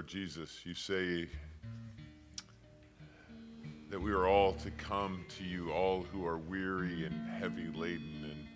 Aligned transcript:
Lord 0.00 0.08
Jesus, 0.08 0.60
you 0.64 0.72
say 0.72 1.28
that 3.90 4.00
we 4.00 4.12
are 4.12 4.26
all 4.26 4.54
to 4.54 4.70
come 4.70 5.26
to 5.36 5.44
you, 5.44 5.70
all 5.72 6.06
who 6.10 6.26
are 6.26 6.38
weary 6.38 7.04
and 7.04 7.28
heavy 7.28 7.68
laden, 7.74 8.24
and 8.24 8.46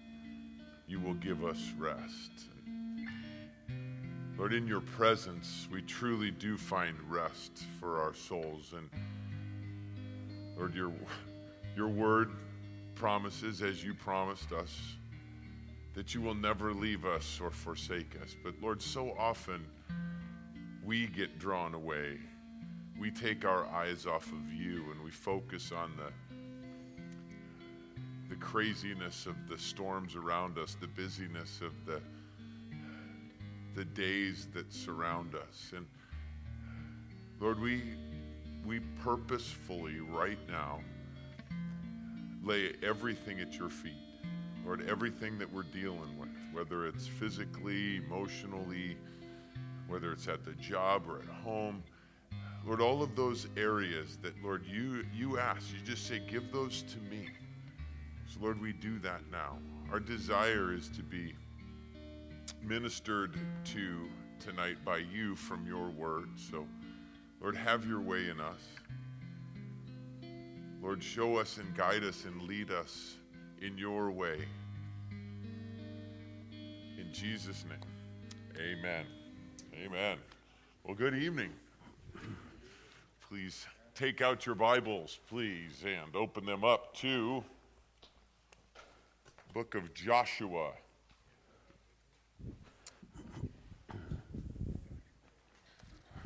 you 0.87 0.99
will 0.99 1.13
give 1.13 1.45
us 1.45 1.71
rest. 1.79 2.31
Lord, 4.39 4.55
in 4.55 4.67
your 4.67 4.81
presence, 4.81 5.69
we 5.71 5.83
truly 5.83 6.31
do 6.31 6.57
find 6.57 6.97
rest 7.11 7.65
for 7.79 8.01
our 8.01 8.15
souls. 8.15 8.73
And 8.75 8.89
Lord, 10.57 10.75
your, 10.75 10.95
your 11.77 11.89
word 11.89 12.31
promises, 12.95 13.61
as 13.61 13.85
you 13.85 13.93
promised 13.93 14.51
us, 14.53 14.81
that 15.93 16.15
you 16.15 16.23
will 16.23 16.35
never 16.35 16.73
leave 16.73 17.05
us 17.05 17.39
or 17.39 17.51
forsake 17.51 18.17
us. 18.23 18.35
But 18.43 18.55
Lord, 18.63 18.81
so 18.81 19.15
often 19.19 19.67
we 20.85 21.07
get 21.07 21.39
drawn 21.39 21.75
away. 21.75 22.19
We 22.99 23.11
take 23.11 23.45
our 23.45 23.67
eyes 23.67 24.07
off 24.07 24.31
of 24.31 24.53
you 24.53 24.91
and 24.93 25.03
we 25.03 25.11
focus 25.11 25.73
on 25.73 25.93
the 25.97 26.13
the 28.31 28.37
craziness 28.37 29.27
of 29.27 29.37
the 29.49 29.59
storms 29.59 30.17
around 30.17 30.59
us, 30.59 30.77
the 30.81 30.87
busyness 30.87 31.61
of 31.61 31.73
the 31.87 32.01
the 33.75 33.85
days 33.85 34.49
that 34.55 34.73
surround 34.73 35.35
us. 35.35 35.73
And 35.75 35.87
Lord, 37.41 37.61
we 37.61 37.83
we 38.65 38.81
purposefully 39.03 40.01
right 40.01 40.39
now 40.49 40.81
lay 42.43 42.73
everything 42.83 43.41
at 43.41 43.55
your 43.55 43.71
feet. 43.71 43.93
Lord, 44.65 44.89
everything 44.89 45.39
that 45.39 45.53
we're 45.53 45.63
dealing 45.63 46.19
with, 46.19 46.31
whether 46.53 46.87
it's 46.87 47.07
physically, 47.07 47.97
emotionally, 47.97 48.97
whether 49.89 50.13
it's 50.13 50.29
at 50.29 50.45
the 50.45 50.53
job 50.53 51.05
or 51.09 51.19
at 51.19 51.29
home, 51.29 51.83
Lord, 52.67 52.81
all 52.81 53.03
of 53.03 53.15
those 53.15 53.47
areas 53.57 54.17
that, 54.23 54.43
Lord, 54.43 54.65
you, 54.67 55.05
you 55.15 55.39
ask, 55.39 55.73
you 55.73 55.81
just 55.85 56.07
say, 56.07 56.21
give 56.27 56.51
those 56.51 56.83
to 56.83 56.99
me. 57.11 57.29
So, 58.27 58.41
Lord, 58.41 58.61
we 58.61 58.73
do 58.73 58.99
that 59.01 59.21
now. 59.31 59.59
Our 59.93 60.01
desire 60.01 60.73
is 60.73 60.89
to 60.91 61.03
be 61.03 61.35
ministered 62.63 63.39
to 63.65 64.09
tonight 64.41 64.79
by 64.85 64.99
you 64.99 65.37
from 65.37 65.67
your 65.67 65.91
word. 65.91 66.29
So, 66.37 66.67
Lord, 67.41 67.55
have 67.55 67.87
your 67.87 68.01
way 68.01 68.31
in 68.31 68.41
us. 68.41 68.61
Lord, 70.83 71.03
show 71.03 71.37
us 71.37 71.59
and 71.59 71.75
guide 71.75 72.05
us 72.05 72.25
and 72.25 72.43
lead 72.43 72.71
us 72.71 73.17
in 73.61 73.77
your 73.79 74.11
way. 74.11 74.47
In 76.99 77.13
Jesus' 77.13 77.65
name, 77.69 77.79
amen. 78.59 79.24
Amen. 79.83 80.19
Well, 80.85 80.95
good 80.95 81.15
evening. 81.15 81.51
Please 83.29 83.67
take 83.95 84.21
out 84.21 84.47
your 84.47 84.55
Bibles, 84.55 85.19
please, 85.29 85.83
and 85.85 86.15
open 86.15 86.47
them 86.47 86.63
up 86.63 86.95
to 86.99 87.43
book 89.53 89.75
of 89.75 89.93
Joshua. 89.93 90.71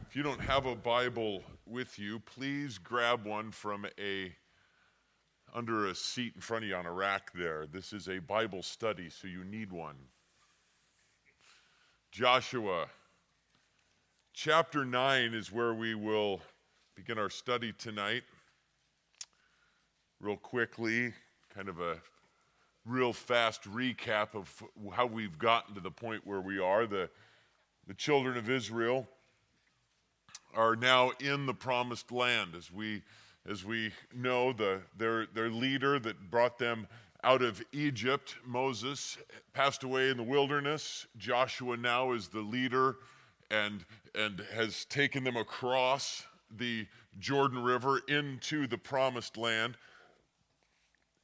If 0.08 0.14
you 0.14 0.22
don't 0.22 0.40
have 0.40 0.66
a 0.66 0.74
Bible 0.74 1.42
with 1.66 1.98
you, 1.98 2.20
please 2.20 2.76
grab 2.76 3.24
one 3.24 3.50
from 3.50 3.86
a 3.98 4.32
under 5.54 5.86
a 5.86 5.94
seat 5.94 6.32
in 6.34 6.40
front 6.42 6.64
of 6.64 6.68
you 6.68 6.76
on 6.76 6.84
a 6.84 6.92
rack 6.92 7.32
there. 7.34 7.66
This 7.66 7.94
is 7.94 8.08
a 8.08 8.18
Bible 8.18 8.62
study, 8.62 9.08
so 9.08 9.26
you 9.26 9.42
need 9.44 9.72
one. 9.72 9.96
Joshua 12.10 12.88
chapter 14.40 14.84
9 14.84 15.34
is 15.34 15.50
where 15.50 15.74
we 15.74 15.96
will 15.96 16.40
begin 16.94 17.18
our 17.18 17.28
study 17.28 17.72
tonight. 17.76 18.22
Real 20.20 20.36
quickly, 20.36 21.12
kind 21.52 21.68
of 21.68 21.80
a 21.80 21.96
real 22.86 23.12
fast 23.12 23.64
recap 23.64 24.36
of 24.36 24.62
how 24.92 25.06
we've 25.06 25.40
gotten 25.40 25.74
to 25.74 25.80
the 25.80 25.90
point 25.90 26.24
where 26.24 26.40
we 26.40 26.60
are. 26.60 26.86
The, 26.86 27.10
the 27.88 27.94
children 27.94 28.36
of 28.36 28.48
Israel 28.48 29.08
are 30.54 30.76
now 30.76 31.10
in 31.18 31.46
the 31.46 31.54
promised 31.54 32.12
land. 32.12 32.54
As 32.56 32.70
we, 32.70 33.02
as 33.44 33.64
we 33.64 33.90
know, 34.14 34.52
the, 34.52 34.82
their, 34.96 35.26
their 35.26 35.50
leader 35.50 35.98
that 35.98 36.30
brought 36.30 36.58
them 36.58 36.86
out 37.24 37.42
of 37.42 37.60
Egypt, 37.72 38.36
Moses, 38.46 39.18
passed 39.52 39.82
away 39.82 40.10
in 40.10 40.16
the 40.16 40.22
wilderness. 40.22 41.08
Joshua 41.16 41.76
now 41.76 42.12
is 42.12 42.28
the 42.28 42.38
leader 42.38 42.98
and, 43.50 43.84
and 44.14 44.42
has 44.54 44.84
taken 44.84 45.24
them 45.24 45.36
across 45.36 46.24
the 46.50 46.86
Jordan 47.18 47.62
River 47.62 48.00
into 48.08 48.66
the 48.66 48.78
promised 48.78 49.36
land. 49.36 49.76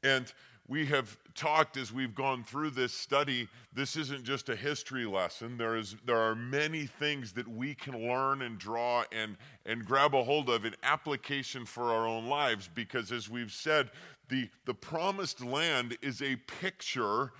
And 0.02 0.32
we 0.66 0.86
have 0.86 1.16
talked 1.34 1.76
as 1.76 1.92
we've 1.92 2.14
gone 2.14 2.42
through 2.44 2.70
this 2.70 2.92
study 2.92 3.48
this 3.72 3.96
isn't 3.96 4.24
just 4.24 4.48
a 4.48 4.56
history 4.56 5.04
lesson 5.04 5.58
there 5.58 5.76
is 5.76 5.96
there 6.06 6.16
are 6.16 6.34
many 6.34 6.86
things 6.86 7.32
that 7.32 7.46
we 7.46 7.74
can 7.74 8.08
learn 8.08 8.42
and 8.42 8.58
draw 8.58 9.04
and 9.12 9.36
and 9.66 9.84
grab 9.84 10.14
a 10.14 10.22
hold 10.22 10.48
of 10.48 10.64
in 10.64 10.74
application 10.82 11.66
for 11.66 11.92
our 11.92 12.06
own 12.06 12.26
lives 12.26 12.70
because 12.74 13.12
as 13.12 13.28
we've 13.28 13.52
said 13.52 13.90
the 14.28 14.48
the 14.64 14.74
promised 14.74 15.44
land 15.44 15.96
is 16.00 16.22
a 16.22 16.36
picture 16.36 17.32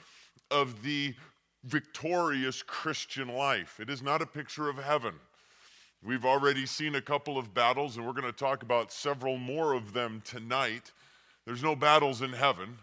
of 0.51 0.83
the 0.83 1.15
victorious 1.65 2.63
christian 2.63 3.29
life. 3.29 3.81
It 3.81 3.91
is 3.91 4.03
not 4.03 4.23
a 4.23 4.27
picture 4.27 4.69
of 4.69 4.77
heaven. 4.77 5.15
We've 6.03 6.25
already 6.25 6.67
seen 6.67 6.95
a 6.95 7.01
couple 7.01 7.39
of 7.39 7.55
battles 7.55 7.97
and 7.97 8.07
we're 8.07 8.13
going 8.13 8.25
to 8.25 8.33
talk 8.33 8.63
about 8.63 8.93
several 8.93 9.39
more 9.39 9.73
of 9.73 9.93
them 9.93 10.23
tonight. 10.25 10.93
There's 11.47 11.63
no 11.63 11.75
battles 11.75 12.23
in 12.23 12.33
heaven. 12.33 12.79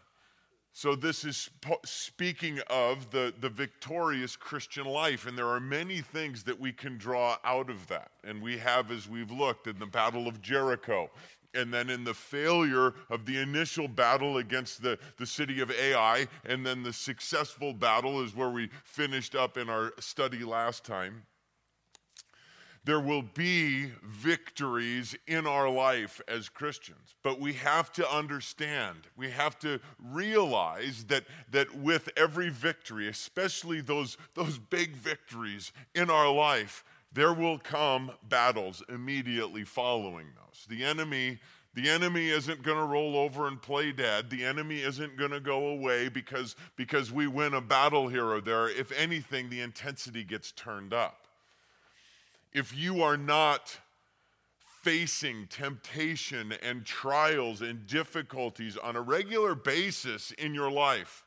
So, 0.74 0.96
this 0.96 1.25
is 1.25 1.50
speaking 1.84 2.59
of 2.70 3.12
the, 3.12 3.34
the 3.41 3.50
victorious 3.50 4.38
Christian 4.38 4.86
life, 4.86 5.28
and 5.28 5.38
there 5.38 5.50
are 5.50 5.59
many 5.59 6.00
things 6.00 6.44
that 6.44 6.58
we 6.58 6.72
can 6.72 6.97
draw 6.97 7.38
out 7.44 7.70
of 7.70 7.88
that. 7.88 8.12
And 8.24 8.41
we 8.41 8.58
have, 8.59 8.90
as 8.90 9.09
we've 9.09 9.31
looked, 9.31 9.68
in 9.68 9.78
the 9.80 9.86
Battle 9.86 10.30
of 10.30 10.41
Jericho, 10.41 11.09
and 11.54 11.74
then 11.74 11.90
in 11.90 12.04
the 12.04 12.14
failure 12.14 12.94
of 13.10 13.26
the 13.26 13.38
initial 13.38 13.88
battle 13.88 14.38
against 14.38 14.82
the, 14.82 14.98
the 15.18 15.26
city 15.26 15.62
of 15.62 15.72
Ai, 15.72 16.28
and 16.46 16.66
then 16.66 16.84
the 16.84 16.94
successful 16.94 17.74
battle 17.74 18.22
is 18.24 18.36
where 18.36 18.50
we 18.50 18.70
finished 18.84 19.36
up 19.36 19.58
in 19.58 19.70
our 19.70 19.94
study 20.00 20.44
last 20.44 20.84
time 20.84 21.24
there 22.84 23.00
will 23.00 23.22
be 23.22 23.92
victories 24.04 25.16
in 25.28 25.46
our 25.46 25.70
life 25.70 26.20
as 26.28 26.50
Christians. 26.50 27.16
But 27.24 27.40
we 27.40 27.54
have 27.54 27.92
to 27.94 28.10
understand, 28.10 29.08
we 29.16 29.30
have 29.30 29.60
to 29.60 29.80
realize 30.00 31.06
that, 31.06 31.26
that 31.52 31.76
with 31.76 32.10
every 32.18 32.50
victory, 32.50 33.08
especially 33.08 33.82
those, 33.82 34.18
those 34.34 34.58
big 34.58 34.96
victories 34.96 35.72
in 35.94 36.10
our 36.10 36.32
life, 36.32 36.84
there 37.14 37.34
will 37.34 37.58
come 37.58 38.12
battles 38.30 38.84
immediately 38.90 39.64
following 39.64 40.28
those. 40.36 40.66
The 40.68 40.84
enemy. 40.84 41.40
The 41.74 41.90
enemy 41.90 42.28
isn't 42.28 42.64
going 42.64 42.80
to 42.80 42.84
roll 42.84 43.16
over 43.16 43.48
and 43.48 43.62
play 43.62 43.94
dead. 43.94 44.30
The 44.30 44.44
enemy 44.44 44.82
isn't 44.82 45.16
going 45.16 45.32
to 45.32 45.40
go 45.40 45.68
away 45.68 46.10
because, 46.10 46.58
because 46.76 47.14
we 47.14 47.28
win 47.28 47.54
a 47.54 47.62
battle 47.62 48.10
here 48.10 48.26
or 48.26 48.42
there. 48.42 48.68
If 48.68 48.92
anything, 48.92 49.50
the 49.50 49.62
intensity 49.62 50.26
gets 50.26 50.52
turned 50.52 50.94
up 50.94 51.22
if 52.54 52.76
you 52.76 53.02
are 53.02 53.18
not 53.18 53.80
facing 54.82 55.48
temptation 55.48 56.54
and 56.64 56.86
trials 56.86 57.62
and 57.62 57.86
difficulties 57.86 58.78
on 58.78 58.96
a 58.96 59.02
regular 59.02 59.56
basis 59.56 60.32
in 60.32 60.54
your 60.54 60.72
life, 60.72 61.24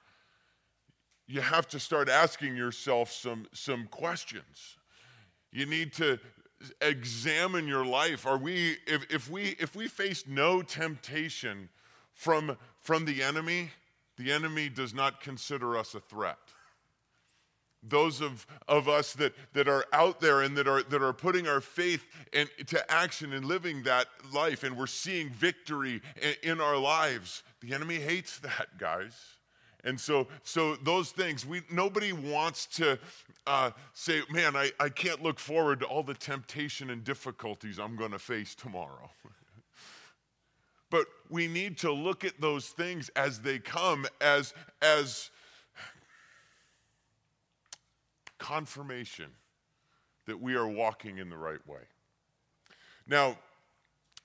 you 1.27 1.41
have 1.41 1.67
to 1.69 1.81
start 1.81 2.09
asking 2.09 2.57
yourself 2.57 3.11
some, 3.11 3.47
some 3.53 3.87
questions. 3.87 4.77
You 5.55 5.65
need 5.65 5.95
to 5.95 6.19
examine 6.83 7.67
your 7.67 7.87
life. 7.87 8.27
Are 8.27 8.37
we, 8.37 8.77
if, 8.87 9.11
if 9.11 9.31
we 9.31 9.57
if 9.59 9.75
we 9.75 9.89
face 9.89 10.25
no 10.27 10.61
temptation 10.61 11.71
from, 12.13 12.59
from 12.81 13.07
the 13.07 13.23
enemy, 13.23 13.71
the 14.19 14.33
enemy 14.33 14.69
does 14.69 14.93
not 14.93 15.21
consider 15.21 15.79
us 15.79 15.95
a 15.95 16.01
threat 16.01 16.39
those 17.89 18.21
of, 18.21 18.47
of 18.69 18.89
us 18.89 19.13
that, 19.15 19.35
that 19.53 19.69
are 19.69 19.85
out 19.93 20.21
there 20.21 20.41
and 20.41 20.57
that 20.57 20.67
are, 20.67 20.83
that 20.85 21.03
are 21.03 21.13
putting 21.13 21.47
our 21.47 21.61
faith 21.61 22.05
into 22.33 22.91
action 22.91 23.33
and 23.33 23.45
living 23.45 23.83
that 23.83 24.07
life, 24.33 24.65
and 24.65 24.77
we're 24.77 24.87
seeing 24.87 25.31
victory 25.31 26.01
in, 26.21 26.53
in 26.53 26.61
our 26.61 26.77
lives. 26.77 27.43
The 27.61 27.75
enemy 27.75 27.97
hates 27.97 28.39
that, 28.41 28.79
guys. 28.79 29.15
And 29.85 30.01
so, 30.01 30.27
so 30.43 30.77
those 30.77 31.11
things, 31.11 31.45
we, 31.45 31.61
nobody 31.71 32.13
wants 32.13 32.67
to 32.79 32.99
uh, 33.47 33.71
say, 33.93 34.23
man, 34.31 34.57
I, 34.57 34.71
I 34.81 34.89
can't 34.89 35.23
look 35.23 35.39
forward 35.39 35.81
to 35.81 35.87
all 35.87 36.03
the 36.03 36.15
temptation 36.15 36.89
and 36.89 37.05
difficulties 37.05 37.79
I'm 37.79 37.95
going 37.95 38.13
to 38.13 38.19
face 38.19 38.55
tomorrow. 38.55 39.11
but 40.91 41.07
we 41.29 41.47
need 41.49 41.77
to 41.79 41.93
look 41.93 42.25
at 42.25 42.41
those 42.41 42.69
things 42.69 43.11
as 43.11 43.41
they 43.41 43.59
come 43.59 44.07
as, 44.23 44.55
as 44.81 45.31
confirmation 48.39 49.31
that 50.27 50.41
we 50.41 50.55
are 50.55 50.69
walking 50.69 51.19
in 51.19 51.29
the 51.29 51.37
right 51.37 51.67
way. 51.67 51.81
Now, 53.07 53.37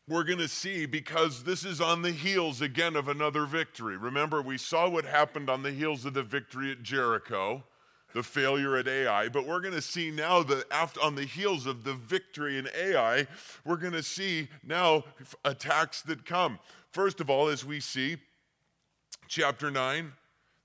we're 0.09 0.23
going 0.23 0.39
to 0.39 0.47
see 0.47 0.88
because 0.88 1.44
this 1.44 1.63
is 1.63 1.79
on 1.79 2.01
the 2.01 2.11
heels 2.11 2.61
again 2.61 2.95
of 2.95 3.07
another 3.07 3.45
victory. 3.45 3.95
Remember, 3.95 4.41
we 4.41 4.57
saw 4.57 4.89
what 4.89 5.06
happened 5.06 5.51
on 5.51 5.61
the 5.61 5.71
heels 5.71 6.03
of 6.03 6.15
the 6.15 6.23
victory 6.23 6.71
at 6.71 6.81
Jericho, 6.81 7.63
the 8.15 8.23
failure 8.23 8.75
at 8.75 8.88
Ai, 8.88 9.29
but 9.29 9.45
we're 9.45 9.61
going 9.61 9.75
to 9.75 9.83
see 9.83 10.09
now 10.09 10.41
that 10.41 10.65
after 10.71 11.00
on 11.01 11.13
the 11.13 11.25
heels 11.25 11.67
of 11.67 11.83
the 11.83 11.94
victory 11.94 12.57
in 12.57 12.67
Ai, 12.75 13.27
we're 13.63 13.77
going 13.77 13.94
to 13.94 14.01
see 14.01 14.50
now 14.65 15.03
attacks 15.45 16.01
that 16.01 16.25
come. 16.25 16.57
First 16.91 17.21
of 17.21 17.29
all, 17.29 17.47
as 17.47 17.63
we 17.63 17.79
see 17.79 18.17
chapter 19.27 19.69
9, 19.69 20.11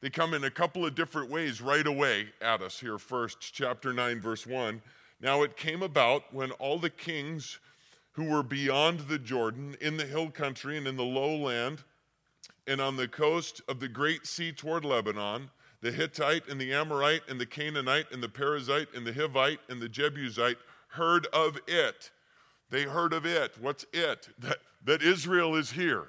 they 0.00 0.08
come 0.08 0.32
in 0.32 0.44
a 0.44 0.50
couple 0.50 0.86
of 0.86 0.94
different 0.94 1.30
ways 1.30 1.60
right 1.60 1.86
away 1.86 2.28
at 2.40 2.62
us 2.62 2.80
here 2.80 2.96
first, 2.96 3.52
chapter 3.52 3.92
9 3.92 4.22
verse 4.22 4.46
1. 4.46 4.80
Now 5.20 5.42
it 5.42 5.58
came 5.58 5.82
about 5.82 6.32
when 6.32 6.50
all 6.52 6.78
the 6.78 6.90
kings 6.90 7.58
who 8.14 8.24
were 8.24 8.42
beyond 8.42 9.00
the 9.00 9.18
Jordan, 9.18 9.76
in 9.80 9.96
the 9.96 10.06
hill 10.06 10.30
country 10.30 10.76
and 10.76 10.86
in 10.86 10.96
the 10.96 11.02
lowland, 11.02 11.82
and 12.66 12.80
on 12.80 12.96
the 12.96 13.08
coast 13.08 13.60
of 13.68 13.80
the 13.80 13.88
great 13.88 14.26
sea 14.26 14.52
toward 14.52 14.84
Lebanon, 14.84 15.50
the 15.82 15.92
Hittite 15.92 16.48
and 16.48 16.60
the 16.60 16.72
Amorite 16.72 17.28
and 17.28 17.38
the 17.38 17.46
Canaanite 17.46 18.10
and 18.10 18.22
the 18.22 18.28
Perizzite 18.28 18.94
and 18.96 19.06
the 19.06 19.12
Hivite 19.12 19.58
and 19.68 19.82
the 19.82 19.88
Jebusite 19.88 20.56
heard 20.88 21.26
of 21.26 21.58
it. 21.66 22.10
They 22.70 22.84
heard 22.84 23.12
of 23.12 23.26
it. 23.26 23.52
What's 23.60 23.84
it? 23.92 24.28
That, 24.38 24.58
that 24.84 25.02
Israel 25.02 25.56
is 25.56 25.72
here. 25.72 26.06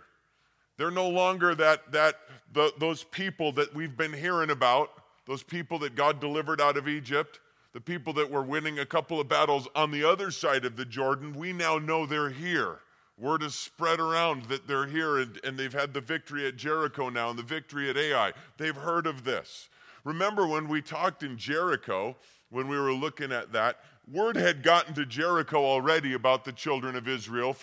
They're 0.77 0.91
no 0.91 1.09
longer 1.09 1.55
that, 1.55 1.91
that 1.91 2.15
the, 2.53 2.71
those 2.79 3.03
people 3.03 3.51
that 3.53 3.73
we've 3.73 3.97
been 3.97 4.13
hearing 4.13 4.49
about, 4.49 4.91
those 5.25 5.43
people 5.43 5.79
that 5.79 5.95
God 5.95 6.19
delivered 6.19 6.61
out 6.61 6.77
of 6.77 6.87
Egypt 6.87 7.39
the 7.75 7.81
people 7.81 8.13
that 8.13 8.31
were 8.31 8.41
winning 8.41 8.79
a 8.79 8.85
couple 8.85 9.19
of 9.19 9.27
battles 9.27 9.67
on 9.75 9.91
the 9.91 10.01
other 10.01 10.31
side 10.31 10.63
of 10.63 10.77
the 10.77 10.85
Jordan, 10.85 11.33
we 11.33 11.51
now 11.51 11.77
know 11.77 12.05
they're 12.05 12.29
here. 12.29 12.79
Word 13.17 13.41
has 13.41 13.53
spread 13.53 13.99
around 13.99 14.45
that 14.45 14.65
they're 14.65 14.87
here 14.87 15.17
and, 15.17 15.37
and 15.43 15.57
they've 15.57 15.73
had 15.73 15.93
the 15.93 15.99
victory 15.99 16.47
at 16.47 16.55
Jericho 16.55 17.09
now 17.09 17.31
and 17.31 17.37
the 17.37 17.43
victory 17.43 17.89
at 17.89 17.97
Ai. 17.97 18.31
They've 18.55 18.77
heard 18.77 19.05
of 19.05 19.25
this. 19.25 19.67
Remember 20.05 20.47
when 20.47 20.69
we 20.69 20.81
talked 20.81 21.21
in 21.21 21.37
Jericho, 21.37 22.15
when 22.49 22.69
we 22.69 22.79
were 22.79 22.93
looking 22.93 23.33
at 23.33 23.51
that, 23.51 23.79
word 24.11 24.35
had 24.35 24.63
gotten 24.63 24.93
to 24.95 25.05
Jericho 25.05 25.63
already 25.63 26.13
about 26.13 26.45
the 26.45 26.51
children 26.51 26.95
of 26.95 27.07
Israel, 27.07 27.55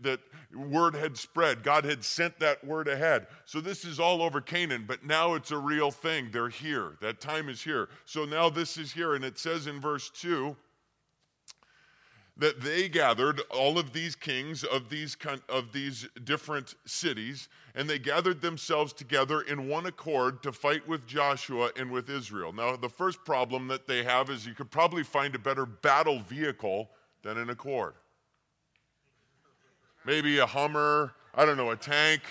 that 0.00 0.20
word 0.54 0.94
had 0.94 1.16
spread. 1.16 1.62
God 1.62 1.84
had 1.84 2.04
sent 2.04 2.38
that 2.40 2.64
word 2.64 2.88
ahead. 2.88 3.26
So 3.44 3.60
this 3.60 3.84
is 3.84 3.98
all 3.98 4.22
over 4.22 4.40
Canaan, 4.40 4.84
but 4.86 5.04
now 5.04 5.34
it's 5.34 5.50
a 5.50 5.58
real 5.58 5.90
thing. 5.90 6.30
They're 6.30 6.48
here. 6.48 6.96
That 7.00 7.20
time 7.20 7.48
is 7.48 7.62
here. 7.62 7.88
So 8.04 8.24
now 8.24 8.50
this 8.50 8.76
is 8.76 8.92
here. 8.92 9.14
And 9.14 9.24
it 9.24 9.38
says 9.38 9.66
in 9.66 9.80
verse 9.80 10.10
2 10.10 10.56
that 12.36 12.60
they 12.60 12.88
gathered 12.88 13.40
all 13.50 13.78
of 13.78 13.92
these 13.92 14.16
kings 14.16 14.64
of 14.64 14.88
these, 14.88 15.16
of 15.48 15.72
these 15.72 16.08
different 16.24 16.74
cities, 16.84 17.48
and 17.76 17.88
they 17.88 17.98
gathered 17.98 18.40
themselves 18.40 18.92
together 18.92 19.42
in 19.42 19.68
one 19.68 19.86
accord 19.86 20.42
to 20.42 20.52
fight 20.52 20.86
with 20.88 21.06
Joshua 21.06 21.70
and 21.76 21.90
with 21.90 22.10
Israel. 22.10 22.52
Now, 22.52 22.74
the 22.76 22.88
first 22.88 23.24
problem 23.24 23.68
that 23.68 23.86
they 23.86 24.02
have 24.02 24.30
is 24.30 24.46
you 24.46 24.54
could 24.54 24.70
probably 24.70 25.04
find 25.04 25.34
a 25.34 25.38
better 25.38 25.64
battle 25.64 26.18
vehicle 26.20 26.90
than 27.22 27.38
an 27.38 27.50
accord. 27.50 27.94
Maybe 30.04 30.38
a 30.38 30.46
Hummer, 30.46 31.12
I 31.34 31.46
don't 31.46 31.56
know, 31.56 31.70
a 31.70 31.76
tank, 31.76 32.22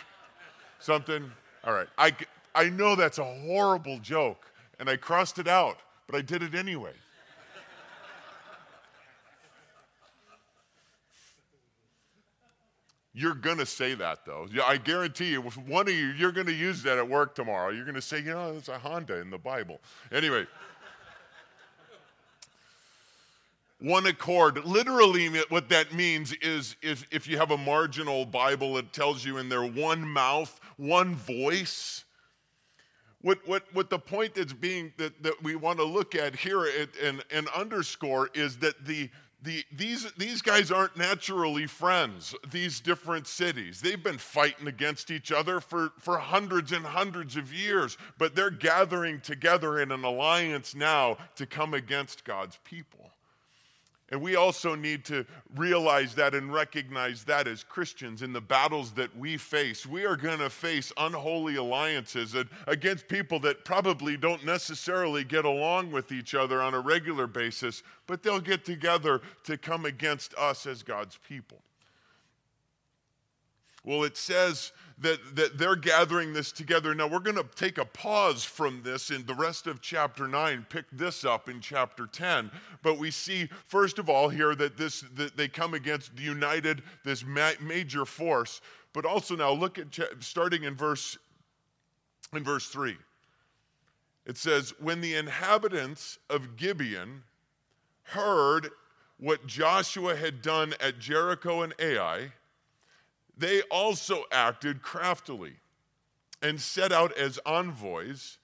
something. 0.80 1.32
All 1.64 1.74
right. 1.74 1.88
I, 1.98 2.16
I 2.54 2.70
know 2.70 2.96
that's 2.96 3.20
a 3.20 3.24
horrible 3.24 4.00
joke, 4.00 4.52
and 4.80 4.90
I 4.90 4.98
crossed 4.98 5.40
it 5.40 5.48
out, 5.48 5.78
but 6.08 6.16
I 6.18 6.22
did 6.22 6.44
it 6.44 6.56
anyway. 6.56 6.94
You're 13.14 13.36
going 13.36 13.60
to 13.60 13.66
say 13.66 13.94
that 13.94 14.26
though. 14.26 14.48
Yeah, 14.52 14.64
I 14.64 14.78
guarantee 14.78 15.32
you, 15.32 15.42
one 15.42 15.88
of 15.88 15.94
you, 15.94 16.08
you're 16.08 16.32
going 16.32 16.48
to 16.48 16.54
use 16.54 16.82
that 16.84 16.98
at 16.98 17.08
work 17.08 17.36
tomorrow. 17.36 17.70
You're 17.70 17.86
going 17.86 17.96
to 17.96 18.02
say, 18.02 18.18
you 18.18 18.32
know, 18.32 18.54
there's 18.54 18.70
a 18.70 18.80
Honda 18.80 19.22
in 19.22 19.30
the 19.30 19.38
Bible. 19.38 19.80
Anyway. 20.12 20.48
one 23.84 24.06
accord. 24.08 24.66
Literally, 24.66 25.28
what 25.50 25.70
that 25.70 25.94
means 25.94 26.32
is 26.42 26.76
if, 26.82 27.06
if 27.12 27.28
you 27.28 27.38
have 27.38 27.52
a 27.52 27.58
marginal 27.58 28.26
Bible, 28.26 28.78
it 28.78 28.94
tells 28.94 29.24
you 29.26 29.38
in 29.38 29.50
there 29.50 29.64
one 29.64 30.08
mouth, 30.08 30.60
one 30.78 31.14
voice. 31.14 32.06
What, 33.22 33.46
what, 33.48 33.64
what 33.74 33.90
the 33.90 34.00
point 34.00 34.36
that's 34.36 34.54
being 34.54 34.92
that, 34.98 35.22
that 35.22 35.42
we 35.44 35.56
want 35.56 35.80
to 35.80 35.86
look 35.86 36.16
at 36.16 36.36
here 36.36 36.66
and, 37.02 37.24
and 37.30 37.48
underscore 37.50 38.30
is 38.34 38.58
that 38.58 38.86
the, 38.86 39.10
the, 39.44 39.64
these, 39.72 40.12
these 40.14 40.42
guys 40.42 40.72
aren't 40.72 40.96
naturally 40.96 41.68
friends, 41.68 42.34
these 42.50 42.80
different 42.80 43.28
cities. 43.28 43.82
They've 43.82 44.02
been 44.02 44.18
fighting 44.18 44.68
against 44.68 45.12
each 45.12 45.32
other 45.32 45.60
for, 45.60 45.92
for 46.00 46.18
hundreds 46.18 46.72
and 46.72 46.86
hundreds 46.86 47.36
of 47.36 47.54
years, 47.54 47.98
but 48.18 48.36
they're 48.36 48.50
gathering 48.50 49.20
together 49.20 49.80
in 49.80 49.92
an 49.92 50.04
alliance 50.04 50.74
now 50.74 51.18
to 51.36 51.46
come 51.46 51.74
against 51.74 52.24
God's 52.24 52.58
people. 52.64 53.13
And 54.14 54.22
we 54.22 54.36
also 54.36 54.76
need 54.76 55.06
to 55.06 55.26
realize 55.56 56.14
that 56.14 56.36
and 56.36 56.54
recognize 56.54 57.24
that 57.24 57.48
as 57.48 57.64
Christians 57.64 58.22
in 58.22 58.32
the 58.32 58.40
battles 58.40 58.92
that 58.92 59.18
we 59.18 59.38
face. 59.38 59.88
We 59.88 60.06
are 60.06 60.16
going 60.16 60.38
to 60.38 60.52
face 60.52 60.94
unholy 60.98 61.56
alliances 61.56 62.36
against 62.68 63.08
people 63.08 63.40
that 63.40 63.66
probably 63.66 64.16
don't 64.16 64.46
necessarily 64.46 65.24
get 65.24 65.46
along 65.46 65.92
with 65.92 66.12
each 66.12 66.36
other 66.36 66.62
on 66.62 66.76
a 66.76 66.80
regular 66.80 67.26
basis, 67.26 67.82
but 68.06 68.22
they'll 68.22 68.40
get 68.40 68.66
together 68.66 69.20
to 69.46 69.58
come 69.58 69.84
against 69.84 70.36
us 70.36 70.68
as 70.68 70.84
God's 70.84 71.18
people. 71.28 71.64
Well, 73.84 74.04
it 74.04 74.16
says 74.16 74.72
that, 75.00 75.36
that 75.36 75.58
they're 75.58 75.76
gathering 75.76 76.32
this 76.32 76.52
together. 76.52 76.96
Now, 76.96 77.08
we're 77.08 77.20
going 77.20 77.36
to 77.36 77.46
take 77.56 77.78
a 77.78 77.86
pause 77.86 78.46
from 78.46 78.82
this 78.84 79.12
in 79.12 79.26
the 79.26 79.34
rest 79.34 79.68
of 79.68 79.82
chapter 79.82 80.28
9, 80.28 80.66
pick 80.70 80.86
this 80.92 81.26
up 81.26 81.50
in 81.50 81.60
chapter 81.60 82.08
10. 82.08 82.50
But 82.82 82.98
we 82.98 83.12
see, 83.12 83.50
first 83.68 84.00
of 84.00 84.10
all, 84.10 84.30
here 84.30 84.56
that, 84.56 84.78
this, 84.78 85.04
that 85.16 85.36
they 85.36 85.50
come 85.50 85.74
against 85.74 86.16
the 86.16 86.24
united, 86.24 86.84
this 87.04 87.26
ma- 87.26 87.52
major 87.62 88.06
force. 88.06 88.62
But 88.94 89.06
also 89.06 89.36
now, 89.36 89.52
look 89.52 89.78
at 89.78 89.92
cha- 89.92 90.04
starting 90.20 90.64
in 90.64 90.76
verse, 90.76 91.18
in 92.34 92.44
verse 92.44 92.68
3. 92.68 92.96
It 94.26 94.38
says, 94.38 94.74
When 94.80 95.02
the 95.02 95.16
inhabitants 95.16 96.20
of 96.30 96.56
Gibeon 96.56 97.24
heard 98.04 98.70
what 99.18 99.46
Joshua 99.46 100.16
had 100.16 100.42
done 100.42 100.74
at 100.80 101.00
Jericho 101.00 101.64
and 101.64 101.74
Ai, 101.80 102.32
they 103.38 103.62
also 103.64 104.24
acted 104.32 104.82
craftily 104.82 105.56
and 106.42 106.60
set 106.60 106.92
out 106.92 107.18
as 107.18 107.40
envoys 107.46 108.38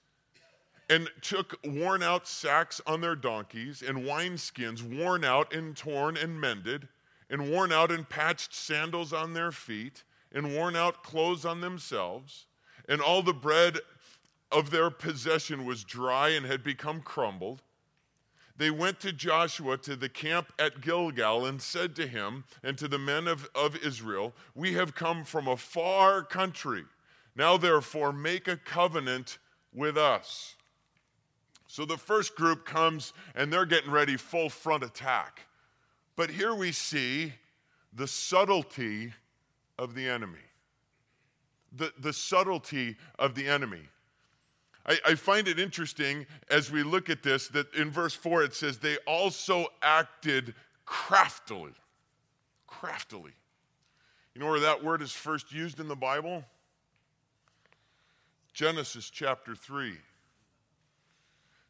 and 0.88 1.08
took 1.20 1.58
worn 1.64 2.02
out 2.02 2.26
sacks 2.26 2.80
on 2.86 3.00
their 3.00 3.14
donkeys 3.14 3.82
and 3.82 3.98
wineskins 3.98 4.82
worn 4.82 5.24
out 5.24 5.54
and 5.54 5.76
torn 5.76 6.16
and 6.16 6.40
mended 6.40 6.88
and 7.30 7.48
worn 7.48 7.70
out 7.70 7.92
and 7.92 8.08
patched 8.08 8.52
sandals 8.52 9.12
on 9.12 9.32
their 9.32 9.52
feet 9.52 10.02
and 10.32 10.54
worn 10.54 10.74
out 10.74 11.04
clothes 11.04 11.44
on 11.44 11.60
themselves. 11.60 12.46
And 12.88 13.00
all 13.00 13.22
the 13.22 13.32
bread 13.32 13.78
of 14.50 14.70
their 14.70 14.90
possession 14.90 15.64
was 15.64 15.84
dry 15.84 16.30
and 16.30 16.44
had 16.44 16.64
become 16.64 17.02
crumbled 17.02 17.62
they 18.60 18.70
went 18.70 19.00
to 19.00 19.10
Joshua 19.10 19.78
to 19.78 19.96
the 19.96 20.10
camp 20.10 20.52
at 20.58 20.82
Gilgal 20.82 21.46
and 21.46 21.62
said 21.62 21.96
to 21.96 22.06
him 22.06 22.44
and 22.62 22.76
to 22.76 22.88
the 22.88 22.98
men 22.98 23.26
of, 23.26 23.48
of 23.54 23.74
Israel, 23.74 24.34
We 24.54 24.74
have 24.74 24.94
come 24.94 25.24
from 25.24 25.48
a 25.48 25.56
far 25.56 26.22
country. 26.22 26.84
Now, 27.34 27.56
therefore, 27.56 28.12
make 28.12 28.48
a 28.48 28.58
covenant 28.58 29.38
with 29.72 29.96
us. 29.96 30.56
So 31.68 31.86
the 31.86 31.96
first 31.96 32.34
group 32.34 32.66
comes 32.66 33.14
and 33.34 33.50
they're 33.50 33.64
getting 33.64 33.90
ready, 33.90 34.18
full 34.18 34.50
front 34.50 34.84
attack. 34.84 35.46
But 36.14 36.28
here 36.28 36.54
we 36.54 36.70
see 36.70 37.32
the 37.94 38.06
subtlety 38.06 39.14
of 39.78 39.94
the 39.94 40.06
enemy. 40.06 40.36
The, 41.72 41.94
the 41.98 42.12
subtlety 42.12 42.98
of 43.18 43.34
the 43.34 43.48
enemy. 43.48 43.88
I, 44.86 44.98
I, 45.06 45.14
find 45.14 45.46
it 45.46 45.58
interesting 45.58 46.26
as 46.50 46.70
we 46.70 46.82
look 46.82 47.10
at 47.10 47.22
this 47.22 47.48
that 47.48 47.74
in 47.74 47.90
verse 47.90 48.14
4 48.14 48.44
it 48.44 48.54
says, 48.54 48.78
they 48.78 48.96
also 49.06 49.66
acted 49.82 50.54
craftily. 50.86 51.72
Craftily. 52.66 53.32
You 54.34 54.40
know 54.40 54.48
where 54.48 54.60
that 54.60 54.82
word 54.82 55.02
is 55.02 55.12
first 55.12 55.52
used 55.52 55.80
in 55.80 55.88
the 55.88 55.96
Bible? 55.96 56.44
Genesis 58.52 59.10
chapter 59.10 59.54
3. 59.54 59.94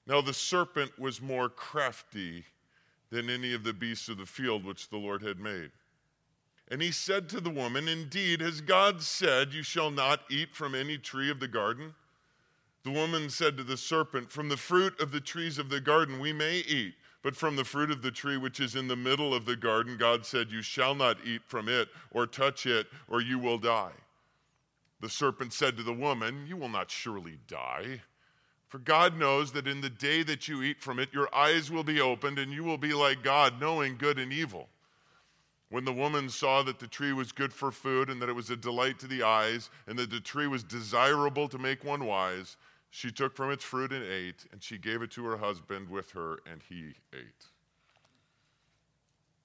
Now 0.07 0.21
the 0.21 0.35
serpent 0.35 0.99
was 0.99 1.21
more 1.21 1.49
crafty 1.49 2.45
than 3.11 3.29
any 3.29 3.55
of 3.55 3.65
the 3.65 3.73
beasts 3.73 4.09
of 4.09 4.19
the 4.19 4.27
field 4.27 4.65
which 4.65 4.89
the 4.89 4.97
Lord 4.97 5.23
had 5.23 5.39
made. 5.39 5.71
And 6.69 6.81
he 6.81 6.93
said 6.93 7.29
to 7.31 7.41
the 7.41 7.51
woman, 7.51 7.89
Indeed, 7.89 8.41
has 8.41 8.61
God 8.61 9.03
said, 9.03 9.53
You 9.53 9.63
shall 9.63 9.91
not 9.91 10.21
eat 10.31 10.55
from 10.55 10.75
any 10.75 10.99
tree 10.99 11.31
of 11.31 11.41
the 11.41 11.49
garden? 11.49 11.95
The 12.83 12.91
woman 12.91 13.29
said 13.29 13.57
to 13.59 13.65
the 13.65 13.77
serpent, 13.77 14.31
From 14.31 14.49
the 14.49 14.57
fruit 14.57 14.99
of 15.01 15.13
the 15.13 15.21
trees 15.21 15.59
of 15.59 15.69
the 15.69 15.81
garden 15.81 16.19
we 16.19 16.33
may 16.33 16.59
eat, 16.61 16.95
but 17.23 17.37
from 17.37 17.57
the 17.57 17.65
fruit 17.65 17.91
of 17.91 18.01
the 18.01 18.11
tree 18.11 18.39
which 18.39 18.61
is 18.61 18.75
in 18.75 18.89
the 18.89 18.97
middle 18.97 19.35
of 19.35 19.45
the 19.45 19.57
garden, 19.57 19.99
God 19.99 20.25
said, 20.25 20.51
You 20.51 20.63
shall 20.63 20.95
not 20.95 21.19
eat 21.25 21.43
from 21.45 21.69
it 21.69 21.89
or 22.11 22.27
touch 22.27 22.65
it, 22.65 22.87
or 23.09 23.21
you 23.21 23.39
will 23.39 23.59
die. 23.59 23.93
The 25.01 25.11
serpent 25.11 25.53
said 25.53 25.77
to 25.77 25.83
the 25.83 25.93
woman, 25.93 26.47
You 26.47 26.57
will 26.57 26.69
not 26.71 26.91
surely 26.91 27.39
die. 27.47 28.01
For 28.69 28.79
God 28.79 29.19
knows 29.19 29.53
that 29.53 29.67
in 29.67 29.81
the 29.81 29.91
day 29.91 30.23
that 30.23 30.49
you 30.49 30.63
eat 30.63 30.81
from 30.81 30.99
it, 30.99 31.13
your 31.13 31.35
eyes 31.35 31.71
will 31.71 31.85
be 31.85 32.01
opened, 32.01 32.39
and 32.39 32.53
you 32.53 32.65
will 32.65 32.79
be 32.79 32.95
like 32.95 33.23
God, 33.23 33.61
knowing 33.61 33.97
good 33.97 34.19
and 34.19 34.33
evil. 34.33 34.69
When 35.71 35.85
the 35.85 35.93
woman 35.93 36.29
saw 36.29 36.63
that 36.63 36.79
the 36.79 36.87
tree 36.87 37.13
was 37.13 37.33
good 37.33 37.53
for 37.53 37.73
food, 37.73 38.09
and 38.09 38.23
that 38.23 38.29
it 38.29 38.35
was 38.35 38.51
a 38.51 38.57
delight 38.57 38.99
to 39.01 39.07
the 39.07 39.23
eyes, 39.23 39.71
and 39.87 39.99
that 39.99 40.11
the 40.11 40.21
tree 40.21 40.47
was 40.47 40.63
desirable 40.63 41.49
to 41.49 41.59
make 41.59 41.85
one 41.85 42.05
wise, 42.05 42.57
she 42.91 43.13
took 43.13 43.37
from 43.37 43.51
its 43.51 43.65
fruit 43.65 43.93
and 43.93 44.05
ate, 44.05 44.47
and 44.53 44.63
she 44.63 44.77
gave 44.77 45.01
it 45.01 45.13
to 45.13 45.25
her 45.25 45.37
husband 45.37 45.89
with 45.89 46.11
her, 46.13 46.41
and 46.51 46.61
he 46.69 46.95
ate. 47.15 47.47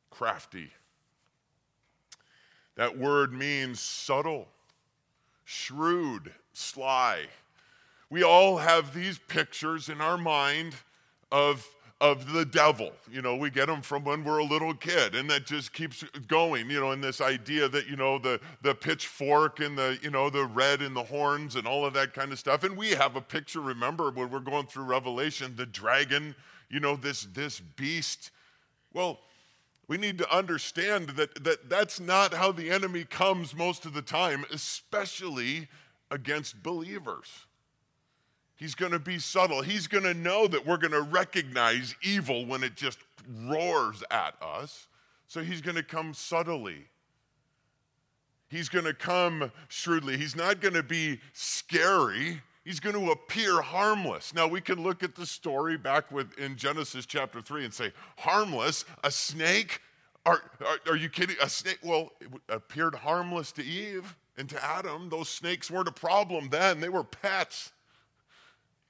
Crafty. 0.09 0.71
That 2.75 2.97
word 2.97 3.31
means 3.31 3.79
subtle, 3.79 4.47
shrewd, 5.43 6.33
sly. 6.53 7.27
We 8.09 8.23
all 8.23 8.57
have 8.57 8.93
these 8.93 9.17
pictures 9.17 9.89
in 9.89 10.01
our 10.01 10.17
mind 10.17 10.75
of 11.31 11.67
of 12.01 12.33
the 12.33 12.45
devil. 12.45 12.91
You 13.09 13.21
know, 13.21 13.35
we 13.35 13.49
get 13.49 13.67
them 13.67 13.81
from 13.81 14.03
when 14.03 14.23
we're 14.23 14.39
a 14.39 14.43
little 14.43 14.73
kid, 14.73 15.15
and 15.15 15.29
that 15.29 15.45
just 15.45 15.73
keeps 15.73 16.03
going, 16.27 16.69
you 16.69 16.79
know, 16.79 16.91
in 16.91 17.01
this 17.01 17.21
idea 17.21 17.69
that, 17.69 17.87
you 17.87 17.95
know, 17.95 18.19
the, 18.19 18.39
the 18.61 18.75
pitchfork 18.75 19.59
and 19.59 19.77
the, 19.77 19.97
you 20.01 20.09
know, 20.09 20.29
the 20.29 20.45
red 20.45 20.81
and 20.81 20.95
the 20.95 21.03
horns 21.03 21.55
and 21.55 21.65
all 21.65 21.85
of 21.85 21.93
that 21.93 22.13
kind 22.13 22.31
of 22.31 22.39
stuff. 22.39 22.63
And 22.63 22.75
we 22.75 22.89
have 22.89 23.15
a 23.15 23.21
picture, 23.21 23.61
remember, 23.61 24.11
when 24.11 24.29
we're 24.29 24.39
going 24.39 24.67
through 24.67 24.83
Revelation, 24.83 25.55
the 25.55 25.65
dragon, 25.65 26.35
you 26.69 26.79
know, 26.79 26.95
this, 26.95 27.23
this 27.33 27.59
beast. 27.59 28.31
Well, 28.93 29.19
we 29.87 29.97
need 29.97 30.17
to 30.17 30.35
understand 30.35 31.09
that, 31.09 31.43
that 31.43 31.69
that's 31.69 31.99
not 31.99 32.33
how 32.33 32.51
the 32.51 32.71
enemy 32.71 33.05
comes 33.05 33.55
most 33.55 33.85
of 33.85 33.93
the 33.93 34.01
time, 34.01 34.43
especially 34.51 35.69
against 36.11 36.61
believers. 36.61 37.27
He's 38.55 38.75
going 38.75 38.93
to 38.93 38.99
be 38.99 39.19
subtle. 39.19 39.61
He's 39.61 39.87
going 39.87 40.05
to 40.05 40.13
know 40.13 40.47
that 40.47 40.65
we're 40.65 40.77
going 40.77 40.91
to 40.91 41.01
recognize 41.01 41.95
evil 42.01 42.45
when 42.45 42.63
it 42.63 42.75
just 42.75 42.99
roars 43.43 44.03
at 44.09 44.35
us. 44.41 44.87
So 45.27 45.41
he's 45.41 45.61
going 45.61 45.75
to 45.75 45.83
come 45.83 46.13
subtly. 46.13 46.85
He's 48.47 48.69
going 48.69 48.85
to 48.85 48.93
come 48.93 49.51
shrewdly. 49.67 50.17
He's 50.17 50.35
not 50.35 50.61
going 50.61 50.75
to 50.75 50.83
be 50.83 51.19
scary. 51.33 52.41
He's 52.63 52.79
going 52.79 52.95
to 52.95 53.11
appear 53.11 53.61
harmless. 53.61 54.33
Now 54.33 54.47
we 54.47 54.61
can 54.61 54.81
look 54.81 55.03
at 55.03 55.15
the 55.15 55.25
story 55.25 55.77
back 55.77 56.11
with 56.11 56.37
in 56.37 56.55
Genesis 56.55 57.05
chapter 57.05 57.41
3 57.41 57.65
and 57.65 57.73
say, 57.73 57.91
harmless, 58.17 58.85
a 59.03 59.11
snake? 59.11 59.81
Are, 60.25 60.41
are, 60.65 60.91
are 60.91 60.95
you 60.95 61.09
kidding? 61.09 61.35
A 61.41 61.49
snake? 61.49 61.79
Well, 61.83 62.11
it 62.21 62.29
appeared 62.47 62.95
harmless 62.95 63.51
to 63.53 63.63
Eve 63.63 64.15
and 64.37 64.47
to 64.49 64.63
Adam. 64.63 65.09
Those 65.09 65.29
snakes 65.29 65.69
weren't 65.69 65.87
a 65.87 65.93
problem 65.93 66.49
then, 66.49 66.79
they 66.79 66.89
were 66.89 67.03
pets. 67.03 67.71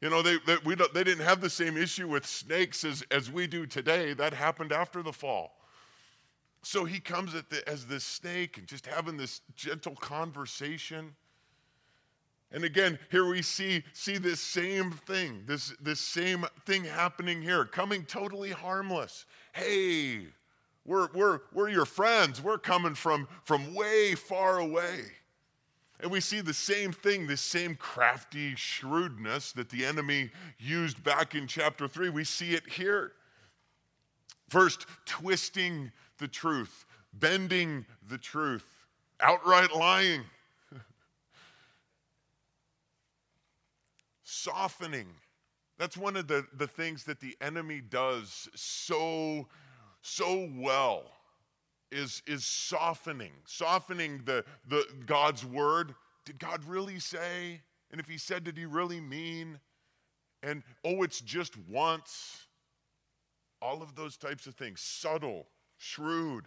You 0.01 0.09
know, 0.09 0.21
they, 0.21 0.37
they, 0.45 0.57
we 0.65 0.75
they 0.75 1.03
didn't 1.03 1.25
have 1.25 1.41
the 1.41 1.49
same 1.49 1.77
issue 1.77 2.07
with 2.07 2.25
snakes 2.25 2.83
as, 2.83 3.03
as 3.11 3.31
we 3.31 3.47
do 3.47 3.65
today. 3.65 4.13
That 4.13 4.33
happened 4.33 4.71
after 4.71 5.01
the 5.01 5.13
fall. 5.13 5.57
So 6.63 6.83
he 6.83 6.99
comes 6.99 7.33
the, 7.33 7.63
as 7.67 7.85
this 7.85 8.03
snake 8.03 8.57
and 8.57 8.67
just 8.67 8.87
having 8.87 9.17
this 9.17 9.41
gentle 9.55 9.95
conversation. 9.95 11.15
And 12.51 12.63
again, 12.63 12.99
here 13.11 13.27
we 13.27 13.41
see, 13.41 13.83
see 13.93 14.17
this 14.17 14.39
same 14.39 14.91
thing, 14.91 15.43
this, 15.45 15.73
this 15.81 15.99
same 15.99 16.45
thing 16.65 16.83
happening 16.83 17.41
here, 17.41 17.65
coming 17.65 18.03
totally 18.03 18.51
harmless. 18.51 19.25
Hey, 19.53 20.27
we're, 20.85 21.09
we're, 21.13 21.39
we're 21.53 21.69
your 21.69 21.85
friends. 21.85 22.41
We're 22.41 22.57
coming 22.57 22.95
from, 22.95 23.27
from 23.43 23.73
way 23.73 24.15
far 24.15 24.59
away. 24.59 25.01
And 25.99 26.11
we 26.11 26.19
see 26.19 26.41
the 26.41 26.53
same 26.53 26.91
thing, 26.91 27.27
this 27.27 27.41
same 27.41 27.75
crafty 27.75 28.55
shrewdness 28.55 29.53
that 29.53 29.69
the 29.69 29.85
enemy 29.85 30.31
used 30.59 31.03
back 31.03 31.35
in 31.35 31.47
chapter 31.47 31.87
3. 31.87 32.09
We 32.09 32.25
see 32.25 32.53
it 32.53 32.67
here. 32.69 33.13
First, 34.49 34.85
twisting 35.05 35.91
the 36.17 36.27
truth, 36.27 36.85
bending 37.13 37.85
the 38.07 38.17
truth, 38.17 38.65
outright 39.19 39.73
lying, 39.73 40.23
softening. 44.23 45.07
That's 45.77 45.97
one 45.97 46.15
of 46.15 46.27
the, 46.27 46.45
the 46.55 46.67
things 46.67 47.05
that 47.05 47.19
the 47.21 47.35
enemy 47.41 47.81
does 47.81 48.49
so, 48.53 49.47
so 50.01 50.49
well 50.55 51.14
is, 51.91 52.21
is 52.27 52.45
softening, 52.45 53.31
softening 53.45 54.21
the, 54.25 54.43
the 54.67 54.85
God's 55.05 55.45
word. 55.45 55.95
Did 56.25 56.39
God 56.39 56.63
really 56.65 56.99
say? 56.99 57.61
And 57.91 58.01
if 58.01 58.07
he 58.07 58.17
said, 58.17 58.43
did 58.43 58.57
he 58.57 58.65
really 58.65 58.99
mean? 58.99 59.59
And 60.43 60.63
oh, 60.83 61.03
it's 61.03 61.21
just 61.21 61.55
once. 61.69 62.47
All 63.61 63.81
of 63.81 63.95
those 63.95 64.17
types 64.17 64.47
of 64.47 64.55
things, 64.55 64.81
subtle, 64.81 65.47
shrewd. 65.77 66.45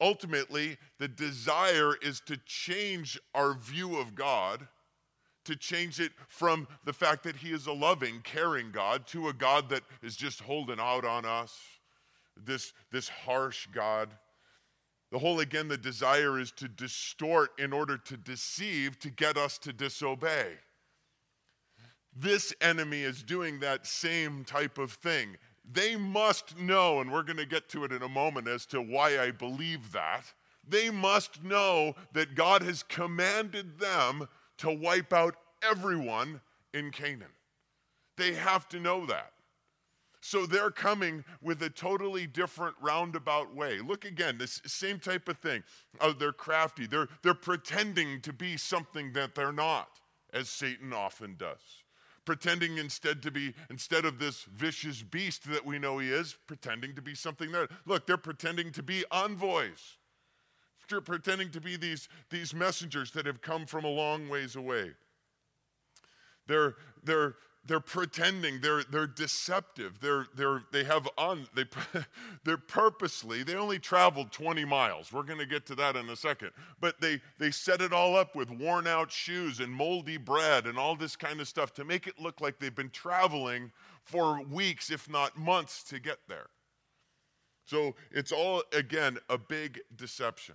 Ultimately, 0.00 0.76
the 0.98 1.08
desire 1.08 1.94
is 2.02 2.20
to 2.26 2.36
change 2.46 3.18
our 3.34 3.54
view 3.54 3.98
of 3.98 4.14
God, 4.14 4.68
to 5.46 5.56
change 5.56 5.98
it 5.98 6.12
from 6.28 6.68
the 6.84 6.92
fact 6.92 7.24
that 7.24 7.36
He 7.36 7.50
is 7.50 7.66
a 7.66 7.72
loving, 7.72 8.20
caring 8.22 8.70
God 8.70 9.06
to 9.08 9.28
a 9.28 9.32
God 9.32 9.68
that 9.70 9.82
is 10.02 10.14
just 10.14 10.40
holding 10.40 10.78
out 10.78 11.04
on 11.04 11.24
us 11.24 11.58
this, 12.44 12.72
this 12.90 13.08
harsh 13.08 13.66
God. 13.72 14.10
The 15.10 15.18
whole, 15.18 15.40
again, 15.40 15.68
the 15.68 15.78
desire 15.78 16.38
is 16.38 16.52
to 16.52 16.68
distort 16.68 17.50
in 17.58 17.72
order 17.72 17.96
to 17.96 18.16
deceive, 18.16 18.98
to 19.00 19.10
get 19.10 19.36
us 19.36 19.58
to 19.58 19.72
disobey. 19.72 20.52
This 22.14 22.52
enemy 22.60 23.02
is 23.02 23.22
doing 23.22 23.60
that 23.60 23.86
same 23.86 24.44
type 24.44 24.78
of 24.78 24.92
thing. 24.92 25.36
They 25.70 25.96
must 25.96 26.58
know, 26.58 27.00
and 27.00 27.12
we're 27.12 27.22
going 27.22 27.36
to 27.38 27.46
get 27.46 27.68
to 27.70 27.84
it 27.84 27.92
in 27.92 28.02
a 28.02 28.08
moment 28.08 28.48
as 28.48 28.66
to 28.66 28.80
why 28.80 29.20
I 29.20 29.30
believe 29.30 29.92
that. 29.92 30.32
They 30.66 30.90
must 30.90 31.42
know 31.42 31.94
that 32.12 32.34
God 32.34 32.62
has 32.62 32.82
commanded 32.82 33.78
them 33.78 34.28
to 34.58 34.70
wipe 34.70 35.12
out 35.12 35.36
everyone 35.62 36.40
in 36.74 36.90
Canaan. 36.90 37.32
They 38.16 38.34
have 38.34 38.68
to 38.70 38.80
know 38.80 39.06
that. 39.06 39.32
So 40.28 40.44
they're 40.44 40.70
coming 40.70 41.24
with 41.40 41.62
a 41.62 41.70
totally 41.70 42.26
different 42.26 42.76
roundabout 42.82 43.54
way. 43.54 43.78
Look 43.80 44.04
again, 44.04 44.36
this 44.36 44.60
same 44.66 44.98
type 44.98 45.26
of 45.26 45.38
thing. 45.38 45.62
Oh, 46.02 46.12
they're 46.12 46.34
crafty. 46.34 46.86
They're, 46.86 47.08
they're 47.22 47.32
pretending 47.32 48.20
to 48.20 48.34
be 48.34 48.58
something 48.58 49.14
that 49.14 49.34
they're 49.34 49.54
not, 49.54 49.88
as 50.34 50.50
Satan 50.50 50.92
often 50.92 51.36
does. 51.38 51.62
Pretending 52.26 52.76
instead 52.76 53.22
to 53.22 53.30
be, 53.30 53.54
instead 53.70 54.04
of 54.04 54.18
this 54.18 54.42
vicious 54.42 55.00
beast 55.02 55.50
that 55.50 55.64
we 55.64 55.78
know 55.78 55.96
he 55.96 56.10
is, 56.10 56.36
pretending 56.46 56.94
to 56.96 57.00
be 57.00 57.14
something 57.14 57.50
that, 57.52 57.70
look, 57.86 58.06
they're 58.06 58.18
pretending 58.18 58.70
to 58.72 58.82
be 58.82 59.06
envoys. 59.10 59.96
They're 60.90 61.00
pretending 61.00 61.52
to 61.52 61.60
be 61.62 61.78
these, 61.78 62.06
these 62.28 62.52
messengers 62.52 63.12
that 63.12 63.24
have 63.24 63.40
come 63.40 63.64
from 63.64 63.86
a 63.86 63.88
long 63.88 64.28
ways 64.28 64.56
away. 64.56 64.90
They're, 66.46 66.74
they're 67.02 67.36
they're 67.66 67.80
pretending 67.80 68.60
they're 68.60 68.82
they're 68.84 69.06
deceptive. 69.06 70.00
They're 70.00 70.26
they're 70.34 70.62
they 70.72 70.84
have 70.84 71.08
on 71.18 71.46
they 71.54 71.64
they're 72.44 72.56
purposely 72.56 73.42
they 73.42 73.54
only 73.54 73.78
traveled 73.78 74.32
20 74.32 74.64
miles. 74.64 75.12
We're 75.12 75.22
going 75.22 75.38
to 75.38 75.46
get 75.46 75.66
to 75.66 75.74
that 75.76 75.96
in 75.96 76.08
a 76.08 76.16
second. 76.16 76.50
But 76.80 77.00
they 77.00 77.20
they 77.38 77.50
set 77.50 77.82
it 77.82 77.92
all 77.92 78.16
up 78.16 78.34
with 78.34 78.50
worn 78.50 78.86
out 78.86 79.12
shoes 79.12 79.60
and 79.60 79.72
moldy 79.72 80.16
bread 80.16 80.66
and 80.66 80.78
all 80.78 80.96
this 80.96 81.14
kind 81.14 81.40
of 81.40 81.48
stuff 81.48 81.74
to 81.74 81.84
make 81.84 82.06
it 82.06 82.18
look 82.18 82.40
like 82.40 82.58
they've 82.58 82.74
been 82.74 82.90
traveling 82.90 83.70
for 84.02 84.42
weeks 84.42 84.90
if 84.90 85.08
not 85.10 85.36
months 85.36 85.82
to 85.84 86.00
get 86.00 86.18
there. 86.26 86.46
So 87.66 87.96
it's 88.10 88.32
all 88.32 88.62
again 88.72 89.18
a 89.28 89.36
big 89.36 89.80
deception. 89.94 90.54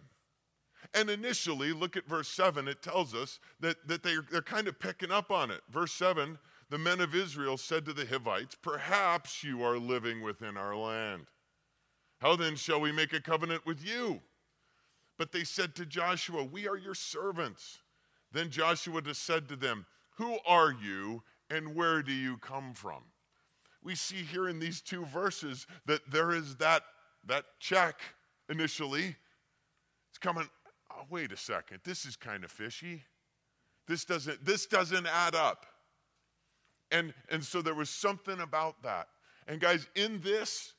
And 0.95 1.09
initially 1.09 1.73
look 1.73 1.95
at 1.95 2.07
verse 2.07 2.27
7 2.27 2.67
it 2.67 2.81
tells 2.81 3.13
us 3.13 3.39
that 3.59 3.87
that 3.87 4.01
they're, 4.01 4.25
they're 4.31 4.41
kind 4.41 4.67
of 4.67 4.79
picking 4.79 5.11
up 5.11 5.31
on 5.31 5.51
it. 5.51 5.61
Verse 5.69 5.93
7 5.93 6.39
the 6.69 6.77
men 6.77 6.99
of 7.01 7.15
Israel 7.15 7.57
said 7.57 7.85
to 7.85 7.93
the 7.93 8.05
Hivites, 8.05 8.55
Perhaps 8.61 9.43
you 9.43 9.63
are 9.63 9.77
living 9.77 10.21
within 10.21 10.57
our 10.57 10.75
land. 10.75 11.27
How 12.19 12.35
then 12.35 12.55
shall 12.55 12.79
we 12.79 12.91
make 12.91 13.13
a 13.13 13.21
covenant 13.21 13.65
with 13.65 13.85
you? 13.85 14.21
But 15.17 15.31
they 15.31 15.43
said 15.43 15.75
to 15.75 15.85
Joshua, 15.85 16.43
We 16.43 16.67
are 16.67 16.77
your 16.77 16.95
servants. 16.95 17.79
Then 18.31 18.49
Joshua 18.49 19.01
said 19.13 19.47
to 19.49 19.55
them, 19.55 19.85
Who 20.17 20.37
are 20.47 20.71
you 20.71 21.23
and 21.49 21.75
where 21.75 22.01
do 22.01 22.13
you 22.13 22.37
come 22.37 22.73
from? 22.73 23.03
We 23.83 23.95
see 23.95 24.23
here 24.23 24.47
in 24.47 24.59
these 24.59 24.81
two 24.81 25.05
verses 25.05 25.67
that 25.85 26.09
there 26.09 26.31
is 26.31 26.55
that, 26.55 26.83
that 27.27 27.45
check 27.59 27.99
initially. 28.49 29.15
It's 30.09 30.17
coming, 30.19 30.49
oh, 30.91 31.03
wait 31.09 31.31
a 31.31 31.37
second, 31.37 31.81
this 31.83 32.05
is 32.05 32.15
kind 32.15 32.43
of 32.43 32.51
fishy. 32.51 33.03
This 33.87 34.05
doesn't, 34.05 34.45
this 34.45 34.65
doesn't 34.65 35.07
add 35.07 35.35
up. 35.35 35.65
And, 36.93 37.13
and 37.27 37.43
so 37.43 37.61
there 37.61 37.73
was 37.73 37.89
something 37.89 38.39
about 38.39 38.83
that. 38.83 39.07
And 39.47 39.59
guys, 39.59 39.87
in 39.95 40.21
this, 40.21 40.73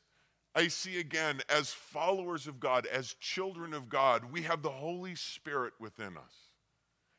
I 0.55 0.69
see 0.69 1.01
again, 1.01 1.41
as 1.49 1.71
followers 1.71 2.47
of 2.47 2.61
God, 2.61 2.87
as 2.87 3.15
children 3.15 3.75
of 3.75 3.89
God, 3.89 4.33
we 4.33 4.43
have 4.43 4.63
the 4.63 4.71
Holy 4.71 5.17
Spirit 5.17 5.75
within 5.81 6.17
us. 6.17 6.33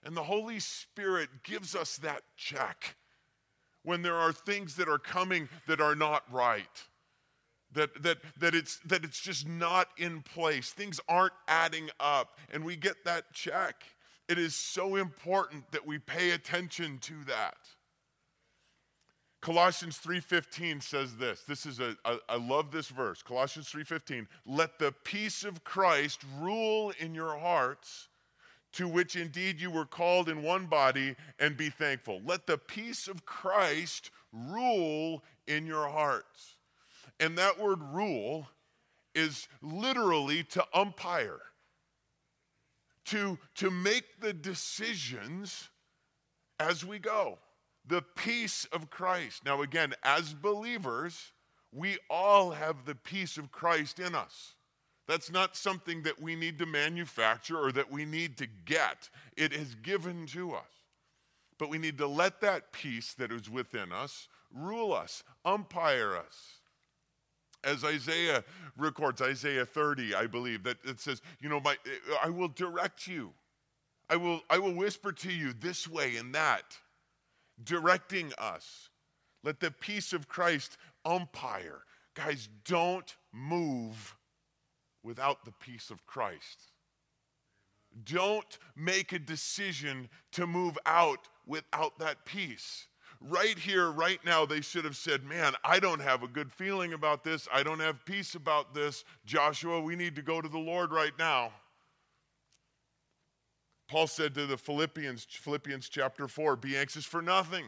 And 0.03 0.15
the 0.15 0.23
Holy 0.23 0.59
Spirit 0.59 1.29
gives 1.43 1.75
us 1.75 1.97
that 1.97 2.23
check 2.37 2.95
when 3.83 4.01
there 4.01 4.15
are 4.15 4.31
things 4.31 4.75
that 4.77 4.87
are 4.87 4.97
coming 4.97 5.49
that 5.67 5.81
are 5.81 5.95
not 5.95 6.23
right. 6.31 6.83
That, 7.73 8.01
that, 8.03 8.19
that, 8.39 8.55
it's, 8.55 8.79
that 8.85 9.03
it's 9.03 9.19
just 9.19 9.45
not 9.45 9.89
in 9.97 10.21
place. 10.21 10.71
Things 10.71 11.01
aren't 11.09 11.33
adding 11.49 11.89
up. 11.99 12.37
And 12.53 12.63
we 12.63 12.77
get 12.77 13.03
that 13.03 13.33
check. 13.33 13.83
It 14.29 14.39
is 14.39 14.55
so 14.55 14.95
important 14.95 15.69
that 15.71 15.85
we 15.85 15.99
pay 15.99 16.31
attention 16.31 16.99
to 16.99 17.13
that. 17.27 17.57
Colossians 19.41 19.99
3:15 19.99 20.81
says 20.81 21.17
this. 21.17 21.43
This 21.43 21.65
is 21.65 21.79
a 21.79 21.95
I, 22.03 22.19
I 22.27 22.35
love 22.37 22.71
this 22.71 22.89
verse. 22.89 23.21
Colossians 23.21 23.69
3:15. 23.69 24.27
Let 24.45 24.79
the 24.79 24.91
peace 24.91 25.43
of 25.43 25.63
Christ 25.63 26.23
rule 26.39 26.91
in 26.99 27.13
your 27.13 27.37
hearts, 27.37 28.07
to 28.73 28.87
which 28.87 29.15
indeed 29.15 29.59
you 29.59 29.69
were 29.69 29.85
called 29.85 30.29
in 30.29 30.41
one 30.41 30.65
body, 30.65 31.15
and 31.39 31.55
be 31.55 31.69
thankful. 31.69 32.21
Let 32.25 32.47
the 32.47 32.57
peace 32.57 33.07
of 33.07 33.25
Christ 33.25 34.09
rule 34.31 35.23
in 35.47 35.65
your 35.65 35.89
hearts. 35.89 36.55
And 37.19 37.37
that 37.37 37.59
word 37.59 37.81
rule 37.81 38.49
is 39.13 39.47
literally 39.61 40.43
to 40.43 40.65
umpire, 40.73 41.39
to, 43.05 43.39
to 43.55 43.71
make 43.71 44.19
the 44.19 44.33
decisions 44.33 45.69
as 46.59 46.83
we 46.83 46.99
go 46.99 47.39
the 47.87 48.01
peace 48.01 48.65
of 48.71 48.89
Christ. 48.89 49.45
Now, 49.45 49.61
again, 49.61 49.93
as 50.03 50.33
believers, 50.33 51.31
we 51.71 51.97
all 52.09 52.51
have 52.51 52.85
the 52.85 52.95
peace 52.95 53.37
of 53.37 53.51
Christ 53.51 53.99
in 53.99 54.15
us. 54.15 54.55
That's 55.07 55.31
not 55.31 55.55
something 55.55 56.03
that 56.03 56.19
we 56.19 56.35
need 56.35 56.57
to 56.59 56.65
manufacture 56.65 57.59
or 57.59 57.71
that 57.73 57.91
we 57.91 58.05
need 58.05 58.37
to 58.37 58.47
get. 58.65 59.09
It 59.37 59.53
is 59.53 59.75
given 59.75 60.25
to 60.27 60.53
us. 60.53 60.63
But 61.57 61.69
we 61.69 61.77
need 61.77 61.97
to 61.99 62.07
let 62.07 62.41
that 62.41 62.71
peace 62.71 63.13
that 63.13 63.31
is 63.31 63.49
within 63.49 63.91
us 63.91 64.27
rule 64.53 64.93
us, 64.93 65.23
umpire 65.43 66.15
us. 66.15 66.59
As 67.63 67.83
Isaiah 67.83 68.43
records, 68.77 69.21
Isaiah 69.21 69.65
30, 69.65 70.15
I 70.15 70.27
believe, 70.27 70.63
that 70.63 70.77
it 70.83 70.99
says, 70.99 71.21
you 71.39 71.49
know, 71.49 71.59
my, 71.59 71.75
I 72.23 72.29
will 72.29 72.47
direct 72.47 73.07
you. 73.07 73.31
I 74.09 74.17
will, 74.17 74.41
I 74.49 74.59
will 74.59 74.73
whisper 74.73 75.11
to 75.11 75.31
you 75.31 75.53
this 75.53 75.87
way 75.87 76.15
and 76.17 76.33
that 76.35 76.77
directing 77.63 78.31
us. 78.37 78.89
Let 79.43 79.59
the 79.59 79.71
peace 79.71 80.13
of 80.13 80.27
Christ 80.27 80.77
umpire. 81.05 81.81
Guys, 82.15 82.49
don't 82.65 83.15
move 83.31 84.15
without 85.03 85.45
the 85.45 85.51
peace 85.51 85.91
of 85.91 86.05
Christ. 86.05 86.71
Don't 88.03 88.57
make 88.75 89.13
a 89.13 89.19
decision 89.19 90.09
to 90.31 90.47
move 90.47 90.77
out 90.85 91.29
without 91.45 91.99
that 91.99 92.25
peace. 92.25 92.87
Right 93.21 93.57
here, 93.57 93.89
right 93.91 94.19
now, 94.25 94.45
they 94.45 94.61
should 94.61 94.83
have 94.83 94.97
said, 94.97 95.23
Man, 95.23 95.53
I 95.63 95.79
don't 95.79 96.01
have 96.01 96.23
a 96.23 96.27
good 96.27 96.51
feeling 96.51 96.93
about 96.93 97.23
this. 97.23 97.47
I 97.53 97.63
don't 97.63 97.79
have 97.79 98.03
peace 98.05 98.35
about 98.35 98.73
this. 98.73 99.05
Joshua, 99.25 99.79
we 99.79 99.95
need 99.95 100.15
to 100.15 100.21
go 100.21 100.41
to 100.41 100.49
the 100.49 100.57
Lord 100.57 100.91
right 100.91 101.17
now. 101.17 101.51
Paul 103.87 104.07
said 104.07 104.33
to 104.35 104.45
the 104.47 104.57
Philippians, 104.57 105.25
Philippians 105.29 105.89
chapter 105.89 106.27
4, 106.27 106.55
be 106.55 106.75
anxious 106.75 107.05
for 107.05 107.21
nothing, 107.21 107.65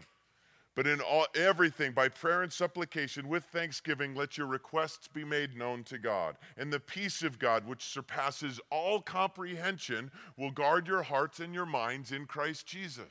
but 0.76 0.88
in 0.88 1.02
all, 1.02 1.26
everything, 1.36 1.92
by 1.92 2.08
prayer 2.08 2.44
and 2.44 2.54
supplication, 2.54 3.28
with 3.28 3.46
thanksgiving, 3.46 4.14
let 4.14 4.38
your 4.38 4.48
requests 4.48 5.08
be 5.08 5.24
made 5.24 5.58
known 5.58 5.84
to 5.86 5.98
God. 5.98 6.38
And 6.56 6.72
the 6.72 6.80
peace 6.80 7.24
of 7.24 7.40
God, 7.40 7.66
which 7.66 7.84
surpasses 7.84 8.60
all 8.70 9.02
comprehension, 9.02 10.12
will 10.38 10.52
guard 10.52 10.88
your 10.88 11.04
hearts 11.04 11.40
and 11.40 11.54
your 11.54 11.66
minds 11.66 12.12
in 12.12 12.26
Christ 12.26 12.68
Jesus. 12.68 13.06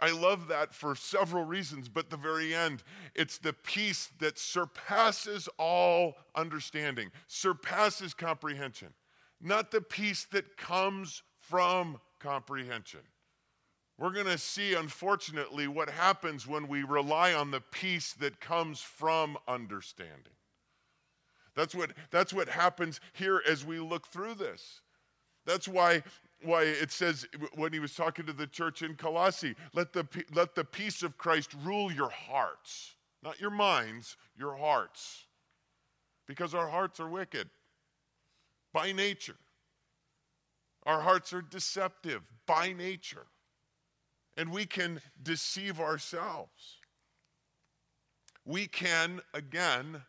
I 0.00 0.10
love 0.10 0.48
that 0.48 0.74
for 0.74 0.96
several 0.96 1.44
reasons, 1.44 1.88
but 1.88 2.10
the 2.10 2.16
very 2.16 2.54
end, 2.54 2.82
it's 3.14 3.38
the 3.38 3.52
peace 3.52 4.10
that 4.18 4.38
surpasses 4.38 5.48
all 5.58 6.14
understanding, 6.34 7.10
surpasses 7.28 8.12
comprehension, 8.12 8.88
not 9.40 9.70
the 9.70 9.80
peace 9.80 10.26
that 10.32 10.56
comes 10.56 11.22
from 11.52 12.00
comprehension. 12.18 13.00
We're 13.98 14.12
going 14.12 14.24
to 14.24 14.38
see, 14.38 14.72
unfortunately, 14.72 15.68
what 15.68 15.90
happens 15.90 16.46
when 16.46 16.66
we 16.66 16.82
rely 16.82 17.34
on 17.34 17.50
the 17.50 17.60
peace 17.60 18.14
that 18.14 18.40
comes 18.40 18.80
from 18.80 19.36
understanding. 19.46 20.32
That's 21.54 21.74
what, 21.74 21.90
that's 22.10 22.32
what 22.32 22.48
happens 22.48 23.00
here 23.12 23.42
as 23.46 23.66
we 23.66 23.80
look 23.80 24.06
through 24.06 24.36
this. 24.36 24.80
That's 25.44 25.68
why, 25.68 26.02
why 26.42 26.62
it 26.62 26.90
says 26.90 27.26
when 27.54 27.74
he 27.74 27.80
was 27.80 27.94
talking 27.94 28.24
to 28.24 28.32
the 28.32 28.46
church 28.46 28.80
in 28.80 28.94
Colossae, 28.94 29.54
let 29.74 29.92
the, 29.92 30.06
let 30.34 30.54
the 30.54 30.64
peace 30.64 31.02
of 31.02 31.18
Christ 31.18 31.50
rule 31.62 31.92
your 31.92 32.08
hearts, 32.08 32.94
not 33.22 33.38
your 33.38 33.50
minds, 33.50 34.16
your 34.38 34.56
hearts. 34.56 35.26
Because 36.26 36.54
our 36.54 36.68
hearts 36.68 36.98
are 36.98 37.10
wicked 37.10 37.50
by 38.72 38.92
nature. 38.92 39.36
Our 40.84 41.00
hearts 41.00 41.32
are 41.32 41.42
deceptive 41.42 42.22
by 42.46 42.72
nature, 42.72 43.26
and 44.36 44.50
we 44.50 44.66
can 44.66 45.00
deceive 45.22 45.80
ourselves. 45.80 46.78
We 48.44 48.66
can, 48.66 49.20
again, 49.32 50.02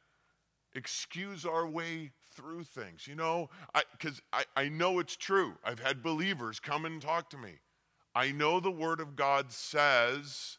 excuse 0.74 1.46
our 1.46 1.68
way 1.68 2.12
through 2.36 2.64
things. 2.64 3.08
You 3.08 3.16
know, 3.16 3.50
because 3.92 4.22
I, 4.32 4.46
I, 4.56 4.64
I 4.64 4.70
know 4.70 5.00
it's 5.00 5.16
true. 5.16 5.54
I've 5.64 5.80
had 5.80 6.02
believers 6.02 6.60
come 6.60 6.86
and 6.86 7.02
talk 7.02 7.30
to 7.32 7.38
me. 7.38 7.60
I 8.16 8.32
know 8.32 8.60
the 8.60 8.72
Word 8.72 9.00
of 9.00 9.16
God 9.16 9.52
says 9.52 10.58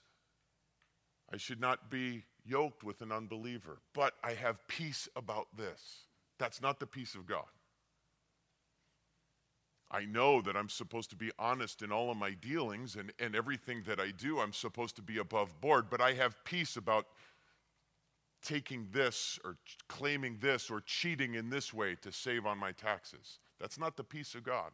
I 1.33 1.37
should 1.37 1.61
not 1.61 1.91
be 1.91 2.25
yoked 2.45 2.85
with 2.85 3.01
an 3.01 3.11
unbeliever, 3.11 3.81
but 3.93 4.15
I 4.23 4.33
have 4.35 4.67
peace 4.69 5.09
about 5.17 5.49
this. 5.57 6.07
That's 6.39 6.61
not 6.61 6.79
the 6.79 6.87
peace 6.87 7.15
of 7.15 7.27
God. 7.27 7.47
I 9.95 10.07
know 10.07 10.41
that 10.41 10.57
I'm 10.57 10.69
supposed 10.69 11.11
to 11.11 11.17
be 11.17 11.31
honest 11.39 11.81
in 11.83 11.93
all 11.93 12.11
of 12.11 12.17
my 12.17 12.33
dealings 12.33 12.97
and, 12.97 13.13
and 13.21 13.37
everything 13.37 13.85
that 13.87 14.01
I 14.01 14.11
do, 14.11 14.41
I'm 14.41 14.53
supposed 14.53 14.97
to 14.97 15.03
be 15.03 15.19
above 15.19 15.61
board, 15.61 15.87
but 15.89 16.01
I 16.01 16.15
have 16.15 16.43
peace 16.45 16.77
about 16.77 17.07
taking 18.43 18.89
this 18.91 19.39
or 19.45 19.57
claiming 19.89 20.39
this 20.41 20.69
or 20.69 20.81
cheating 20.81 21.35
in 21.37 21.49
this 21.49 21.73
way 21.73 21.95
to 22.03 22.11
save 22.11 22.45
on 22.45 22.59
my 22.59 22.73
taxes. 22.73 23.39
That's 23.61 23.79
not 23.79 23.97
the 23.97 24.03
peace 24.03 24.35
of 24.35 24.43
God. 24.43 24.73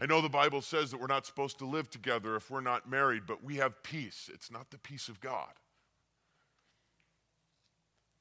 I 0.00 0.06
know 0.06 0.22
the 0.22 0.30
Bible 0.30 0.62
says 0.62 0.90
that 0.90 0.98
we're 0.98 1.06
not 1.06 1.26
supposed 1.26 1.58
to 1.58 1.66
live 1.66 1.90
together 1.90 2.36
if 2.36 2.50
we're 2.50 2.62
not 2.62 2.88
married, 2.88 3.24
but 3.26 3.44
we 3.44 3.56
have 3.56 3.82
peace. 3.82 4.30
It's 4.32 4.50
not 4.50 4.70
the 4.70 4.78
peace 4.78 5.10
of 5.10 5.20
God. 5.20 5.52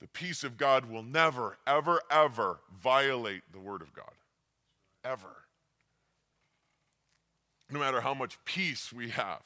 The 0.02 0.10
peace 0.10 0.44
of 0.44 0.58
God 0.58 0.90
will 0.90 1.04
never, 1.04 1.58
ever, 1.66 2.02
ever 2.12 2.60
violate 2.82 3.44
the 3.54 3.60
Word 3.60 3.82
of 3.82 3.94
God 3.94 4.12
ever. 5.04 5.46
No 7.72 7.80
matter 7.80 8.02
how 8.02 8.14
much 8.14 8.38
peace 8.46 8.92
we 8.92 9.10
have. 9.10 9.42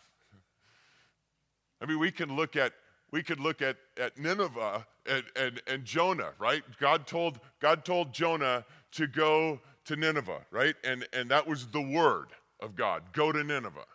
I 1.82 1.86
mean, 1.86 2.00
we 2.00 2.12
can 2.12 2.36
look 2.36 2.56
at 2.56 2.74
we 3.14 3.22
could 3.22 3.40
look 3.40 3.62
at, 3.62 3.78
at 3.96 4.18
Nineveh 4.18 4.88
and, 5.06 5.24
and, 5.36 5.62
and 5.68 5.86
Jonah, 5.86 6.32
right? 6.40 6.64
God 6.80 7.06
told, 7.06 7.40
God 7.60 7.86
told 7.86 8.12
Jonah 8.12 8.66
to 8.94 9.06
go 9.06 9.62
to 9.86 9.96
Nineveh, 9.96 10.42
right? 10.50 10.74
And, 10.84 11.08
and 11.14 11.30
that 11.30 11.48
was 11.48 11.68
the 11.68 11.82
word 11.82 12.30
of 12.60 12.76
God 12.76 13.04
go 13.14 13.32
to 13.32 13.44
Nineveh. 13.44 13.86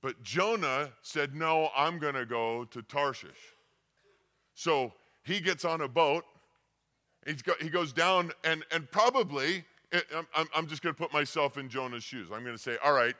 But 0.00 0.22
Jonah 0.22 0.92
said, 1.02 1.34
No, 1.34 1.70
I'm 1.76 1.98
going 1.98 2.14
to 2.14 2.24
go 2.24 2.64
to 2.66 2.80
Tarshish. 2.82 3.56
So 4.54 4.92
he 5.24 5.40
gets 5.40 5.64
on 5.64 5.80
a 5.80 5.88
boat, 5.88 6.24
he's 7.26 7.42
got, 7.42 7.60
he 7.60 7.70
goes 7.70 7.92
down, 7.92 8.30
and, 8.44 8.64
and 8.70 8.88
probably 8.88 9.64
Eh, 9.92 10.00
I'm, 10.34 10.48
I'm 10.54 10.66
just 10.66 10.82
going 10.82 10.94
to 10.94 10.98
put 10.98 11.12
myself 11.12 11.58
in 11.58 11.68
Jonah's 11.68 12.04
shoes. 12.04 12.28
I'm 12.32 12.44
going 12.44 12.56
to 12.56 12.62
say, 12.62 12.76
all 12.84 12.92
right, 12.92 13.16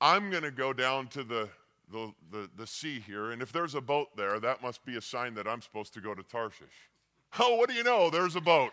I'm 0.00 0.30
going 0.30 0.42
to 0.42 0.50
go 0.50 0.72
down 0.72 1.08
to 1.08 1.24
the, 1.24 1.48
the, 1.90 2.12
the, 2.30 2.50
the, 2.56 2.66
sea 2.66 3.00
here, 3.00 3.30
and 3.30 3.40
if 3.40 3.52
there's 3.52 3.74
a 3.74 3.80
boat 3.80 4.08
there, 4.16 4.38
that 4.40 4.62
must 4.62 4.84
be 4.84 4.96
a 4.96 5.00
sign 5.00 5.34
that 5.34 5.48
I'm 5.48 5.62
supposed 5.62 5.94
to 5.94 6.00
go 6.00 6.14
to 6.14 6.22
Tarshish. 6.22 6.90
Oh, 7.38 7.56
what 7.56 7.68
do 7.68 7.74
you 7.74 7.82
know? 7.82 8.10
There's 8.10 8.36
a 8.36 8.40
boat. 8.40 8.72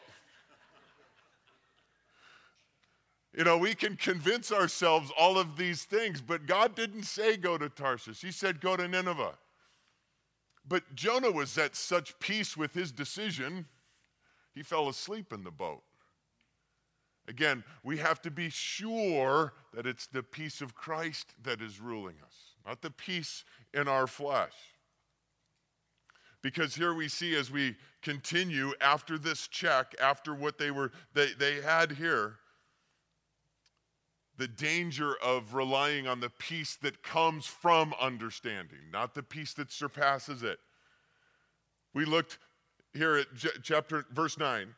You 3.36 3.44
know, 3.44 3.58
we 3.58 3.74
can 3.74 3.96
convince 3.96 4.52
ourselves 4.52 5.12
all 5.18 5.40
of 5.40 5.58
these 5.58 5.86
things, 5.86 6.22
but 6.22 6.46
God 6.46 6.76
didn't 6.76 7.04
say 7.04 7.36
go 7.36 7.58
to 7.58 7.68
Tarshish. 7.68 8.22
He 8.22 8.32
said 8.32 8.62
go 8.62 8.78
to 8.78 8.88
Nineveh. 8.88 9.34
But 10.68 10.84
Jonah 10.94 11.32
was 11.32 11.58
at 11.58 11.76
such 11.76 12.18
peace 12.20 12.56
with 12.56 12.74
his 12.74 12.92
decision, 12.92 13.66
he 14.54 14.62
fell 14.62 14.88
asleep 14.88 15.34
in 15.34 15.44
the 15.44 15.52
boat. 15.52 15.82
Again, 17.28 17.64
we 17.84 17.98
have 17.98 18.22
to 18.24 18.32
be 18.32 18.50
sure 18.50 19.54
that 19.74 19.88
it's 19.88 20.08
the 20.08 20.24
peace 20.24 20.62
of 20.62 20.76
Christ 20.76 21.34
that 21.44 21.62
is 21.62 21.80
ruling 21.80 22.16
us, 22.26 22.56
not 22.66 22.82
the 22.82 22.92
peace 22.92 23.46
in 23.74 23.88
our 23.88 24.08
flesh. 24.08 24.54
Because 26.42 26.76
here 26.76 26.94
we 26.94 27.08
see 27.08 27.36
as 27.36 27.50
we 27.50 27.78
continue 28.02 28.74
after 28.82 29.18
this 29.18 29.48
check, 29.48 29.96
after 30.02 30.36
what 30.36 30.58
they 30.58 30.72
were 30.72 30.92
they, 31.14 31.32
they 31.40 31.62
had 31.62 31.94
here, 31.94 32.36
the 34.38 34.48
danger 34.48 35.16
of 35.24 35.54
relying 35.54 36.08
on 36.08 36.20
the 36.20 36.30
peace 36.30 36.78
that 36.82 37.02
comes 37.02 37.46
from 37.46 37.94
understanding, 38.02 38.80
not 38.92 39.14
the 39.14 39.24
peace 39.24 39.54
that 39.54 39.72
surpasses 39.72 40.44
it. 40.44 40.60
We 41.94 42.04
looked 42.04 42.40
here 42.94 43.16
at 43.16 43.28
chapter 43.62 44.06
verse 44.12 44.38
9. 44.38 44.76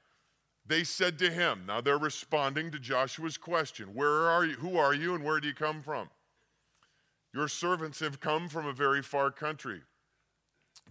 They 0.67 0.83
said 0.83 1.19
to 1.19 1.29
him, 1.29 1.65
now 1.67 1.81
they're 1.81 1.97
responding 1.97 2.71
to 2.71 2.79
Joshua's 2.79 3.37
question, 3.37 3.93
where 3.93 4.29
are 4.29 4.45
you? 4.45 4.55
Who 4.55 4.77
are 4.77 4.93
you 4.93 5.13
and 5.13 5.23
where 5.23 5.39
do 5.39 5.47
you 5.47 5.53
come 5.53 5.83
from? 5.83 6.09
Your 7.33 7.47
servants 7.47 7.99
have 7.99 8.19
come 8.19 8.49
from 8.49 8.65
a 8.65 8.73
very 8.73 9.03
far 9.03 9.29
country 9.29 9.81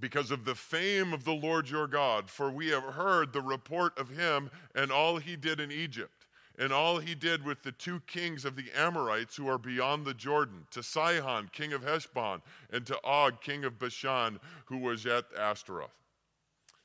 because 0.01 0.31
of 0.31 0.45
the 0.45 0.55
fame 0.55 1.13
of 1.13 1.25
the 1.25 1.33
Lord 1.33 1.69
your 1.69 1.87
God, 1.87 2.29
for 2.29 2.51
we 2.51 2.69
have 2.69 2.83
heard 2.83 3.33
the 3.33 3.41
report 3.41 3.99
of 3.99 4.11
him 4.11 4.51
and 4.75 4.93
all 4.93 5.17
he 5.17 5.37
did 5.37 5.59
in 5.59 5.73
Egypt, 5.73 6.27
and 6.59 6.73
all 6.73 6.99
he 6.99 7.15
did 7.15 7.45
with 7.45 7.63
the 7.63 7.73
two 7.73 8.01
kings 8.07 8.45
of 8.45 8.57
the 8.57 8.71
Amorites 8.77 9.37
who 9.37 9.49
are 9.49 9.59
beyond 9.59 10.05
the 10.05 10.15
Jordan, 10.15 10.67
to 10.71 10.83
Sihon, 10.83 11.49
king 11.53 11.73
of 11.73 11.83
Heshbon, 11.83 12.43
and 12.71 12.87
to 12.87 12.99
Og, 13.03 13.41
king 13.41 13.65
of 13.65 13.79
Bashan, 13.79 14.39
who 14.67 14.79
was 14.79 15.07
at 15.07 15.25
Ashtaroth. 15.39 15.95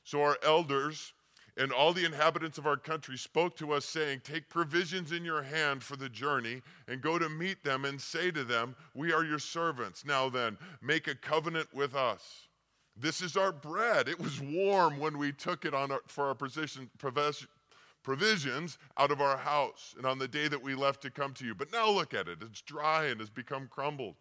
So 0.02 0.22
our 0.22 0.38
elders 0.42 1.12
and 1.56 1.72
all 1.72 1.92
the 1.92 2.04
inhabitants 2.04 2.58
of 2.58 2.66
our 2.66 2.76
country 2.76 3.16
spoke 3.16 3.56
to 3.56 3.72
us, 3.72 3.84
saying, 3.84 4.20
Take 4.24 4.48
provisions 4.48 5.12
in 5.12 5.24
your 5.24 5.42
hand 5.42 5.82
for 5.82 5.96
the 5.96 6.08
journey, 6.08 6.62
and 6.88 7.00
go 7.00 7.18
to 7.18 7.28
meet 7.28 7.64
them, 7.64 7.84
and 7.84 8.00
say 8.00 8.30
to 8.30 8.44
them, 8.44 8.74
We 8.94 9.12
are 9.12 9.24
your 9.24 9.38
servants. 9.38 10.04
Now 10.04 10.28
then, 10.28 10.58
make 10.82 11.08
a 11.08 11.14
covenant 11.14 11.68
with 11.74 11.94
us. 11.94 12.48
This 12.96 13.22
is 13.22 13.36
our 13.36 13.52
bread. 13.52 14.08
It 14.08 14.20
was 14.20 14.40
warm 14.40 14.98
when 14.98 15.16
we 15.16 15.32
took 15.32 15.64
it 15.64 15.74
on 15.74 15.90
our, 15.90 16.00
for 16.06 16.26
our 16.26 16.34
provision, 16.34 16.90
provisions 18.02 18.78
out 18.98 19.10
of 19.10 19.20
our 19.20 19.36
house, 19.36 19.94
and 19.96 20.06
on 20.06 20.18
the 20.18 20.28
day 20.28 20.48
that 20.48 20.62
we 20.62 20.74
left 20.74 21.02
to 21.02 21.10
come 21.10 21.32
to 21.34 21.44
you. 21.44 21.54
But 21.54 21.72
now 21.72 21.88
look 21.88 22.14
at 22.14 22.28
it. 22.28 22.38
It's 22.42 22.62
dry 22.62 23.06
and 23.06 23.20
has 23.20 23.30
become 23.30 23.68
crumbled. 23.68 24.16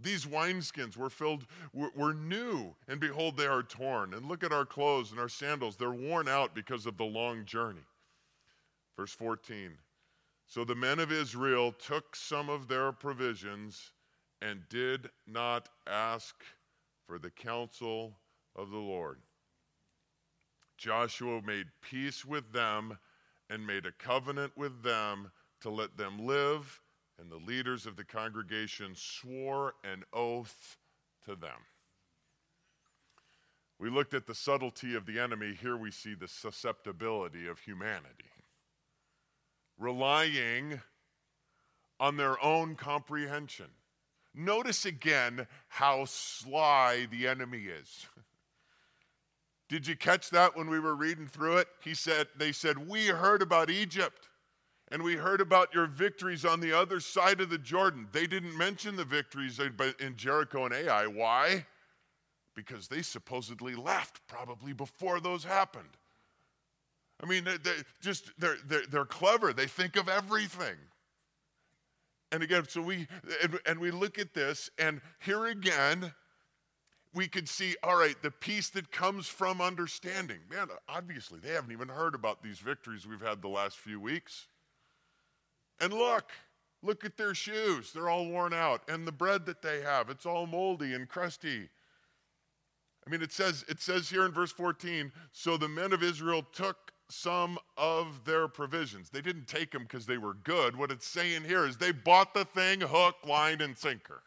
These 0.00 0.26
wineskins 0.26 0.96
were 0.96 1.10
filled, 1.10 1.46
were, 1.72 1.90
were, 1.94 2.14
new, 2.14 2.74
and 2.86 3.00
behold, 3.00 3.36
they 3.36 3.46
are 3.46 3.62
torn. 3.62 4.14
And 4.14 4.26
look 4.26 4.44
at 4.44 4.52
our 4.52 4.64
clothes 4.64 5.10
and 5.10 5.18
our 5.18 5.28
sandals. 5.28 5.76
They're 5.76 5.90
worn 5.90 6.28
out 6.28 6.54
because 6.54 6.86
of 6.86 6.96
the 6.96 7.04
long 7.04 7.44
journey. 7.44 7.84
Verse 8.96 9.12
14. 9.12 9.72
So 10.46 10.64
the 10.64 10.74
men 10.74 10.98
of 10.98 11.12
Israel 11.12 11.72
took 11.72 12.16
some 12.16 12.48
of 12.48 12.68
their 12.68 12.92
provisions 12.92 13.92
and 14.40 14.68
did 14.68 15.10
not 15.26 15.68
ask 15.86 16.34
for 17.06 17.18
the 17.18 17.30
counsel 17.30 18.18
of 18.56 18.70
the 18.70 18.78
Lord. 18.78 19.18
Joshua 20.76 21.42
made 21.42 21.66
peace 21.82 22.24
with 22.24 22.52
them 22.52 22.98
and 23.50 23.66
made 23.66 23.84
a 23.84 23.92
covenant 23.92 24.56
with 24.56 24.82
them 24.82 25.30
to 25.60 25.70
let 25.70 25.96
them 25.96 26.24
live 26.24 26.80
and 27.18 27.30
the 27.30 27.36
leaders 27.36 27.86
of 27.86 27.96
the 27.96 28.04
congregation 28.04 28.92
swore 28.94 29.74
an 29.84 30.04
oath 30.12 30.76
to 31.24 31.34
them. 31.34 31.66
We 33.78 33.90
looked 33.90 34.14
at 34.14 34.26
the 34.26 34.34
subtlety 34.34 34.94
of 34.94 35.06
the 35.06 35.20
enemy. 35.20 35.56
Here 35.60 35.76
we 35.76 35.90
see 35.90 36.14
the 36.14 36.28
susceptibility 36.28 37.46
of 37.46 37.60
humanity, 37.60 38.30
relying 39.78 40.80
on 42.00 42.16
their 42.16 42.42
own 42.44 42.74
comprehension. 42.74 43.66
Notice 44.34 44.84
again 44.84 45.46
how 45.68 46.04
sly 46.06 47.06
the 47.10 47.26
enemy 47.26 47.64
is. 47.64 48.06
Did 49.68 49.86
you 49.86 49.96
catch 49.96 50.30
that 50.30 50.56
when 50.56 50.70
we 50.70 50.80
were 50.80 50.94
reading 50.94 51.26
through 51.26 51.58
it? 51.58 51.68
He 51.82 51.94
said, 51.94 52.28
they 52.36 52.52
said, 52.52 52.88
We 52.88 53.08
heard 53.08 53.42
about 53.42 53.68
Egypt. 53.68 54.27
And 54.90 55.02
we 55.02 55.16
heard 55.16 55.40
about 55.40 55.74
your 55.74 55.86
victories 55.86 56.44
on 56.44 56.60
the 56.60 56.72
other 56.72 56.98
side 56.98 57.40
of 57.40 57.50
the 57.50 57.58
Jordan. 57.58 58.08
They 58.12 58.26
didn't 58.26 58.56
mention 58.56 58.96
the 58.96 59.04
victories 59.04 59.60
in 60.00 60.16
Jericho 60.16 60.64
and 60.64 60.74
Ai. 60.74 61.06
Why? 61.06 61.66
Because 62.54 62.88
they 62.88 63.02
supposedly 63.02 63.74
left 63.74 64.26
probably 64.26 64.72
before 64.72 65.20
those 65.20 65.44
happened. 65.44 65.90
I 67.22 67.26
mean, 67.26 67.44
they, 67.44 67.58
they 67.58 67.74
just 68.00 68.30
they're, 68.38 68.56
they're, 68.66 68.86
they're 68.88 69.04
clever. 69.04 69.52
They 69.52 69.66
think 69.66 69.96
of 69.96 70.08
everything. 70.08 70.76
And 72.30 72.42
again, 72.42 72.64
so 72.68 72.82
we 72.82 73.06
and 73.66 73.78
we 73.78 73.90
look 73.90 74.18
at 74.18 74.34
this, 74.34 74.68
and 74.78 75.00
here 75.18 75.46
again, 75.46 76.12
we 77.14 77.26
could 77.26 77.48
see, 77.48 77.74
all 77.82 77.96
right, 77.96 78.20
the 78.22 78.30
peace 78.30 78.68
that 78.70 78.92
comes 78.92 79.26
from 79.28 79.62
understanding. 79.62 80.38
Man, 80.50 80.68
obviously, 80.88 81.40
they 81.40 81.52
haven't 81.52 81.72
even 81.72 81.88
heard 81.88 82.14
about 82.14 82.42
these 82.42 82.58
victories 82.58 83.06
we've 83.06 83.22
had 83.22 83.40
the 83.40 83.48
last 83.48 83.78
few 83.78 83.98
weeks. 83.98 84.46
And 85.80 85.92
look, 85.92 86.30
look 86.82 87.04
at 87.04 87.16
their 87.16 87.34
shoes. 87.34 87.92
They're 87.92 88.08
all 88.08 88.26
worn 88.26 88.52
out. 88.52 88.82
And 88.88 89.06
the 89.06 89.12
bread 89.12 89.46
that 89.46 89.62
they 89.62 89.80
have, 89.82 90.10
it's 90.10 90.26
all 90.26 90.46
moldy 90.46 90.94
and 90.94 91.08
crusty. 91.08 91.68
I 93.06 93.10
mean, 93.10 93.22
it 93.22 93.32
says, 93.32 93.64
it 93.68 93.80
says 93.80 94.10
here 94.10 94.26
in 94.26 94.32
verse 94.32 94.52
14 94.52 95.12
so 95.32 95.56
the 95.56 95.68
men 95.68 95.92
of 95.92 96.02
Israel 96.02 96.42
took 96.52 96.92
some 97.10 97.58
of 97.76 98.24
their 98.24 98.48
provisions. 98.48 99.08
They 99.08 99.22
didn't 99.22 99.46
take 99.46 99.70
them 99.70 99.84
because 99.84 100.04
they 100.04 100.18
were 100.18 100.34
good. 100.34 100.76
What 100.76 100.90
it's 100.90 101.06
saying 101.06 101.44
here 101.44 101.64
is 101.66 101.76
they 101.76 101.92
bought 101.92 102.34
the 102.34 102.44
thing 102.44 102.82
hook, 102.82 103.16
line, 103.26 103.62
and 103.62 103.76
sinker. 103.76 104.22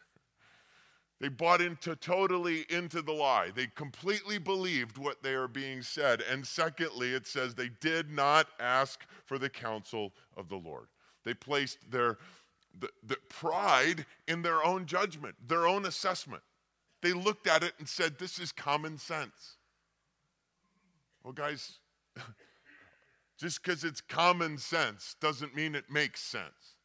They 1.20 1.28
bought 1.28 1.60
into 1.60 1.94
totally 1.94 2.66
into 2.68 3.00
the 3.00 3.12
lie. 3.12 3.52
They 3.54 3.68
completely 3.68 4.38
believed 4.38 4.98
what 4.98 5.22
they 5.22 5.34
are 5.34 5.46
being 5.46 5.82
said. 5.82 6.20
And 6.20 6.44
secondly, 6.44 7.14
it 7.14 7.28
says 7.28 7.54
they 7.54 7.70
did 7.80 8.10
not 8.10 8.48
ask 8.58 9.06
for 9.24 9.38
the 9.38 9.48
counsel 9.48 10.12
of 10.36 10.48
the 10.48 10.56
Lord. 10.56 10.88
They 11.24 11.34
placed 11.34 11.90
their 11.90 12.18
the, 12.78 12.88
the 13.06 13.16
pride 13.28 14.06
in 14.26 14.42
their 14.42 14.64
own 14.64 14.86
judgment, 14.86 15.36
their 15.46 15.66
own 15.66 15.84
assessment. 15.84 16.42
They 17.02 17.12
looked 17.12 17.46
at 17.46 17.62
it 17.62 17.74
and 17.78 17.88
said, 17.88 18.18
This 18.18 18.38
is 18.38 18.52
common 18.52 18.98
sense. 18.98 19.56
Well, 21.22 21.32
guys, 21.32 21.78
just 23.38 23.62
because 23.62 23.84
it's 23.84 24.00
common 24.00 24.58
sense 24.58 25.16
doesn't 25.20 25.54
mean 25.54 25.74
it 25.74 25.90
makes 25.90 26.20
sense. 26.20 26.76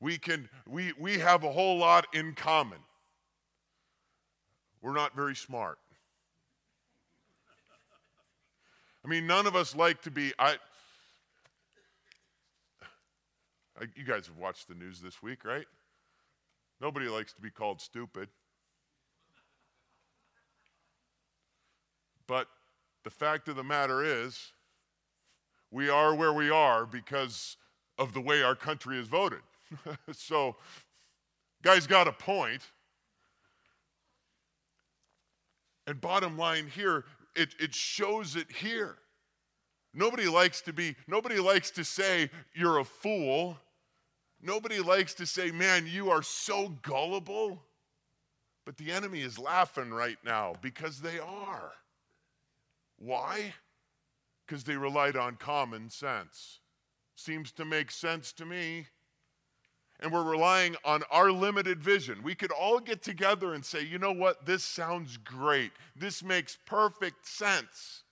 We 0.00 0.18
can 0.18 0.48
we 0.68 0.92
we 0.98 1.18
have 1.18 1.44
a 1.44 1.52
whole 1.52 1.78
lot 1.78 2.06
in 2.12 2.34
common. 2.34 2.78
We're 4.82 4.94
not 4.94 5.16
very 5.16 5.34
smart. 5.34 5.78
I 9.04 9.08
mean, 9.08 9.26
none 9.26 9.46
of 9.46 9.56
us 9.56 9.74
like 9.74 10.02
to 10.02 10.10
be 10.10 10.32
I 10.38 10.56
Uh, 13.80 13.86
you 13.94 14.04
guys 14.04 14.26
have 14.26 14.36
watched 14.36 14.68
the 14.68 14.74
news 14.74 15.00
this 15.00 15.22
week, 15.22 15.44
right? 15.44 15.66
Nobody 16.80 17.08
likes 17.08 17.32
to 17.34 17.40
be 17.40 17.50
called 17.50 17.80
stupid. 17.80 18.28
But 22.26 22.48
the 23.04 23.10
fact 23.10 23.48
of 23.48 23.56
the 23.56 23.64
matter 23.64 24.02
is, 24.02 24.52
we 25.70 25.88
are 25.88 26.14
where 26.14 26.32
we 26.32 26.50
are 26.50 26.86
because 26.86 27.56
of 27.98 28.12
the 28.12 28.20
way 28.20 28.42
our 28.42 28.54
country 28.54 28.98
is 28.98 29.08
voted. 29.08 29.40
so, 30.12 30.56
guy's 31.62 31.86
got 31.86 32.08
a 32.08 32.12
point. 32.12 32.62
And 35.86 36.00
bottom 36.00 36.36
line 36.36 36.66
here, 36.66 37.04
it, 37.34 37.54
it 37.60 37.74
shows 37.74 38.36
it 38.36 38.50
here. 38.50 38.96
Nobody 39.94 40.28
likes 40.28 40.60
to 40.62 40.72
be, 40.72 40.96
nobody 41.06 41.38
likes 41.38 41.70
to 41.72 41.84
say 41.84 42.30
you're 42.54 42.78
a 42.78 42.84
fool. 42.84 43.58
Nobody 44.42 44.80
likes 44.80 45.14
to 45.14 45.26
say, 45.26 45.50
man, 45.50 45.86
you 45.86 46.10
are 46.10 46.22
so 46.22 46.68
gullible. 46.82 47.62
But 48.64 48.76
the 48.76 48.90
enemy 48.90 49.20
is 49.20 49.38
laughing 49.38 49.90
right 49.92 50.18
now 50.24 50.54
because 50.60 51.00
they 51.00 51.18
are. 51.18 51.72
Why? 52.98 53.54
Because 54.44 54.64
they 54.64 54.76
relied 54.76 55.16
on 55.16 55.36
common 55.36 55.88
sense. 55.88 56.60
Seems 57.14 57.52
to 57.52 57.64
make 57.64 57.90
sense 57.90 58.32
to 58.32 58.44
me. 58.44 58.86
And 60.00 60.12
we're 60.12 60.28
relying 60.28 60.76
on 60.84 61.04
our 61.10 61.32
limited 61.32 61.82
vision. 61.82 62.22
We 62.22 62.34
could 62.34 62.50
all 62.50 62.80
get 62.80 63.02
together 63.02 63.54
and 63.54 63.64
say, 63.64 63.82
you 63.82 63.98
know 63.98 64.12
what, 64.12 64.44
this 64.44 64.62
sounds 64.62 65.16
great. 65.16 65.72
This 65.94 66.22
makes 66.22 66.58
perfect 66.66 67.26
sense. 67.26 68.02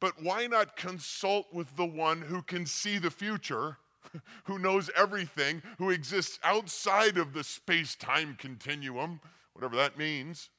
But 0.00 0.22
why 0.22 0.46
not 0.46 0.76
consult 0.76 1.52
with 1.52 1.76
the 1.76 1.84
one 1.84 2.22
who 2.22 2.42
can 2.42 2.64
see 2.64 2.98
the 2.98 3.10
future 3.10 3.76
who 4.44 4.58
knows 4.58 4.90
everything, 4.96 5.62
who 5.78 5.90
exists 5.90 6.38
outside 6.42 7.18
of 7.18 7.32
the 7.32 7.44
space 7.44 7.94
time 7.94 8.36
continuum, 8.38 9.20
whatever 9.52 9.76
that 9.76 9.98
means. 9.98 10.50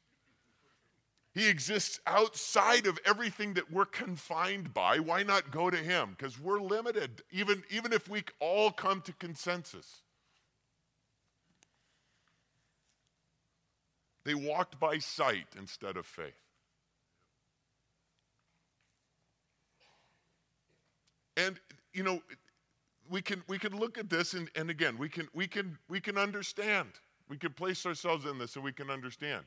He 1.33 1.49
exists 1.49 1.99
outside 2.05 2.85
of 2.85 2.99
everything 3.05 3.55
that 3.55 3.71
we're 3.71 3.85
confined 3.85 4.73
by. 4.73 4.99
Why 4.99 5.23
not 5.23 5.49
go 5.49 5.71
to 5.71 5.77
him? 5.77 6.11
Because 6.15 6.39
we're 6.39 6.61
limited, 6.61 7.23
even, 7.31 7.63
even 7.71 7.91
if 7.91 8.07
we 8.07 8.23
all 8.39 8.71
come 8.71 9.01
to 9.01 9.13
consensus. 9.13 10.01
They 14.25 14.35
walked 14.35 14.79
by 14.79 14.99
sight 14.99 15.47
instead 15.57 15.97
of 15.97 16.05
faith. 16.05 16.33
And 21.35 21.59
you 21.93 22.03
know, 22.03 22.21
we 23.13 23.21
can 23.21 23.43
we 23.47 23.59
can 23.59 23.77
look 23.77 23.99
at 23.99 24.09
this 24.09 24.33
and, 24.33 24.49
and 24.55 24.71
again 24.71 24.97
we 24.97 25.07
can 25.07 25.29
we 25.35 25.47
can 25.47 25.77
we 25.87 26.01
can 26.01 26.17
understand. 26.17 26.89
We 27.29 27.37
can 27.37 27.53
place 27.53 27.85
ourselves 27.85 28.25
in 28.25 28.39
this 28.39 28.55
and 28.55 28.65
we 28.65 28.73
can 28.73 28.89
understand. 28.89 29.45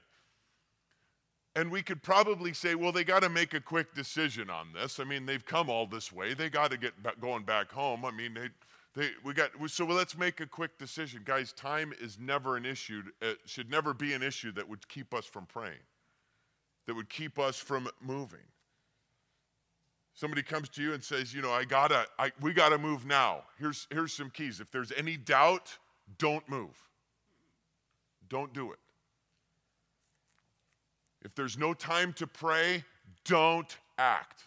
And 1.57 1.71
we 1.71 1.83
could 1.83 2.03
probably 2.03 2.53
say, 2.53 2.75
well, 2.75 2.93
they 2.93 3.05
got 3.05 3.23
to 3.23 3.29
make 3.29 3.55
a 3.55 3.61
quick 3.61 3.95
decision 3.95 4.51
on 4.51 4.69
this. 4.75 5.01
I 5.01 5.05
mean, 5.05 5.27
they've 5.27 5.45
come 5.45 5.69
all 5.69 5.87
this 5.87 6.13
way. 6.13 6.35
They 6.35 6.49
got 6.49 6.71
to 6.71 6.77
get 6.77 7.03
back, 7.03 7.19
going 7.21 7.45
back 7.45 7.73
home. 7.73 8.05
I 8.05 8.11
mean, 8.11 8.35
they, 8.35 8.49
they, 8.95 9.11
we 9.25 9.35
got 9.35 9.51
so 9.67 9.85
let's 9.87 10.17
make 10.17 10.41
a 10.41 10.47
quick 10.47 10.79
decision, 10.79 11.23
guys. 11.25 11.53
Time 11.53 11.93
is 12.01 12.19
never 12.21 12.57
an 12.57 12.65
issue. 12.65 13.03
It 13.21 13.39
should 13.47 13.71
never 13.71 13.93
be 13.93 14.13
an 14.13 14.23
issue 14.23 14.53
that 14.53 14.69
would 14.69 14.87
keep 14.89 15.13
us 15.13 15.27
from 15.27 15.47
praying, 15.47 15.85
that 16.87 16.95
would 16.95 17.11
keep 17.11 17.39
us 17.39 17.57
from 17.57 17.89
moving. 18.01 18.47
Somebody 20.17 20.43
comes 20.43 20.71
to 20.71 20.83
you 20.83 20.95
and 20.95 21.05
says, 21.05 21.35
you 21.35 21.43
know, 21.43 21.53
I 21.53 21.65
gotta, 21.65 22.07
I, 22.19 22.33
we 22.41 22.55
gotta 22.55 22.79
move 22.79 23.05
now. 23.05 23.43
Here's, 23.59 23.87
here's 23.91 24.15
some 24.15 24.31
keys. 24.31 24.61
If 24.61 24.71
there's 24.73 24.91
any 24.97 25.19
doubt, 25.19 25.77
don't 26.19 26.49
move. 26.49 26.75
Don't 28.31 28.53
do 28.55 28.73
it. 28.73 28.79
If 31.23 31.35
there's 31.35 31.59
no 31.59 31.75
time 31.75 32.15
to 32.15 32.27
pray, 32.27 32.83
don't 33.27 33.77
act. 33.99 34.45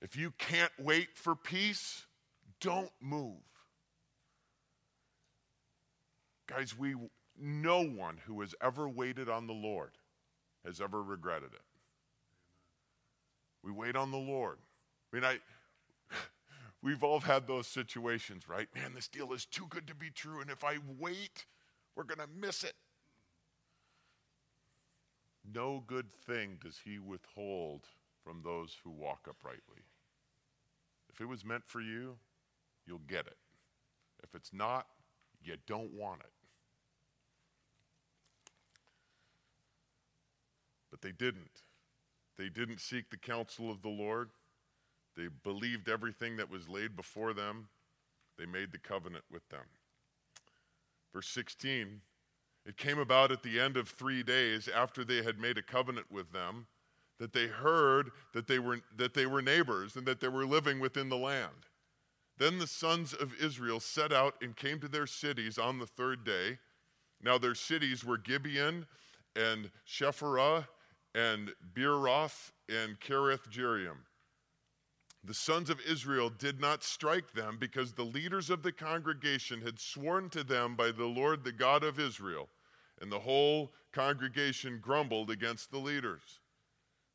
If 0.00 0.16
you 0.16 0.32
can't 0.38 0.72
wait 0.78 1.08
for 1.14 1.36
peace, 1.36 2.06
don't 2.62 2.90
move. 3.02 3.36
Guys, 6.46 6.76
we 6.76 6.94
no 7.38 7.84
one 7.84 8.18
who 8.24 8.40
has 8.40 8.54
ever 8.62 8.88
waited 8.88 9.28
on 9.28 9.46
the 9.46 9.52
Lord 9.52 9.90
has 10.64 10.80
ever 10.80 11.02
regretted 11.02 11.52
it. 11.52 11.62
We 13.62 13.72
wait 13.72 13.96
on 13.96 14.10
the 14.10 14.18
Lord. 14.18 14.58
I 15.12 15.16
mean, 15.16 15.24
I, 15.24 15.38
we've 16.82 17.02
all 17.02 17.20
had 17.20 17.46
those 17.46 17.66
situations, 17.66 18.48
right? 18.48 18.68
Man, 18.74 18.94
this 18.94 19.08
deal 19.08 19.32
is 19.32 19.44
too 19.44 19.66
good 19.68 19.86
to 19.88 19.94
be 19.94 20.10
true, 20.10 20.40
and 20.40 20.50
if 20.50 20.64
I 20.64 20.78
wait, 20.98 21.46
we're 21.96 22.04
going 22.04 22.18
to 22.18 22.28
miss 22.40 22.64
it. 22.64 22.74
No 25.52 25.82
good 25.86 26.12
thing 26.26 26.58
does 26.62 26.80
he 26.84 26.98
withhold 26.98 27.86
from 28.22 28.42
those 28.42 28.76
who 28.84 28.90
walk 28.90 29.26
uprightly. 29.28 29.84
If 31.12 31.20
it 31.20 31.26
was 31.26 31.44
meant 31.44 31.64
for 31.66 31.80
you, 31.80 32.16
you'll 32.86 33.00
get 33.08 33.26
it. 33.26 33.36
If 34.22 34.34
it's 34.34 34.52
not, 34.52 34.86
you 35.42 35.56
don't 35.66 35.92
want 35.92 36.20
it. 36.20 36.32
But 41.00 41.08
they 41.08 41.12
didn't. 41.12 41.62
They 42.36 42.48
didn't 42.48 42.80
seek 42.80 43.10
the 43.10 43.16
counsel 43.16 43.70
of 43.70 43.82
the 43.82 43.88
Lord. 43.88 44.30
They 45.16 45.28
believed 45.42 45.88
everything 45.88 46.36
that 46.36 46.50
was 46.50 46.68
laid 46.68 46.96
before 46.96 47.34
them. 47.34 47.68
They 48.38 48.46
made 48.46 48.72
the 48.72 48.78
covenant 48.78 49.24
with 49.30 49.46
them. 49.48 49.64
Verse 51.12 51.28
16 51.28 52.00
It 52.64 52.76
came 52.76 52.98
about 52.98 53.32
at 53.32 53.42
the 53.42 53.60
end 53.60 53.76
of 53.76 53.88
three 53.88 54.22
days 54.22 54.68
after 54.68 55.04
they 55.04 55.22
had 55.22 55.38
made 55.38 55.58
a 55.58 55.62
covenant 55.62 56.10
with 56.10 56.32
them 56.32 56.66
that 57.18 57.34
they 57.34 57.46
heard 57.46 58.10
that 58.32 58.46
they 58.46 58.58
were, 58.58 58.78
that 58.96 59.12
they 59.12 59.26
were 59.26 59.42
neighbors 59.42 59.96
and 59.96 60.06
that 60.06 60.20
they 60.20 60.28
were 60.28 60.46
living 60.46 60.80
within 60.80 61.10
the 61.10 61.18
land. 61.18 61.66
Then 62.38 62.58
the 62.58 62.66
sons 62.66 63.12
of 63.12 63.34
Israel 63.38 63.80
set 63.80 64.12
out 64.12 64.36
and 64.40 64.56
came 64.56 64.80
to 64.80 64.88
their 64.88 65.06
cities 65.06 65.58
on 65.58 65.78
the 65.78 65.86
third 65.86 66.24
day. 66.24 66.58
Now 67.22 67.36
their 67.36 67.54
cities 67.54 68.02
were 68.02 68.16
Gibeon 68.16 68.86
and 69.36 69.70
Chephirah 69.86 70.66
and 71.14 71.52
Beeroth 71.74 72.52
and 72.68 72.98
Kiriath 73.00 73.48
Jearim. 73.50 73.98
The 75.22 75.34
sons 75.34 75.68
of 75.68 75.80
Israel 75.86 76.30
did 76.30 76.60
not 76.60 76.82
strike 76.82 77.32
them 77.32 77.58
because 77.58 77.92
the 77.92 78.04
leaders 78.04 78.48
of 78.48 78.62
the 78.62 78.72
congregation 78.72 79.60
had 79.60 79.78
sworn 79.78 80.30
to 80.30 80.42
them 80.42 80.76
by 80.76 80.92
the 80.92 81.04
Lord, 81.04 81.44
the 81.44 81.52
God 81.52 81.84
of 81.84 82.00
Israel. 82.00 82.48
And 83.00 83.12
the 83.12 83.18
whole 83.18 83.72
congregation 83.92 84.78
grumbled 84.80 85.30
against 85.30 85.70
the 85.70 85.78
leaders. 85.78 86.40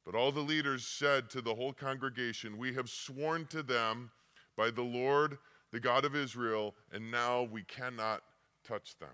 But 0.05 0.13
all 0.13 0.31
the 0.31 0.39
leaders 0.39 0.85
said 0.85 1.29
to 1.31 1.41
the 1.41 1.55
whole 1.55 1.73
congregation, 1.73 2.57
We 2.57 2.73
have 2.73 2.89
sworn 2.89 3.47
to 3.47 3.63
them 3.63 4.11
by 4.55 4.69
the 4.69 4.83
Lord, 4.83 5.39
the 5.71 5.79
God 5.79 6.05
of 6.05 6.15
Israel, 6.15 6.75
and 6.91 7.09
now 7.09 7.43
we 7.43 7.63
cannot 7.63 8.21
touch 8.67 8.97
them. 8.99 9.09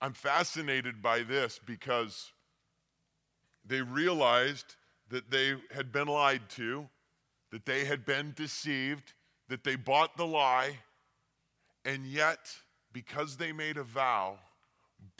I'm 0.00 0.12
fascinated 0.12 1.02
by 1.02 1.22
this 1.22 1.60
because 1.64 2.32
they 3.64 3.82
realized 3.82 4.76
that 5.10 5.30
they 5.30 5.54
had 5.74 5.92
been 5.92 6.08
lied 6.08 6.48
to, 6.50 6.88
that 7.50 7.66
they 7.66 7.84
had 7.84 8.04
been 8.04 8.32
deceived, 8.34 9.12
that 9.48 9.64
they 9.64 9.76
bought 9.76 10.16
the 10.16 10.26
lie, 10.26 10.78
and 11.84 12.06
yet, 12.06 12.50
because 12.92 13.36
they 13.36 13.52
made 13.52 13.76
a 13.76 13.82
vow, 13.82 14.38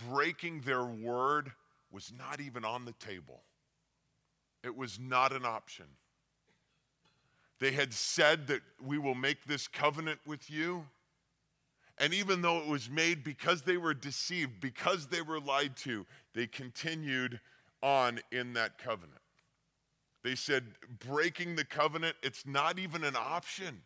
breaking 0.09 0.61
their 0.61 0.85
word 0.85 1.53
was 1.91 2.13
not 2.17 2.41
even 2.41 2.65
on 2.65 2.85
the 2.85 2.93
table. 2.93 3.43
It 4.65 4.77
was 4.77 4.99
not 4.99 5.33
an 5.33 5.45
option. 5.45 5.87
They 7.59 7.73
had 7.73 7.93
said 7.93 8.47
that 8.49 8.61
we 8.85 8.99
will 8.99 9.15
make 9.15 9.45
this 9.45 9.69
covenant 9.69 10.21
with 10.27 10.51
you. 10.51 10.85
And 11.99 12.15
even 12.15 12.43
though 12.43 12.59
it 12.59 12.67
was 12.67 12.91
made 12.91 13.23
because 13.23 13.63
they 13.63 13.77
were 13.77 13.95
deceived, 13.95 14.61
because 14.61 15.07
they 15.07 15.21
were 15.23 15.39
lied 15.39 15.77
to, 15.79 16.07
they 16.35 16.47
continued 16.47 17.39
on 17.83 18.21
in 18.31 18.53
that 18.55 18.79
covenant. 18.79 19.21
They 20.23 20.35
said, 20.35 20.65
breaking 21.01 21.57
the 21.57 21.65
covenant, 21.65 22.17
it's 22.23 22.47
not 22.47 22.79
even 22.79 23.03
an 23.05 23.17
option. 23.17 23.83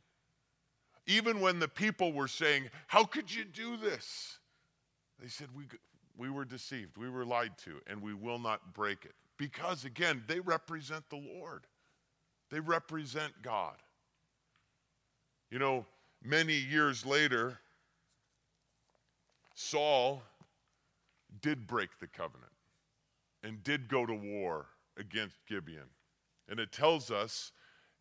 Even 1.06 1.40
when 1.40 1.60
the 1.60 1.68
people 1.68 2.12
were 2.12 2.28
saying, 2.28 2.68
How 2.88 3.04
could 3.04 3.32
you 3.34 3.44
do 3.44 3.76
this? 3.76 4.38
They 5.20 5.28
said, 5.28 5.48
We, 5.54 5.64
we 6.18 6.30
were 6.30 6.44
deceived, 6.44 6.98
we 6.98 7.08
were 7.08 7.24
lied 7.24 7.56
to, 7.58 7.80
and 7.86 8.02
we 8.02 8.12
will 8.12 8.38
not 8.38 8.74
break 8.74 9.04
it. 9.04 9.14
Because, 9.38 9.84
again, 9.84 10.24
they 10.26 10.40
represent 10.40 11.08
the 11.10 11.16
Lord, 11.16 11.66
they 12.50 12.60
represent 12.60 13.32
God. 13.42 13.76
You 15.50 15.58
know, 15.60 15.86
many 16.24 16.54
years 16.54 17.06
later, 17.06 17.60
Saul 19.54 20.22
did 21.40 21.66
break 21.66 21.90
the 22.00 22.08
covenant 22.08 22.50
and 23.46 23.62
did 23.62 23.88
go 23.88 24.04
to 24.04 24.12
war 24.12 24.66
against 24.98 25.46
Gibeon. 25.46 25.88
And 26.48 26.58
it 26.58 26.72
tells 26.72 27.12
us 27.12 27.52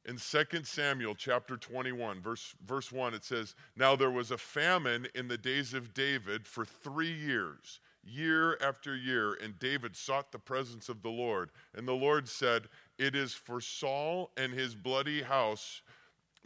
in 0.03 0.17
2 0.17 0.63
Samuel 0.63 1.13
chapter 1.13 1.55
21, 1.55 2.19
verse, 2.19 2.55
verse 2.65 2.91
1, 2.91 3.13
it 3.13 3.23
says, 3.23 3.53
Now 3.75 3.95
there 3.95 4.09
was 4.09 4.31
a 4.31 4.39
famine 4.39 5.07
in 5.13 5.27
the 5.27 5.37
days 5.37 5.75
of 5.75 5.93
David 5.93 6.47
for 6.47 6.65
three 6.65 7.13
years, 7.13 7.79
year 8.03 8.57
after 8.59 8.95
year, 8.95 9.35
and 9.35 9.57
David 9.59 9.95
sought 9.95 10.31
the 10.31 10.39
presence 10.39 10.89
of 10.89 11.03
the 11.03 11.09
Lord. 11.09 11.51
And 11.75 11.87
the 11.87 11.93
Lord 11.93 12.27
said, 12.27 12.63
It 12.97 13.15
is 13.15 13.33
for 13.33 13.61
Saul 13.61 14.31
and 14.37 14.51
his 14.51 14.73
bloody 14.73 15.21
house 15.21 15.83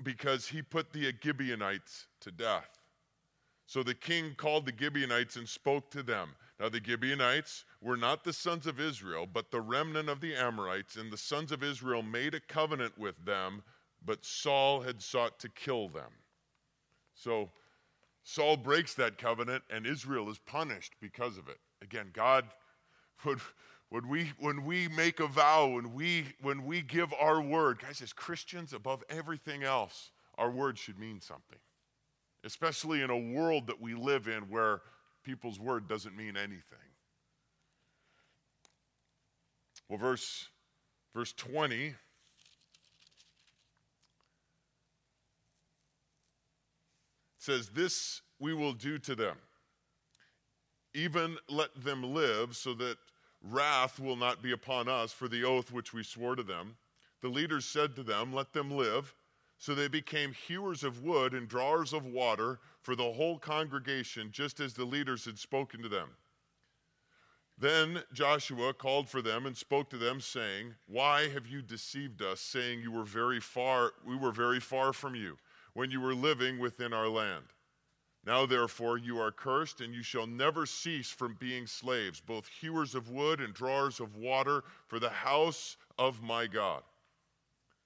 because 0.04 0.46
he 0.48 0.62
put 0.62 0.92
the 0.92 1.14
Gibeonites 1.24 2.08
to 2.20 2.32
death. 2.32 2.80
So 3.66 3.82
the 3.82 3.94
king 3.94 4.34
called 4.36 4.66
the 4.66 4.74
Gibeonites 4.78 5.38
and 5.38 5.48
spoke 5.48 5.90
to 5.92 6.04
them. 6.04 6.32
Now 6.60 6.70
the 6.70 6.84
Gibeonites 6.84 7.64
were 7.82 7.96
not 7.96 8.24
the 8.24 8.34
sons 8.34 8.68
of 8.68 8.80
Israel, 8.80 9.26
but 9.32 9.50
the 9.50 9.62
remnant 9.62 10.10
of 10.10 10.20
the 10.20 10.36
Amorites, 10.36 10.98
and 10.98 11.12
the 11.12 11.18
sons 11.18 11.52
of 11.52 11.64
Israel 11.64 12.04
made 12.04 12.36
a 12.36 12.40
covenant 12.40 12.98
with 12.98 13.24
them, 13.26 13.64
but 14.06 14.26
Saul 14.26 14.82
had 14.82 15.02
sought 15.02 15.40
to 15.40 15.50
kill 15.50 15.88
them. 15.88 16.12
So 17.16 17.50
Saul 18.24 18.58
breaks 18.58 18.94
that 18.96 19.18
covenant, 19.18 19.64
and 19.70 19.88
Israel 19.88 20.30
is 20.30 20.40
punished 20.40 20.94
because 21.00 21.38
of 21.38 21.48
it. 21.48 21.60
Again, 21.82 22.10
God, 22.12 22.46
when, 23.24 23.38
when, 23.88 24.10
we, 24.10 24.34
when 24.38 24.66
we 24.66 24.90
make 24.90 25.22
a 25.22 25.28
vow, 25.28 25.68
when 25.68 25.94
we, 25.94 26.26
when 26.42 26.66
we 26.66 26.82
give 26.82 27.14
our 27.14 27.42
word, 27.42 27.80
guys, 27.80 28.02
as 28.02 28.12
Christians, 28.12 28.74
above 28.74 29.02
everything 29.10 29.64
else, 29.64 30.12
our 30.38 30.52
word 30.52 30.78
should 30.78 31.00
mean 31.00 31.22
something 31.22 31.60
especially 32.44 33.02
in 33.02 33.10
a 33.10 33.18
world 33.18 33.68
that 33.68 33.82
we 33.82 33.94
live 33.94 34.28
in 34.28 34.44
where 34.44 34.82
people's 35.24 35.60
word 35.60 35.88
doesn't 35.88 36.16
mean 36.16 36.38
anything. 36.38 36.90
Well, 39.88 39.98
verse, 39.98 40.48
verse 41.16 41.34
20 41.34 41.96
says, 47.40 47.70
This 47.70 48.22
we 48.40 48.54
will 48.54 48.74
do 48.74 49.00
to 49.00 49.16
them. 49.16 49.36
Even 50.94 51.38
let 51.50 51.70
them 51.84 52.14
live, 52.14 52.56
so 52.56 52.74
that 52.76 52.98
wrath 53.44 54.00
will 54.00 54.16
not 54.16 54.42
be 54.42 54.52
upon 54.52 54.88
us 54.88 55.12
for 55.12 55.28
the 55.28 55.44
oath 55.44 55.72
which 55.72 55.94
we 55.94 56.04
swore 56.04 56.36
to 56.36 56.44
them. 56.44 56.76
The 57.22 57.30
leaders 57.30 57.66
said 57.66 57.96
to 57.96 58.04
them, 58.04 58.34
Let 58.34 58.54
them 58.54 58.72
live. 58.72 59.14
So 59.60 59.76
they 59.76 59.90
became 59.90 60.32
hewers 60.32 60.86
of 60.86 61.04
wood 61.04 61.34
and 61.34 61.46
drawers 61.46 61.92
of 61.92 62.06
water 62.06 62.60
for 62.82 62.96
the 62.96 63.12
whole 63.12 63.38
congregation, 63.38 64.32
just 64.32 64.62
as 64.62 64.74
the 64.74 64.86
leaders 64.86 65.26
had 65.26 65.38
spoken 65.38 65.82
to 65.84 65.90
them. 65.90 66.12
Then 67.58 68.04
Joshua 68.14 68.74
called 68.74 69.10
for 69.10 69.22
them 69.22 69.46
and 69.46 69.58
spoke 69.58 69.90
to 69.90 69.98
them, 69.98 70.22
saying, 70.22 70.76
Why 70.88 71.28
have 71.28 71.46
you 71.46 71.62
deceived 71.62 72.22
us, 72.22 72.40
saying 72.40 72.80
you 72.80 72.94
were 72.94 73.04
very 73.04 73.42
far, 73.42 73.92
we 74.08 74.16
were 74.16 74.32
very 74.32 74.62
far 74.62 74.94
from 74.94 75.14
you, 75.14 75.38
when 75.74 75.92
you 75.92 76.00
were 76.00 76.16
living 76.16 76.58
within 76.58 76.94
our 76.94 77.10
land? 77.10 77.44
Now, 78.26 78.46
therefore, 78.46 78.98
you 78.98 79.20
are 79.20 79.32
cursed, 79.32 79.82
and 79.82 79.94
you 79.94 80.04
shall 80.04 80.28
never 80.28 80.66
cease 80.66 81.10
from 81.10 81.36
being 81.38 81.68
slaves, 81.68 82.22
both 82.22 82.48
hewers 82.48 82.96
of 82.96 83.10
wood 83.10 83.42
and 83.42 83.54
drawers 83.54 84.00
of 84.00 84.16
water 84.16 84.64
for 84.88 85.00
the 85.00 85.10
house 85.10 85.76
of 85.98 86.22
my 86.22 86.48
God. 86.48 86.84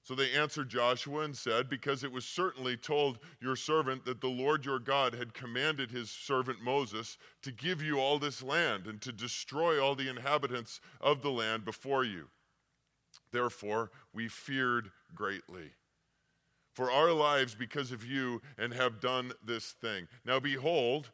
So 0.03 0.15
they 0.15 0.31
answered 0.31 0.67
Joshua 0.67 1.21
and 1.21 1.35
said, 1.35 1.69
Because 1.69 2.03
it 2.03 2.11
was 2.11 2.25
certainly 2.25 2.75
told 2.75 3.19
your 3.39 3.55
servant 3.55 4.03
that 4.03 4.19
the 4.19 4.27
Lord 4.27 4.65
your 4.65 4.79
God 4.79 5.15
had 5.15 5.33
commanded 5.33 5.91
his 5.91 6.11
servant 6.11 6.61
Moses 6.61 7.17
to 7.41 7.51
give 7.51 7.81
you 7.81 7.99
all 7.99 8.19
this 8.19 8.43
land 8.43 8.85
and 8.85 8.99
to 9.01 9.13
destroy 9.13 9.81
all 9.81 9.95
the 9.95 10.09
inhabitants 10.09 10.81
of 10.99 11.21
the 11.21 11.31
land 11.31 11.63
before 11.63 12.03
you. 12.03 12.27
Therefore, 13.31 13.91
we 14.13 14.27
feared 14.27 14.91
greatly 15.15 15.71
for 16.73 16.91
our 16.91 17.11
lives 17.11 17.55
because 17.55 17.91
of 17.91 18.03
you 18.03 18.41
and 18.57 18.73
have 18.73 18.99
done 18.99 19.31
this 19.45 19.71
thing. 19.71 20.07
Now, 20.25 20.39
behold, 20.39 21.11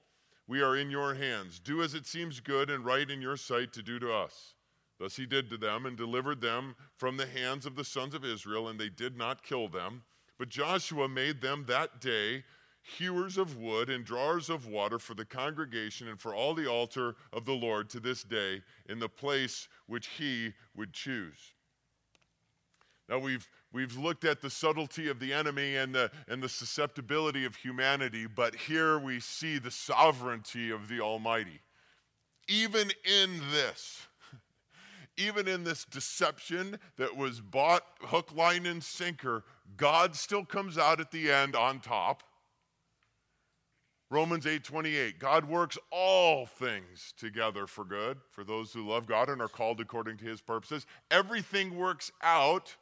we 0.48 0.62
are 0.62 0.76
in 0.76 0.90
your 0.90 1.14
hands. 1.14 1.60
Do 1.60 1.84
as 1.84 1.94
it 1.94 2.08
seems 2.08 2.40
good 2.40 2.70
and 2.70 2.84
right 2.84 3.10
in 3.10 3.22
your 3.22 3.38
sight 3.38 3.72
to 3.74 3.84
do 3.84 4.00
to 4.00 4.12
us. 4.12 4.56
Thus 5.00 5.16
he 5.16 5.26
did 5.26 5.50
to 5.50 5.58
them 5.58 5.86
and 5.86 5.96
delivered 5.96 6.42
them 6.42 6.76
from 6.98 7.16
the 7.18 7.26
hands 7.26 7.66
of 7.66 7.76
the 7.76 7.86
sons 7.86 8.14
of 8.14 8.26
Israel, 8.26 8.68
and 8.68 8.80
they 8.80 8.90
did 8.90 9.18
not 9.18 9.44
kill 9.44 9.70
them. 9.70 10.04
But 10.38 10.50
Joshua 10.50 11.08
made 11.08 11.42
them 11.42 11.66
that 11.68 12.02
day 12.02 12.44
hewers 12.82 13.38
of 13.38 13.58
wood 13.58 13.90
and 13.90 14.06
drawers 14.06 14.50
of 14.50 14.68
water 14.68 15.00
for 15.00 15.14
the 15.14 15.26
congregation 15.26 16.08
and 16.08 16.20
for 16.20 16.34
all 16.34 16.54
the 16.54 16.68
altar 16.68 17.16
of 17.34 17.46
the 17.46 17.54
Lord 17.54 17.90
to 17.92 18.00
this 18.00 18.24
day 18.24 18.62
in 18.88 19.00
the 19.00 19.10
place 19.10 19.68
which 19.88 20.08
he 20.18 20.54
would 20.76 20.94
choose. 20.94 21.54
Now 23.08 23.20
we've 23.20 23.48
we've 23.72 23.98
looked 23.98 24.24
at 24.24 24.42
the 24.42 24.50
subtlety 24.50 25.10
of 25.10 25.20
the 25.20 25.34
enemy 25.34 25.76
and 25.78 25.94
the 25.94 26.12
and 26.28 26.44
the 26.44 26.50
susceptibility 26.50 27.44
of 27.46 27.56
humanity, 27.56 28.28
but 28.28 28.56
here 28.56 29.00
we 29.00 29.20
see 29.20 29.58
the 29.58 29.72
sovereignty 29.72 30.70
of 30.70 30.88
the 30.88 31.02
Almighty. 31.02 31.62
Even 32.48 32.92
in 33.04 33.42
this, 33.52 34.08
even 35.20 35.48
in 35.48 35.64
this 35.64 35.86
deception 35.86 36.80
that 36.98 37.16
was 37.16 37.42
bought 37.42 37.84
hook, 38.02 38.34
line, 38.36 38.66
and 38.66 38.84
sinker, 38.84 39.44
God 39.78 40.16
still 40.16 40.46
comes 40.46 40.78
out 40.78 41.00
at 41.00 41.12
the 41.12 41.32
end 41.32 41.56
on 41.56 41.80
top. 41.80 42.24
Romans 44.12 44.46
8:28 44.46 45.20
God 45.20 45.46
works 45.46 45.78
all 45.92 46.48
things 46.48 47.14
together 47.16 47.68
for 47.68 47.86
good 47.86 48.20
for 48.32 48.44
those 48.44 48.74
who 48.74 48.88
love 48.88 49.06
God 49.06 49.30
and 49.30 49.40
are 49.40 49.48
called 49.48 49.80
according 49.80 50.18
to 50.18 50.26
his 50.26 50.42
purposes. 50.42 50.88
Everything 51.12 51.76
works 51.76 52.12
out 52.24 52.76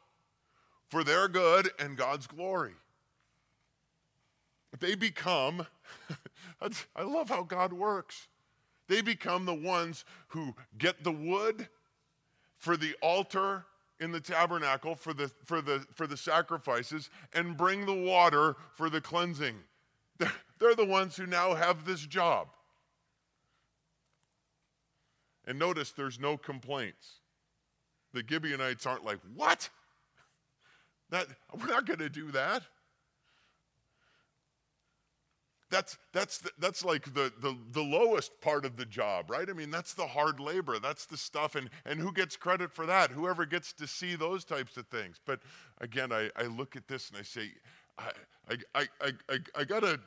for 0.89 1.03
their 1.03 1.27
good 1.27 1.69
and 1.79 1.97
God's 1.97 2.27
glory. 2.27 2.75
They 4.79 4.95
become 4.95 5.67
I 6.95 7.03
love 7.03 7.29
how 7.29 7.43
God 7.43 7.73
works. 7.73 8.27
They 8.87 9.01
become 9.01 9.45
the 9.45 9.53
ones 9.53 10.05
who 10.29 10.55
get 10.77 11.03
the 11.03 11.11
wood 11.11 11.67
for 12.57 12.77
the 12.77 12.95
altar 13.01 13.65
in 13.99 14.11
the 14.11 14.19
tabernacle 14.19 14.95
for 14.95 15.13
the, 15.13 15.29
for 15.45 15.61
the, 15.61 15.85
for 15.93 16.07
the 16.07 16.17
sacrifices 16.17 17.09
and 17.33 17.57
bring 17.57 17.85
the 17.85 17.93
water 17.93 18.55
for 18.75 18.89
the 18.89 19.01
cleansing. 19.01 19.55
They're, 20.19 20.31
they're 20.59 20.75
the 20.75 20.85
ones 20.85 21.15
who 21.15 21.27
now 21.27 21.53
have 21.53 21.85
this 21.85 22.01
job. 22.01 22.47
And 25.45 25.59
notice 25.59 25.91
there's 25.91 26.19
no 26.19 26.37
complaints. 26.37 27.19
The 28.13 28.23
Gibeonites 28.27 28.85
aren't 28.87 29.05
like, 29.05 29.19
what? 29.35 29.69
That, 31.09 31.27
we're 31.57 31.67
not 31.67 31.85
going 31.85 31.99
to 31.99 32.09
do 32.09 32.31
that. 32.31 32.63
That's, 35.69 35.97
that's, 36.13 36.37
the, 36.37 36.51
that's 36.59 36.85
like 36.85 37.13
the, 37.13 37.31
the, 37.41 37.57
the 37.71 37.81
lowest 37.81 38.39
part 38.39 38.63
of 38.63 38.77
the 38.77 38.85
job, 38.85 39.29
right? 39.29 39.49
I 39.49 39.53
mean, 39.53 39.69
that's 39.69 39.93
the 39.93 40.07
hard 40.07 40.39
labor. 40.39 40.79
That's 40.79 41.05
the 41.05 41.17
stuff. 41.17 41.55
And, 41.55 41.69
and 41.85 41.99
who 41.99 42.13
gets 42.13 42.37
credit 42.37 42.71
for 42.71 42.85
that? 42.85 43.11
Whoever 43.11 43.45
gets 43.45 43.73
to 43.73 43.87
see 43.87 44.15
those 44.15 44.45
types 44.45 44.77
of 44.77 44.87
things. 44.87 45.19
But 45.25 45.41
again, 45.81 46.13
I, 46.13 46.29
I 46.37 46.43
look 46.43 46.77
at 46.77 46.87
this 46.87 47.09
and 47.09 47.19
I 47.19 47.23
say, 47.23 47.51
I, 47.97 48.11
I, 48.75 48.87
I, 49.01 49.11
I, 49.29 49.39
I 49.55 49.63
got 49.65 49.81
to 49.81 49.99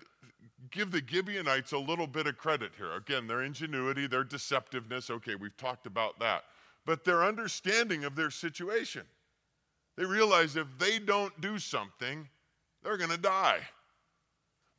give 0.71 0.93
the 0.93 1.03
Gibeonites 1.07 1.73
a 1.73 1.79
little 1.79 2.07
bit 2.07 2.27
of 2.27 2.39
credit 2.39 2.73
here. 2.79 2.93
Again, 2.93 3.27
their 3.27 3.43
ingenuity, 3.43 4.07
their 4.07 4.25
deceptiveness. 4.25 5.11
Okay, 5.11 5.35
we've 5.35 5.57
talked 5.57 5.87
about 5.87 6.19
that. 6.21 6.45
But 6.87 7.05
their 7.05 7.23
understanding 7.23 8.05
of 8.05 8.17
their 8.17 8.31
situation. 8.31 9.03
They 9.97 10.07
realize 10.07 10.57
if 10.57 10.67
they 10.79 10.99
don't 10.99 11.39
do 11.43 11.59
something, 11.59 12.29
they're 12.83 12.97
going 12.97 13.11
to 13.11 13.19
die. 13.19 13.61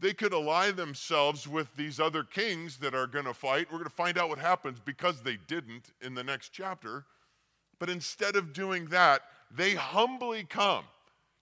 They 0.02 0.14
could 0.14 0.34
ally 0.34 0.72
themselves 0.72 1.48
with 1.48 1.76
these 1.76 2.00
other 2.00 2.24
kings 2.24 2.78
that 2.78 2.96
are 2.96 3.06
going 3.06 3.26
to 3.26 3.36
fight. 3.36 3.68
We're 3.72 3.78
going 3.78 3.90
to 3.90 3.96
find 3.96 4.18
out 4.18 4.30
what 4.30 4.40
happens 4.40 4.80
because 4.84 5.22
they 5.22 5.38
didn't 5.48 5.92
in 6.02 6.16
the 6.16 6.24
next 6.24 6.50
chapter. 6.50 7.06
But 7.78 7.92
instead 7.92 8.36
of 8.36 8.52
doing 8.52 8.88
that, 8.88 9.22
they 9.52 9.76
humbly 9.76 10.44
come. 10.44 10.86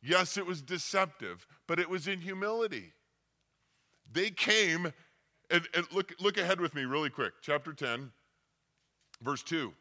Yes, 0.04 0.36
it 0.36 0.46
was 0.46 0.62
deceptive, 0.62 1.48
but 1.68 1.80
it 1.80 1.90
was 1.90 2.06
in 2.06 2.20
humility. 2.20 2.92
They 4.12 4.30
came, 4.30 4.92
and, 5.50 5.68
and 5.74 5.86
look, 5.94 6.14
look 6.20 6.38
ahead 6.38 6.60
with 6.60 6.76
me 6.76 6.84
really 6.84 7.10
quick. 7.10 7.34
Chapter 7.42 7.72
10, 7.72 8.12
verse 9.22 9.44
2. 9.44 9.72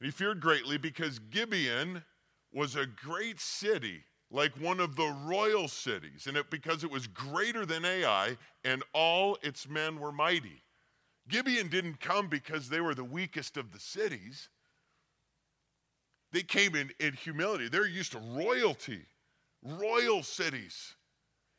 And 0.00 0.06
he 0.06 0.10
feared 0.10 0.40
greatly 0.40 0.76
because 0.76 1.20
Gibeon 1.20 2.02
was 2.52 2.74
a 2.74 2.86
great 2.86 3.38
city 3.38 4.02
like 4.30 4.52
one 4.60 4.80
of 4.80 4.96
the 4.96 5.14
royal 5.24 5.68
cities, 5.68 6.26
and 6.26 6.36
it 6.36 6.50
because 6.50 6.82
it 6.82 6.90
was 6.90 7.06
greater 7.06 7.64
than 7.64 7.84
Ai, 7.84 8.36
and 8.64 8.82
all 8.92 9.38
its 9.42 9.68
men 9.68 10.00
were 10.00 10.12
mighty. 10.12 10.62
Gibeon 11.28 11.68
didn't 11.68 12.00
come 12.00 12.28
because 12.28 12.68
they 12.68 12.80
were 12.80 12.94
the 12.94 13.04
weakest 13.04 13.56
of 13.56 13.72
the 13.72 13.80
cities. 13.80 14.48
They 16.32 16.42
came 16.42 16.74
in, 16.74 16.90
in 17.00 17.14
humility. 17.14 17.68
They're 17.68 17.86
used 17.86 18.12
to 18.12 18.18
royalty, 18.18 19.06
royal 19.62 20.22
cities. 20.22 20.94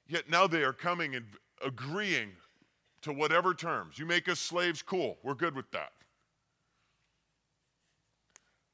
Yet 0.08 0.30
now 0.30 0.48
they 0.48 0.64
are 0.64 0.74
coming 0.74 1.16
and 1.16 1.26
agreeing 1.66 2.32
to 3.02 3.14
whatever 3.14 3.54
terms. 3.54 3.98
You 3.98 4.06
make 4.06 4.30
us 4.30 4.40
slaves, 4.40 4.82
cool, 4.82 5.18
we're 5.24 5.36
good 5.36 5.56
with 5.56 5.70
that. 5.72 5.92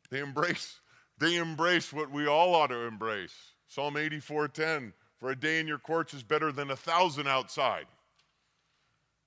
They 0.09 0.19
embrace, 0.19 0.79
they 1.19 1.37
embrace 1.37 1.91
what 1.91 2.11
we 2.11 2.27
all 2.27 2.53
ought 2.53 2.67
to 2.67 2.85
embrace 2.85 3.52
Psalm 3.73 3.95
84:10, 3.95 4.93
for 5.19 5.31
a 5.31 5.35
day 5.35 5.59
in 5.59 5.65
your 5.65 5.79
courts 5.79 6.13
is 6.13 6.21
better 6.21 6.51
than 6.51 6.69
a 6.69 6.75
thousand 6.75 7.27
outside. 7.27 7.87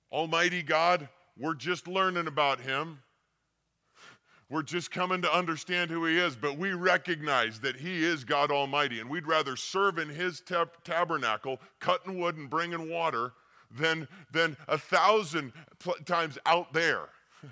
Almighty 0.09 0.63
God, 0.63 1.09
we're 1.37 1.53
just 1.53 1.85
learning 1.85 2.27
about 2.27 2.61
him. 2.61 3.03
We're 4.49 4.63
just 4.63 4.89
coming 4.89 5.21
to 5.23 5.33
understand 5.33 5.91
who 5.91 6.05
he 6.05 6.17
is, 6.17 6.37
but 6.37 6.57
we 6.57 6.71
recognize 6.71 7.59
that 7.59 7.75
he 7.75 8.05
is 8.05 8.23
God 8.23 8.49
Almighty, 8.49 9.01
and 9.01 9.09
we'd 9.09 9.27
rather 9.27 9.57
serve 9.57 9.97
in 9.97 10.07
his 10.07 10.39
tab- 10.39 10.81
tabernacle, 10.85 11.59
cutting 11.81 12.17
wood 12.17 12.37
and 12.37 12.49
bringing 12.49 12.89
water, 12.89 13.33
than, 13.69 14.07
than 14.31 14.55
a 14.69 14.77
thousand 14.77 15.51
pl- 15.79 15.95
times 16.05 16.37
out 16.45 16.71
there, 16.71 17.09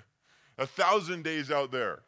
a 0.56 0.66
thousand 0.66 1.24
days 1.24 1.50
out 1.50 1.70
there. 1.70 2.05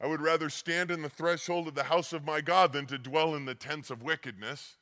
I 0.00 0.06
would 0.06 0.20
rather 0.20 0.50
stand 0.50 0.90
in 0.90 1.02
the 1.02 1.08
threshold 1.08 1.68
of 1.68 1.74
the 1.74 1.84
house 1.84 2.12
of 2.12 2.24
my 2.24 2.40
God 2.40 2.72
than 2.72 2.86
to 2.86 2.98
dwell 2.98 3.34
in 3.34 3.44
the 3.44 3.54
tents 3.54 3.90
of 3.90 4.02
wickedness. 4.02 4.76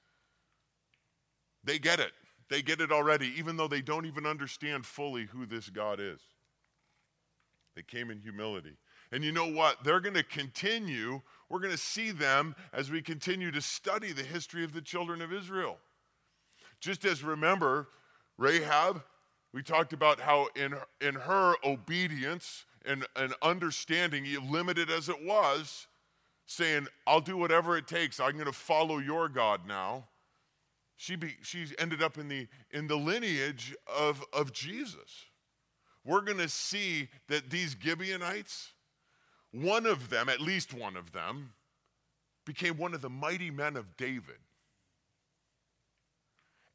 They 1.65 1.79
get 1.79 2.00
it. 2.00 2.13
They 2.48 2.63
get 2.63 2.81
it 2.81 2.90
already, 2.90 3.33
even 3.38 3.56
though 3.56 3.69
they 3.69 3.83
don't 3.83 4.06
even 4.06 4.27
understand 4.27 4.85
fully 4.85 5.25
who 5.27 5.46
this 5.46 5.71
God 5.71 6.00
is. 6.00 6.21
They 7.75 7.83
came 7.83 8.10
in 8.10 8.19
humility. 8.19 8.77
And 9.10 9.23
you 9.23 9.33
know 9.33 9.50
what? 9.50 9.85
They're 9.85 10.00
going 10.00 10.15
to 10.15 10.23
continue. 10.23 11.21
We're 11.48 11.60
going 11.60 11.73
to 11.73 11.79
see 11.79 12.10
them 12.10 12.54
as 12.73 12.90
we 12.90 13.02
continue 13.02 13.50
to 13.50 13.60
study 13.60 14.13
the 14.13 14.23
history 14.23 14.65
of 14.65 14.73
the 14.73 14.81
children 14.81 15.21
of 15.23 15.33
Israel. 15.33 15.79
Just 16.81 17.04
as 17.04 17.23
remember, 17.23 17.88
Rahab, 18.38 19.02
we 19.52 19.63
talked 19.63 19.92
about 19.92 20.21
how 20.21 20.48
in, 20.56 20.75
in 21.00 21.15
her 21.15 21.54
obedience, 21.65 22.65
and, 22.87 23.06
and 23.16 23.35
understanding, 23.42 24.26
limited 24.50 24.90
as 24.90 25.08
it 25.08 25.24
was, 25.24 25.87
saying, 26.46 26.87
I'll 27.06 27.20
do 27.20 27.37
whatever 27.37 27.76
it 27.76 27.87
takes. 27.87 28.20
I'm 28.20 28.33
going 28.33 28.46
to 28.46 28.52
follow 28.52 28.98
your 28.98 29.28
God 29.28 29.66
now. 29.66 30.08
She, 30.96 31.16
be, 31.16 31.37
she 31.42 31.66
ended 31.78 32.02
up 32.02 32.18
in 32.18 32.28
the, 32.28 32.46
in 32.70 32.87
the 32.87 32.96
lineage 32.96 33.74
of, 33.87 34.24
of 34.33 34.52
Jesus. 34.52 35.24
We're 36.04 36.20
going 36.20 36.38
to 36.38 36.48
see 36.48 37.08
that 37.28 37.50
these 37.50 37.76
Gibeonites, 37.80 38.72
one 39.52 39.87
of 39.87 40.10
them, 40.10 40.28
at 40.28 40.40
least 40.40 40.74
one 40.74 40.96
of 40.96 41.12
them, 41.12 41.54
became 42.44 42.76
one 42.76 42.94
of 42.94 43.02
the 43.02 43.10
mighty 43.10 43.50
men 43.50 43.76
of 43.76 43.96
David. 43.96 44.38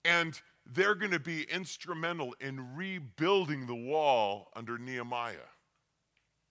And 0.06 0.40
they're 0.66 0.96
going 0.96 1.12
to 1.12 1.20
be 1.20 1.44
instrumental 1.44 2.34
in 2.40 2.76
rebuilding 2.76 3.68
the 3.68 3.76
wall 3.76 4.50
under 4.56 4.78
Nehemiah. 4.78 5.36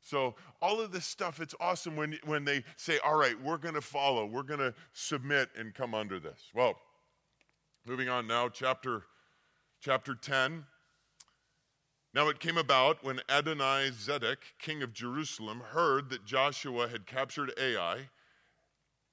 So, 0.06 0.36
all 0.62 0.80
of 0.80 0.92
this 0.92 1.04
stuff, 1.04 1.40
it's 1.40 1.54
awesome 1.58 1.96
when, 1.96 2.16
when 2.24 2.44
they 2.44 2.62
say, 2.76 3.00
All 3.04 3.16
right, 3.16 3.34
we're 3.42 3.58
going 3.58 3.74
to 3.74 3.80
follow, 3.80 4.24
we're 4.24 4.44
going 4.44 4.60
to 4.60 4.72
submit 4.92 5.48
and 5.58 5.74
come 5.74 5.94
under 5.94 6.20
this. 6.20 6.44
Well, 6.54 6.76
moving 7.84 8.08
on 8.08 8.28
now, 8.28 8.48
chapter, 8.48 9.02
chapter 9.80 10.14
10. 10.14 10.64
Now 12.14 12.28
it 12.28 12.38
came 12.38 12.56
about 12.56 13.02
when 13.02 13.20
Adonai 13.28 13.90
Zedek, 13.90 14.36
king 14.60 14.80
of 14.80 14.92
Jerusalem, 14.92 15.60
heard 15.72 16.08
that 16.10 16.24
Joshua 16.24 16.86
had 16.86 17.08
captured 17.08 17.52
Ai 17.60 18.08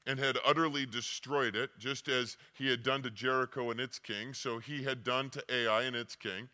and 0.06 0.20
had 0.20 0.38
utterly 0.46 0.86
destroyed 0.86 1.56
it, 1.56 1.72
just 1.80 2.08
as 2.08 2.38
he 2.54 2.70
had 2.70 2.84
done 2.84 3.02
to 3.02 3.10
Jericho 3.10 3.72
and 3.72 3.80
its 3.80 3.98
king, 3.98 4.32
so 4.36 4.60
he 4.60 4.84
had 4.84 5.04
done 5.04 5.32
to 5.32 5.44
Ai 5.50 5.84
and 5.84 5.96
its 5.96 6.16
king, 6.16 6.50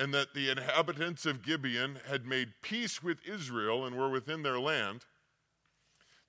and 0.00 0.14
that 0.14 0.32
the 0.32 0.48
inhabitants 0.48 1.26
of 1.26 1.42
Gibeon 1.42 1.98
had 2.08 2.24
made 2.24 2.54
peace 2.62 3.02
with 3.02 3.18
Israel 3.28 3.84
and 3.84 3.94
were 3.94 4.08
within 4.08 4.42
their 4.42 4.58
land, 4.58 5.04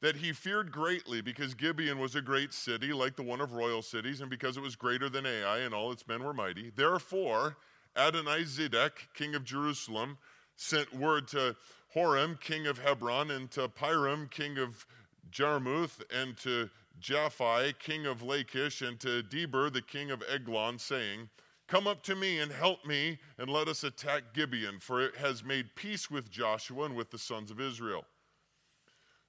that 0.02 0.18
he 0.18 0.34
feared 0.34 0.74
greatly 0.74 1.22
because 1.22 1.54
Gibeon 1.54 1.98
was 1.98 2.14
a 2.14 2.22
great 2.22 2.54
city, 2.54 2.92
like 2.92 3.16
the 3.16 3.24
one 3.24 3.40
of 3.40 3.54
royal 3.54 3.82
cities, 3.82 4.20
and 4.20 4.30
because 4.30 4.58
it 4.58 4.62
was 4.62 4.76
greater 4.76 5.08
than 5.08 5.26
Ai 5.26 5.60
and 5.60 5.74
all 5.74 5.90
its 5.94 6.06
men 6.06 6.22
were 6.22 6.34
mighty. 6.34 6.70
Therefore, 6.76 7.56
Adonai 7.96 8.44
Zedek, 8.44 8.92
king 9.14 9.36
of 9.36 9.46
Jerusalem, 9.46 10.18
sent 10.58 10.94
word 10.94 11.30
to 11.30 11.56
Horam, 11.96 12.42
king 12.42 12.68
of 12.68 12.78
Hebron, 12.78 13.32
and 13.32 13.50
to 13.52 13.70
Piram, 13.70 14.30
king 14.30 14.58
of 14.58 14.86
Jarmuth, 15.32 16.04
and 16.14 16.36
to 16.40 16.70
Japhi, 17.00 17.80
king 17.80 18.06
of 18.06 18.22
Lachish, 18.22 18.82
and 18.82 19.00
to 19.00 19.24
Debir, 19.24 19.72
the 19.72 19.82
king 19.82 20.12
of 20.12 20.22
Eglon, 20.30 20.78
saying, 20.78 21.30
Come 21.72 21.88
up 21.88 22.04
to 22.04 22.18
me 22.18 22.40
and 22.40 22.52
help 22.52 22.86
me, 22.86 23.18
and 23.38 23.50
let 23.50 23.70
us 23.70 23.86
attack 23.86 24.34
Gibeon, 24.34 24.80
for 24.82 25.00
it 25.00 25.16
has 25.16 25.42
made 25.42 25.74
peace 25.74 26.12
with 26.12 26.30
Joshua 26.30 26.84
and 26.84 26.98
with 26.98 27.12
the 27.12 27.18
sons 27.18 27.50
of 27.50 27.62
Israel. 27.62 28.04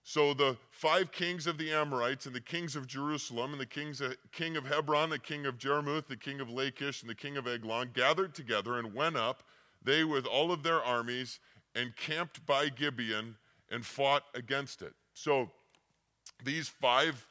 So 0.02 0.34
the 0.34 0.56
five 0.72 1.12
kings 1.12 1.46
of 1.46 1.56
the 1.56 1.72
Amorites 1.72 2.26
and 2.26 2.34
the 2.34 2.40
kings 2.40 2.74
of 2.74 2.88
Jerusalem 2.88 3.52
and 3.52 3.60
the 3.60 3.66
kings 3.66 4.02
king 4.32 4.56
of 4.56 4.66
Hebron, 4.66 5.10
the 5.10 5.20
king 5.20 5.46
of 5.46 5.56
Jarmuth, 5.56 6.08
the 6.08 6.16
king 6.16 6.40
of 6.40 6.50
Lachish, 6.50 7.02
and 7.02 7.08
the 7.08 7.14
king 7.14 7.36
of 7.36 7.46
Eglon 7.46 7.90
gathered 7.94 8.34
together 8.34 8.76
and 8.76 8.92
went 8.92 9.16
up, 9.16 9.44
they 9.80 10.02
with 10.02 10.26
all 10.26 10.50
of 10.50 10.64
their 10.64 10.82
armies, 10.82 11.38
and 11.76 11.94
camped 11.94 12.44
by 12.44 12.70
Gibeon 12.70 13.36
and 13.70 13.86
fought 13.86 14.24
against 14.34 14.82
it. 14.82 14.94
So 15.14 15.48
these 16.44 16.66
five 16.68 17.24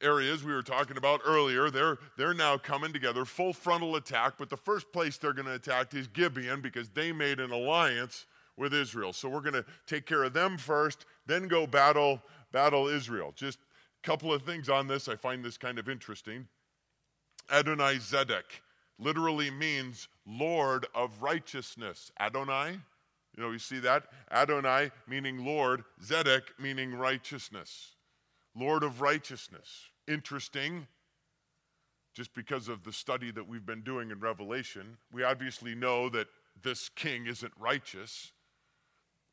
areas 0.00 0.44
we 0.44 0.52
were 0.52 0.62
talking 0.62 0.96
about 0.96 1.20
earlier, 1.24 1.70
they're, 1.70 1.98
they're 2.16 2.34
now 2.34 2.56
coming 2.56 2.92
together, 2.92 3.24
full 3.24 3.52
frontal 3.52 3.96
attack. 3.96 4.34
But 4.38 4.50
the 4.50 4.56
first 4.56 4.92
place 4.92 5.16
they're 5.16 5.32
going 5.32 5.46
to 5.46 5.54
attack 5.54 5.94
is 5.94 6.06
Gibeon 6.06 6.60
because 6.60 6.88
they 6.90 7.12
made 7.12 7.40
an 7.40 7.50
alliance 7.50 8.26
with 8.56 8.74
Israel. 8.74 9.12
So 9.12 9.28
we're 9.28 9.40
going 9.40 9.54
to 9.54 9.64
take 9.86 10.06
care 10.06 10.24
of 10.24 10.32
them 10.32 10.58
first, 10.58 11.06
then 11.26 11.48
go 11.48 11.66
battle 11.66 12.22
battle 12.52 12.88
Israel. 12.88 13.32
Just 13.36 13.58
a 14.02 14.06
couple 14.06 14.32
of 14.32 14.42
things 14.42 14.68
on 14.68 14.86
this. 14.86 15.08
I 15.08 15.16
find 15.16 15.44
this 15.44 15.58
kind 15.58 15.78
of 15.78 15.88
interesting. 15.88 16.46
Adonai 17.50 17.96
Zedek 17.96 18.62
literally 18.98 19.50
means 19.50 20.08
Lord 20.26 20.86
of 20.94 21.22
righteousness. 21.22 22.10
Adonai, 22.20 22.78
you 23.36 23.42
know, 23.42 23.50
you 23.50 23.58
see 23.58 23.78
that? 23.80 24.04
Adonai 24.30 24.90
meaning 25.06 25.44
Lord, 25.44 25.84
Zedek 26.02 26.42
meaning 26.58 26.94
righteousness. 26.94 27.94
Lord 28.56 28.82
of 28.82 29.00
righteousness. 29.00 29.68
Interesting. 30.06 30.86
Just 32.14 32.34
because 32.34 32.68
of 32.68 32.82
the 32.82 32.92
study 32.92 33.30
that 33.30 33.46
we've 33.46 33.66
been 33.66 33.82
doing 33.82 34.10
in 34.10 34.18
Revelation, 34.18 34.96
we 35.12 35.22
obviously 35.22 35.74
know 35.74 36.08
that 36.08 36.26
this 36.62 36.88
king 36.88 37.26
isn't 37.26 37.52
righteous 37.58 38.32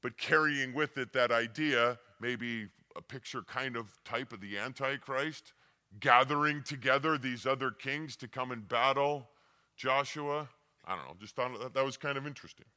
but 0.05 0.20
carrying 0.20 0.72
with 0.72 0.99
it 0.99 1.13
that 1.13 1.32
idea, 1.32 1.97
maybe 2.22 2.68
a 2.95 3.01
picture 3.01 3.41
kind 3.41 3.76
of 3.76 3.89
type 4.03 4.32
of 4.32 4.39
the 4.39 4.55
Antichrist, 4.55 5.53
gathering 5.99 6.61
together 6.61 7.18
these 7.18 7.47
other 7.47 7.72
kings 7.72 8.16
to 8.18 8.28
come 8.28 8.51
and 8.51 8.68
battle 8.68 9.28
Joshua. 9.76 10.47
I 10.86 10.95
don't 10.95 11.07
know, 11.07 11.16
just 11.20 11.36
thought 11.36 11.59
that, 11.59 11.74
that 11.74 11.84
was 11.84 11.97
kind 11.97 12.20
of 12.20 12.28
interesting. 12.28 12.68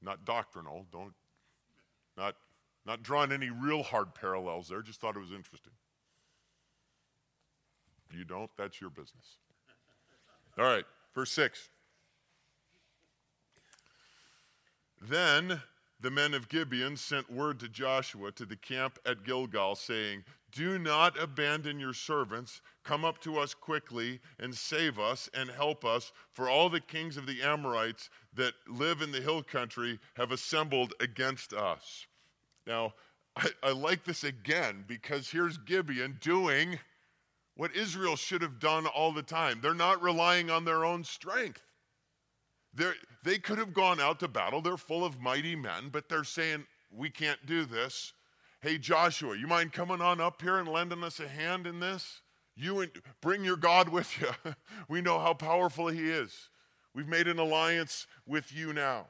Not 0.00 0.24
doctrinal, 0.24 0.86
don't, 0.90 1.12
not, 2.16 2.34
not 2.84 3.02
drawing 3.02 3.32
any 3.32 3.50
real 3.50 3.82
hard 3.82 4.14
parallels 4.14 4.68
there, 4.68 4.82
just 4.82 5.00
thought 5.00 5.16
it 5.16 5.20
was 5.20 5.32
interesting. 5.32 5.72
You 8.12 8.24
don't, 8.24 8.50
that's 8.58 8.80
your 8.80 8.90
business. 8.90 9.38
All 10.58 10.64
right, 10.64 10.84
verse 11.14 11.30
6. 11.32 11.70
Then 15.00 15.60
the 16.00 16.10
men 16.10 16.34
of 16.34 16.48
Gibeon 16.48 16.96
sent 16.96 17.32
word 17.32 17.60
to 17.60 17.68
Joshua 17.68 18.32
to 18.32 18.44
the 18.44 18.56
camp 18.56 18.98
at 19.06 19.24
Gilgal, 19.24 19.76
saying, 19.76 20.24
Do 20.50 20.78
not 20.78 21.18
abandon 21.18 21.80
your 21.80 21.94
servants. 21.94 22.60
Come 22.84 23.04
up 23.04 23.20
to 23.22 23.38
us 23.38 23.54
quickly 23.54 24.20
and 24.38 24.54
save 24.54 24.98
us 24.98 25.30
and 25.32 25.48
help 25.48 25.84
us, 25.84 26.12
for 26.32 26.50
all 26.50 26.68
the 26.68 26.80
kings 26.80 27.16
of 27.16 27.26
the 27.26 27.42
Amorites 27.42 28.10
that 28.34 28.54
live 28.68 29.00
in 29.00 29.12
the 29.12 29.20
hill 29.20 29.42
country 29.42 29.98
have 30.14 30.32
assembled 30.32 30.92
against 31.00 31.52
us. 31.52 32.06
Now, 32.66 32.94
I, 33.36 33.48
I 33.62 33.70
like 33.72 34.04
this 34.04 34.24
again 34.24 34.84
because 34.86 35.30
here's 35.30 35.58
Gibeon 35.58 36.18
doing 36.20 36.78
what 37.56 37.74
Israel 37.76 38.16
should 38.16 38.42
have 38.42 38.58
done 38.58 38.86
all 38.86 39.12
the 39.12 39.22
time. 39.22 39.60
They're 39.60 39.74
not 39.74 40.02
relying 40.02 40.50
on 40.50 40.64
their 40.64 40.84
own 40.84 41.04
strength. 41.04 41.62
They're, 42.74 42.94
they 43.24 43.38
could 43.38 43.58
have 43.58 43.74
gone 43.74 44.00
out 44.00 44.20
to 44.20 44.28
battle. 44.28 44.62
They're 44.62 44.76
full 44.76 45.04
of 45.04 45.20
mighty 45.20 45.54
men, 45.54 45.90
but 45.90 46.08
they're 46.08 46.24
saying, 46.24 46.66
We 46.90 47.10
can't 47.10 47.44
do 47.46 47.64
this. 47.64 48.14
Hey, 48.60 48.78
Joshua, 48.78 49.36
you 49.36 49.46
mind 49.46 49.72
coming 49.72 50.00
on 50.00 50.20
up 50.20 50.40
here 50.40 50.58
and 50.58 50.68
lending 50.68 51.02
us 51.02 51.20
a 51.20 51.28
hand 51.28 51.66
in 51.66 51.80
this? 51.80 52.22
You 52.54 52.80
and, 52.80 52.90
bring 53.20 53.44
your 53.44 53.56
God 53.56 53.88
with 53.88 54.20
you. 54.20 54.28
we 54.88 55.00
know 55.00 55.18
how 55.18 55.34
powerful 55.34 55.88
he 55.88 56.08
is. 56.08 56.48
We've 56.94 57.08
made 57.08 57.26
an 57.26 57.38
alliance 57.38 58.06
with 58.26 58.54
you 58.54 58.72
now. 58.72 59.06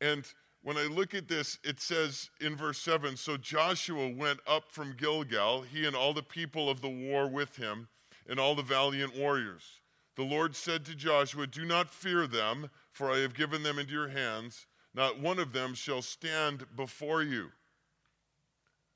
And 0.00 0.26
when 0.62 0.76
I 0.76 0.86
look 0.86 1.14
at 1.14 1.28
this, 1.28 1.58
it 1.62 1.80
says 1.80 2.30
in 2.40 2.56
verse 2.56 2.78
7 2.78 3.16
So 3.16 3.36
Joshua 3.36 4.08
went 4.08 4.40
up 4.46 4.70
from 4.70 4.96
Gilgal, 4.98 5.62
he 5.62 5.86
and 5.86 5.94
all 5.94 6.12
the 6.12 6.22
people 6.22 6.68
of 6.68 6.80
the 6.80 6.88
war 6.88 7.28
with 7.28 7.56
him, 7.56 7.88
and 8.28 8.40
all 8.40 8.54
the 8.54 8.62
valiant 8.62 9.16
warriors. 9.16 9.80
The 10.16 10.24
Lord 10.24 10.56
said 10.56 10.84
to 10.86 10.94
Joshua, 10.94 11.46
Do 11.46 11.64
not 11.64 11.90
fear 11.90 12.26
them, 12.26 12.70
for 12.90 13.10
I 13.10 13.18
have 13.18 13.34
given 13.34 13.62
them 13.62 13.78
into 13.78 13.92
your 13.92 14.08
hands. 14.08 14.66
Not 14.94 15.20
one 15.20 15.38
of 15.38 15.52
them 15.52 15.74
shall 15.74 16.02
stand 16.02 16.64
before 16.74 17.22
you. 17.22 17.50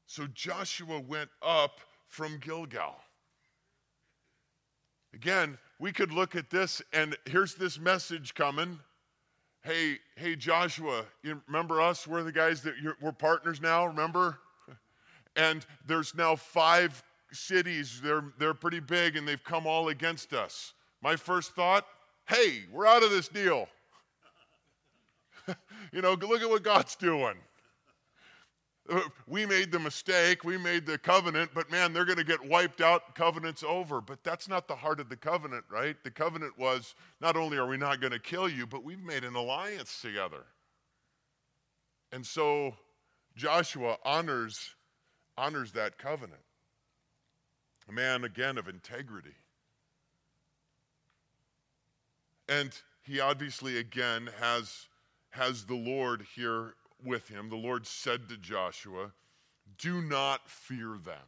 So 0.06 0.26
Joshua 0.26 0.98
went 0.98 1.30
up 1.40 1.80
from 2.08 2.38
Gilgal. 2.38 2.96
Again, 5.14 5.58
we 5.78 5.92
could 5.92 6.10
look 6.10 6.34
at 6.34 6.50
this, 6.50 6.82
and 6.92 7.16
here's 7.26 7.54
this 7.54 7.78
message 7.78 8.34
coming. 8.34 8.80
Hey, 9.62 9.98
hey, 10.16 10.36
Joshua, 10.36 11.04
you 11.22 11.42
remember 11.46 11.82
us? 11.82 12.06
We're 12.06 12.22
the 12.22 12.32
guys 12.32 12.62
that 12.62 12.72
we're 12.98 13.12
partners 13.12 13.60
now, 13.60 13.86
remember? 13.86 14.38
And 15.36 15.66
there's 15.86 16.14
now 16.14 16.34
five 16.34 17.02
cities. 17.30 18.00
They're, 18.02 18.24
they're 18.38 18.54
pretty 18.54 18.80
big, 18.80 19.16
and 19.16 19.28
they've 19.28 19.44
come 19.44 19.66
all 19.66 19.88
against 19.88 20.32
us. 20.32 20.72
My 21.02 21.14
first 21.14 21.54
thought, 21.54 21.86
hey, 22.26 22.62
we're 22.72 22.86
out 22.86 23.02
of 23.02 23.10
this 23.10 23.28
deal. 23.28 23.68
you 25.92 26.00
know, 26.00 26.14
look 26.14 26.40
at 26.40 26.48
what 26.48 26.62
God's 26.62 26.96
doing. 26.96 27.34
Uh, 28.90 29.02
we 29.26 29.46
made 29.46 29.70
the 29.70 29.78
mistake, 29.78 30.42
we 30.42 30.58
made 30.58 30.84
the 30.84 30.98
covenant, 30.98 31.50
but 31.54 31.70
man, 31.70 31.92
they're 31.92 32.04
going 32.04 32.18
to 32.18 32.24
get 32.24 32.44
wiped 32.44 32.80
out, 32.80 33.14
covenant's 33.14 33.62
over. 33.62 34.00
But 34.00 34.24
that's 34.24 34.48
not 34.48 34.66
the 34.66 34.74
heart 34.74 34.98
of 34.98 35.08
the 35.08 35.16
covenant, 35.16 35.64
right? 35.70 35.96
The 36.02 36.10
covenant 36.10 36.58
was 36.58 36.94
not 37.20 37.36
only 37.36 37.56
are 37.56 37.68
we 37.68 37.76
not 37.76 38.00
going 38.00 38.12
to 38.12 38.18
kill 38.18 38.48
you, 38.48 38.66
but 38.66 38.82
we've 38.82 39.02
made 39.02 39.22
an 39.22 39.36
alliance 39.36 40.00
together. 40.00 40.44
And 42.12 42.26
so 42.26 42.74
Joshua 43.36 43.96
honors 44.04 44.74
honors 45.40 45.72
that 45.72 45.96
covenant. 45.98 46.42
A 47.88 47.92
man 47.92 48.24
again 48.24 48.58
of 48.58 48.68
integrity. 48.68 49.34
And 52.48 52.70
he 53.02 53.20
obviously, 53.20 53.78
again, 53.78 54.28
has, 54.38 54.86
has 55.30 55.64
the 55.64 55.74
Lord 55.74 56.26
here 56.34 56.74
with 57.04 57.28
him. 57.28 57.48
The 57.48 57.56
Lord 57.56 57.86
said 57.86 58.28
to 58.28 58.36
Joshua, 58.36 59.12
Do 59.78 60.00
not 60.00 60.48
fear 60.48 60.98
them. 61.02 61.26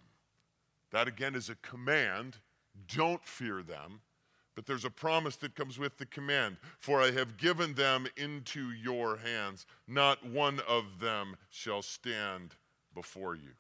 That, 0.91 1.09
again, 1.09 1.35
is 1.35 1.49
a 1.49 1.55
command. 1.57 2.37
Don't 2.95 3.25
fear 3.25 3.63
them. 3.63 4.01
But 4.55 4.67
there's 4.67 4.85
a 4.85 4.91
promise 4.91 5.37
that 5.37 5.55
comes 5.55 5.79
with 5.79 5.97
the 5.97 6.07
command 6.07 6.59
For 6.79 7.01
I 7.01 7.11
have 7.13 7.39
given 7.39 7.75
them 7.75 8.07
into 8.17 8.71
your 8.71 9.17
hands. 9.17 9.67
Not 9.89 10.25
one 10.27 10.61
of 10.69 11.01
them 11.01 11.37
shall 11.51 11.83
stand 11.83 12.55
before 12.95 13.35
you. 13.35 13.53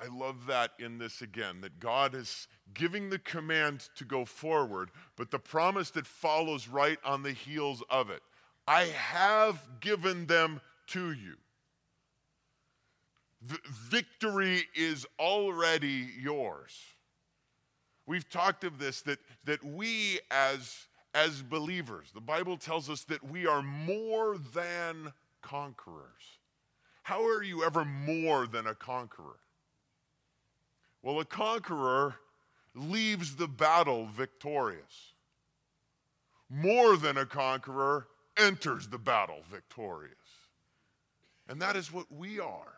I 0.00 0.06
love 0.06 0.46
that 0.46 0.72
in 0.78 0.98
this 0.98 1.22
again, 1.22 1.60
that 1.62 1.80
God 1.80 2.14
is 2.14 2.46
giving 2.72 3.10
the 3.10 3.18
command 3.18 3.88
to 3.96 4.04
go 4.04 4.24
forward, 4.24 4.90
but 5.16 5.32
the 5.32 5.40
promise 5.40 5.90
that 5.90 6.06
follows 6.06 6.68
right 6.68 6.98
on 7.04 7.24
the 7.24 7.32
heels 7.32 7.82
of 7.90 8.08
it. 8.08 8.22
I 8.68 8.84
have 8.84 9.58
given 9.80 10.26
them 10.26 10.60
to 10.88 11.12
you. 11.12 11.36
V- 13.40 13.56
victory 13.64 14.64
is 14.74 15.06
already 15.18 16.10
yours. 16.20 16.78
We've 18.04 18.28
talked 18.28 18.64
of 18.64 18.78
this 18.78 19.00
that, 19.02 19.20
that 19.46 19.64
we 19.64 20.20
as, 20.30 20.86
as 21.14 21.40
believers, 21.40 22.10
the 22.12 22.20
Bible 22.20 22.58
tells 22.58 22.90
us 22.90 23.04
that 23.04 23.30
we 23.30 23.46
are 23.46 23.62
more 23.62 24.36
than 24.36 25.14
conquerors. 25.40 26.38
How 27.04 27.24
are 27.24 27.42
you 27.42 27.64
ever 27.64 27.86
more 27.86 28.46
than 28.46 28.66
a 28.66 28.74
conqueror? 28.74 29.40
Well, 31.02 31.20
a 31.20 31.24
conqueror 31.24 32.16
leaves 32.74 33.36
the 33.36 33.48
battle 33.48 34.08
victorious. 34.14 35.14
More 36.50 36.98
than 36.98 37.16
a 37.16 37.24
conqueror 37.24 38.08
enters 38.38 38.88
the 38.88 38.98
battle 38.98 39.42
victorious. 39.50 40.14
And 41.48 41.60
that 41.62 41.76
is 41.76 41.92
what 41.92 42.06
we 42.10 42.40
are. 42.40 42.74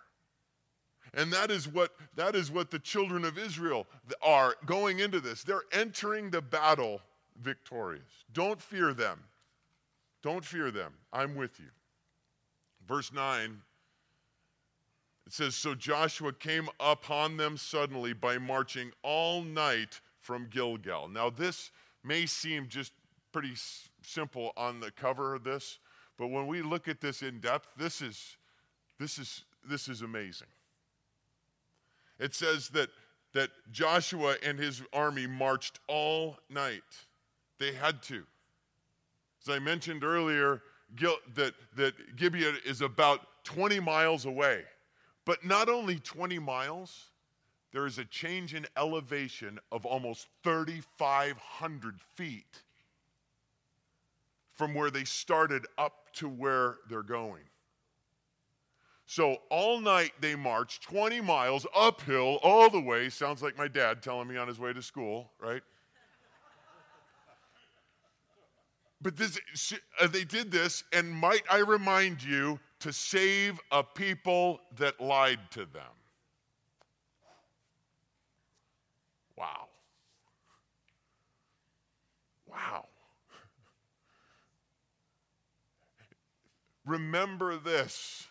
And 1.13 1.33
that 1.33 1.51
is 1.51 1.67
what 1.67 1.93
that 2.15 2.37
is 2.37 2.51
what 2.53 2.71
the 2.71 2.79
children 2.79 3.25
of 3.25 3.37
Israel 3.37 3.87
are 4.23 4.55
going 4.65 5.01
into 5.01 5.19
this. 5.19 5.43
They're 5.43 5.65
entering 5.73 6.31
the 6.31 6.43
battle 6.43 7.01
victorious. 7.43 8.25
Don't 8.33 8.61
fear 8.61 8.95
them. 8.95 9.19
Don't 10.23 10.45
fear 10.45 10.71
them. 10.71 10.93
I'm 11.13 11.35
with 11.35 11.59
you. 11.59 11.71
Verse 12.87 13.13
9 13.13 13.61
it 15.31 15.35
says, 15.35 15.55
So 15.55 15.77
Joshua 15.77 16.33
came 16.33 16.69
upon 16.81 17.37
them 17.37 17.57
suddenly 17.57 18.13
by 18.13 18.39
marching 18.39 18.91
all 19.05 19.45
night 19.45 20.01
from 20.19 20.49
Gilgal. 20.51 21.07
Now, 21.07 21.31
this 21.31 21.71
may 22.03 22.27
seem 22.27 22.67
just 22.67 22.93
pretty 23.33 23.53
s- 23.53 23.89
simple 24.03 24.53
on 24.57 24.81
the 24.81 24.91
cover 24.91 25.35
of 25.35 25.45
this, 25.45 25.79
but 26.19 26.29
when 26.29 26.47
we 26.47 26.63
look 26.63 26.89
at 26.89 27.01
this 27.01 27.23
in 27.23 27.41
depth, 27.41 27.69
this 27.77 28.03
is, 28.03 28.37
this 28.99 29.19
is, 29.19 29.45
this 29.69 29.89
is 29.89 30.03
amazing. 30.03 30.49
It 32.19 32.35
says 32.35 32.69
that, 32.71 32.91
that 33.33 33.51
Joshua 33.73 34.37
and 34.45 34.59
his 34.59 34.83
army 34.93 35.27
marched 35.27 35.81
all 35.89 36.37
night. 36.51 36.83
They 37.59 37.73
had 37.73 38.03
to. 38.05 38.25
As 39.43 39.49
I 39.49 39.59
mentioned 39.59 40.05
earlier, 40.05 40.63
Gil, 40.97 41.17
that, 41.35 41.55
that 41.77 42.17
Gibeah 42.17 42.55
is 42.67 42.83
about 42.83 43.21
20 43.45 43.81
miles 43.81 44.27
away. 44.27 44.65
But 45.25 45.45
not 45.45 45.69
only 45.69 45.99
20 45.99 46.39
miles, 46.39 47.07
there 47.73 47.87
is 47.87 47.99
a 47.99 48.05
change 48.05 48.55
in 48.55 48.67
elevation 48.77 49.59
of 49.71 49.87
almost 49.87 50.27
3,500 50.43 52.01
feet 52.17 52.63
from 54.61 54.75
where 54.75 54.91
they 54.91 55.05
started 55.05 55.67
up 55.79 56.13
to 56.13 56.29
where 56.29 56.77
they're 56.91 57.03
going. 57.03 57.41
So 59.07 59.39
all 59.49 59.81
night 59.81 60.13
they 60.21 60.35
marched 60.35 60.83
20 60.83 61.23
miles 61.23 61.67
uphill 61.75 62.39
all 62.43 62.69
the 62.69 62.79
way. 62.79 63.09
Sounds 63.09 63.43
like 63.43 63.57
my 63.57 63.69
dad 63.69 64.03
telling 64.03 64.29
me 64.29 64.37
on 64.37 64.47
his 64.47 64.59
way 64.59 64.75
to 64.75 64.83
school, 64.83 65.31
right? 65.41 65.63
But 69.01 69.17
this, 69.17 69.41
uh, 69.99 70.07
they 70.09 70.25
did 70.25 70.51
this, 70.51 70.85
and 70.93 71.11
might 71.11 71.45
I 71.51 71.61
remind 71.61 72.23
you 72.23 72.61
to 72.81 72.93
save 72.93 73.59
a 73.73 73.83
people 73.83 74.61
that 74.77 75.01
lied 75.01 75.41
to 75.53 75.61
them. 75.61 75.95
Wow. 79.39 79.69
Wow. 82.47 82.90
Remember 86.91 87.57
this 87.57 88.27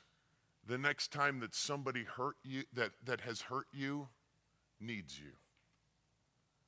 the 0.68 0.78
next 0.78 1.14
time 1.14 1.39
that 1.39 1.55
somebody 1.55 2.03
hurt 2.03 2.36
you, 2.43 2.64
that, 2.74 2.91
that 3.05 3.22
has 3.22 3.39
hurt 3.39 3.68
you, 3.72 4.10
needs 4.82 5.18
you, 5.18 5.32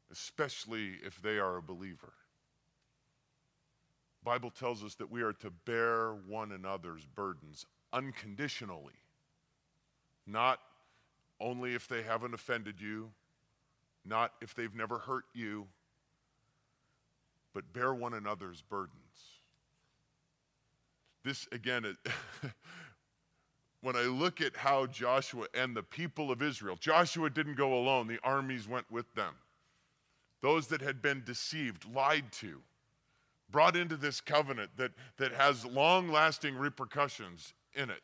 especially 0.09 0.93
if 1.05 1.21
they 1.21 1.37
are 1.37 1.57
a 1.57 1.61
believer. 1.61 2.13
Bible 4.23 4.51
tells 4.51 4.85
us 4.85 4.95
that 4.95 5.11
we 5.11 5.21
are 5.21 5.33
to 5.33 5.51
bear 5.65 6.13
one 6.13 6.53
another's 6.53 7.05
burdens 7.05 7.65
unconditionally, 7.91 9.01
not 10.25 10.59
only 11.41 11.75
if 11.75 11.89
they 11.89 12.03
haven't 12.03 12.33
offended 12.33 12.79
you, 12.79 13.11
not 14.05 14.31
if 14.39 14.55
they've 14.55 14.73
never 14.73 14.97
hurt 14.97 15.25
you, 15.33 15.67
but 17.53 17.73
bear 17.73 17.93
one 17.93 18.13
another's 18.13 18.61
burdens. 18.61 19.30
This, 21.23 21.47
again, 21.51 21.85
it, 21.85 21.97
when 23.81 23.95
I 23.95 24.03
look 24.03 24.41
at 24.41 24.55
how 24.55 24.85
Joshua 24.87 25.47
and 25.53 25.75
the 25.75 25.83
people 25.83 26.31
of 26.31 26.41
Israel, 26.41 26.77
Joshua 26.79 27.29
didn't 27.29 27.55
go 27.55 27.73
alone, 27.73 28.07
the 28.07 28.19
armies 28.23 28.67
went 28.67 28.89
with 28.91 29.13
them. 29.13 29.33
Those 30.41 30.67
that 30.67 30.81
had 30.81 31.01
been 31.01 31.23
deceived, 31.23 31.85
lied 31.93 32.31
to, 32.33 32.61
brought 33.51 33.75
into 33.75 33.97
this 33.97 34.21
covenant 34.21 34.71
that, 34.77 34.91
that 35.17 35.33
has 35.33 35.65
long 35.65 36.09
lasting 36.09 36.55
repercussions 36.55 37.53
in 37.75 37.89
it. 37.89 38.03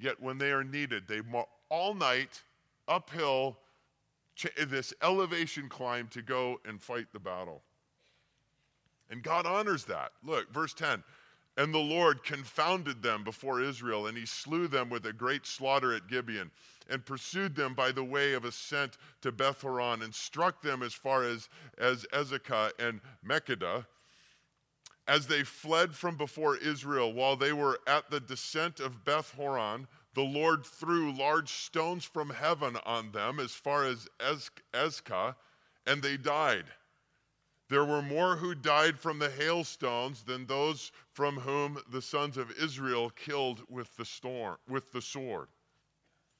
Yet 0.00 0.20
when 0.20 0.38
they 0.38 0.50
are 0.50 0.64
needed, 0.64 1.04
they 1.06 1.20
all 1.68 1.94
night 1.94 2.42
uphill 2.86 3.58
this 4.68 4.94
elevation 5.02 5.68
climb 5.68 6.08
to 6.08 6.22
go 6.22 6.60
and 6.64 6.80
fight 6.80 7.06
the 7.12 7.18
battle. 7.18 7.62
And 9.10 9.22
God 9.22 9.46
honors 9.46 9.84
that. 9.86 10.12
Look, 10.22 10.52
verse 10.52 10.74
10 10.74 11.02
and 11.58 11.74
the 11.74 11.78
Lord 11.78 12.22
confounded 12.22 13.02
them 13.02 13.24
before 13.24 13.60
Israel, 13.60 14.06
and 14.06 14.16
he 14.16 14.24
slew 14.24 14.68
them 14.68 14.88
with 14.88 15.04
a 15.06 15.12
great 15.12 15.44
slaughter 15.44 15.92
at 15.92 16.06
Gibeon, 16.06 16.52
and 16.88 17.04
pursued 17.04 17.56
them 17.56 17.74
by 17.74 17.90
the 17.90 18.04
way 18.04 18.32
of 18.34 18.44
ascent 18.44 18.96
to 19.22 19.32
Bethhoron, 19.32 20.02
and 20.02 20.14
struck 20.14 20.62
them 20.62 20.84
as 20.84 20.94
far 20.94 21.24
as, 21.24 21.48
as 21.76 22.06
Azekah 22.12 22.70
and 22.78 23.00
Makkedah. 23.26 23.84
As 25.08 25.26
they 25.26 25.42
fled 25.42 25.96
from 25.96 26.16
before 26.16 26.56
Israel, 26.56 27.12
while 27.12 27.34
they 27.34 27.52
were 27.52 27.80
at 27.88 28.08
the 28.08 28.20
descent 28.20 28.78
of 28.78 29.04
Beth 29.04 29.34
Horon, 29.36 29.88
the 30.14 30.22
Lord 30.22 30.64
threw 30.64 31.12
large 31.12 31.48
stones 31.48 32.04
from 32.04 32.30
heaven 32.30 32.76
on 32.86 33.10
them 33.10 33.40
as 33.40 33.50
far 33.50 33.84
as 33.84 34.06
Azekah, 34.72 35.34
and 35.86 36.02
they 36.02 36.16
died. 36.16 36.66
There 37.68 37.84
were 37.84 38.02
more 38.02 38.36
who 38.36 38.54
died 38.54 38.98
from 38.98 39.18
the 39.18 39.30
hailstones 39.30 40.22
than 40.22 40.46
those 40.46 40.90
from 41.12 41.36
whom 41.36 41.78
the 41.90 42.00
sons 42.00 42.38
of 42.38 42.50
Israel 42.52 43.10
killed 43.10 43.62
with 43.68 43.94
the 43.96 44.06
storm, 44.06 44.56
with 44.68 44.90
the 44.92 45.02
sword. 45.02 45.48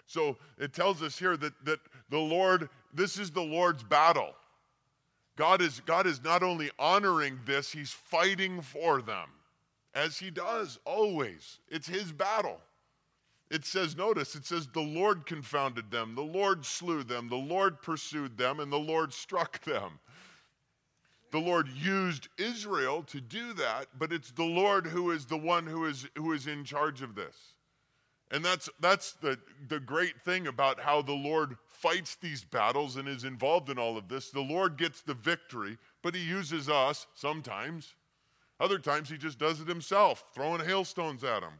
So 0.06 0.38
it 0.56 0.72
tells 0.72 1.02
us 1.02 1.18
here 1.18 1.36
that, 1.36 1.52
that 1.66 1.80
the 2.08 2.18
Lord, 2.18 2.70
this 2.94 3.18
is 3.18 3.30
the 3.30 3.42
Lord's 3.42 3.82
battle. 3.82 4.34
God 5.36 5.60
is, 5.60 5.80
God 5.80 6.06
is 6.06 6.24
not 6.24 6.42
only 6.42 6.70
honoring 6.78 7.40
this, 7.44 7.72
He's 7.72 7.92
fighting 7.92 8.62
for 8.62 9.02
them, 9.02 9.28
as 9.94 10.18
He 10.18 10.30
does 10.30 10.78
always. 10.86 11.58
It's 11.68 11.86
His 11.86 12.10
battle. 12.10 12.58
It 13.50 13.66
says, 13.66 13.96
notice, 13.96 14.34
it 14.34 14.46
says, 14.46 14.66
the 14.66 14.80
Lord 14.80 15.26
confounded 15.26 15.90
them, 15.90 16.14
the 16.14 16.22
Lord 16.22 16.64
slew 16.64 17.02
them, 17.02 17.28
the 17.28 17.36
Lord 17.36 17.80
pursued 17.82 18.36
them, 18.36 18.60
and 18.60 18.72
the 18.72 18.78
Lord 18.78 19.12
struck 19.12 19.62
them 19.64 20.00
the 21.30 21.38
Lord 21.38 21.68
used 21.68 22.28
Israel 22.38 23.02
to 23.04 23.20
do 23.20 23.52
that, 23.54 23.86
but 23.98 24.12
it's 24.12 24.30
the 24.30 24.44
Lord 24.44 24.86
who 24.86 25.10
is 25.10 25.26
the 25.26 25.36
one 25.36 25.66
who 25.66 25.86
is, 25.86 26.06
who 26.16 26.32
is 26.32 26.46
in 26.46 26.64
charge 26.64 27.02
of 27.02 27.14
this. 27.14 27.36
And 28.30 28.44
that's, 28.44 28.68
that's 28.80 29.12
the, 29.12 29.38
the 29.68 29.80
great 29.80 30.20
thing 30.22 30.46
about 30.46 30.78
how 30.78 31.00
the 31.00 31.12
Lord 31.12 31.56
fights 31.66 32.16
these 32.16 32.44
battles 32.44 32.96
and 32.96 33.08
is 33.08 33.24
involved 33.24 33.70
in 33.70 33.78
all 33.78 33.96
of 33.96 34.08
this. 34.08 34.30
The 34.30 34.40
Lord 34.40 34.76
gets 34.76 35.00
the 35.00 35.14
victory, 35.14 35.78
but 36.02 36.14
He 36.14 36.22
uses 36.22 36.68
us 36.68 37.06
sometimes. 37.14 37.94
Other 38.60 38.78
times, 38.78 39.08
He 39.08 39.16
just 39.16 39.38
does 39.38 39.60
it 39.60 39.68
Himself, 39.68 40.24
throwing 40.34 40.64
hailstones 40.64 41.24
at 41.24 41.40
them. 41.40 41.54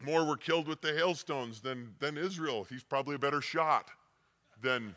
More 0.00 0.24
were 0.24 0.36
killed 0.36 0.68
with 0.68 0.80
the 0.80 0.94
hailstones 0.94 1.60
than, 1.60 1.94
than 1.98 2.16
Israel. 2.16 2.64
He's 2.68 2.84
probably 2.84 3.16
a 3.16 3.18
better 3.18 3.40
shot 3.40 3.90
than 4.62 4.94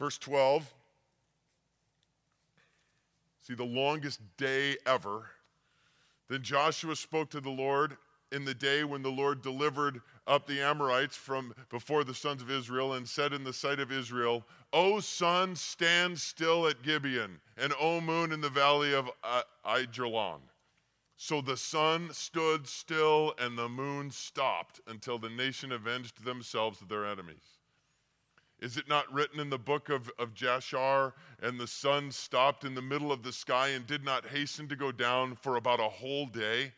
Verse 0.00 0.16
12. 0.16 0.72
See, 3.42 3.54
the 3.54 3.64
longest 3.64 4.20
day 4.38 4.78
ever. 4.86 5.26
Then 6.30 6.42
Joshua 6.42 6.96
spoke 6.96 7.28
to 7.30 7.40
the 7.40 7.50
Lord 7.50 7.98
in 8.32 8.46
the 8.46 8.54
day 8.54 8.82
when 8.82 9.02
the 9.02 9.10
Lord 9.10 9.42
delivered 9.42 10.00
up 10.26 10.46
the 10.46 10.62
Amorites 10.62 11.18
from 11.18 11.52
before 11.68 12.02
the 12.02 12.14
sons 12.14 12.40
of 12.40 12.50
Israel 12.50 12.94
and 12.94 13.06
said 13.06 13.34
in 13.34 13.44
the 13.44 13.52
sight 13.52 13.78
of 13.78 13.92
Israel, 13.92 14.42
O 14.72 15.00
sun, 15.00 15.54
stand 15.54 16.18
still 16.18 16.66
at 16.66 16.82
Gibeon, 16.82 17.38
and 17.58 17.74
O 17.78 18.00
moon 18.00 18.32
in 18.32 18.40
the 18.40 18.48
valley 18.48 18.94
of 18.94 19.10
Aijalon. 19.66 20.40
So 21.18 21.42
the 21.42 21.58
sun 21.58 22.08
stood 22.14 22.66
still 22.66 23.34
and 23.38 23.58
the 23.58 23.68
moon 23.68 24.10
stopped 24.10 24.80
until 24.86 25.18
the 25.18 25.28
nation 25.28 25.72
avenged 25.72 26.24
themselves 26.24 26.80
of 26.80 26.88
their 26.88 27.04
enemies. 27.04 27.59
Is 28.60 28.76
it 28.76 28.88
not 28.88 29.10
written 29.12 29.40
in 29.40 29.48
the 29.48 29.58
book 29.58 29.88
of, 29.88 30.10
of 30.18 30.34
Jasher? 30.34 31.14
And 31.42 31.58
the 31.58 31.66
sun 31.66 32.10
stopped 32.12 32.64
in 32.64 32.74
the 32.74 32.82
middle 32.82 33.10
of 33.10 33.22
the 33.22 33.32
sky 33.32 33.68
and 33.68 33.86
did 33.86 34.04
not 34.04 34.26
hasten 34.26 34.68
to 34.68 34.76
go 34.76 34.92
down 34.92 35.34
for 35.34 35.56
about 35.56 35.80
a 35.80 35.88
whole 35.88 36.26
day. 36.26 36.72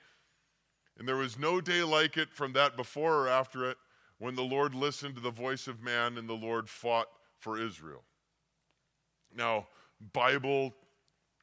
And 0.99 1.09
there 1.09 1.17
was 1.17 1.39
no 1.39 1.61
day 1.61 1.83
like 1.83 2.17
it 2.17 2.33
from 2.33 2.53
that 2.53 2.77
before 2.77 3.17
or 3.17 3.29
after 3.29 3.69
it 3.69 3.79
when 4.19 4.37
the 4.37 4.43
Lord 4.43 4.75
listened 4.75 5.17
to 5.17 5.21
the 5.21 5.31
voice 5.31 5.67
of 5.67 5.83
man 5.83 6.17
and 6.19 6.29
the 6.29 6.35
Lord 6.35 6.69
fought 6.69 7.09
for 7.41 7.61
Israel. 7.61 8.05
Now, 9.35 9.67
Bible 10.13 10.73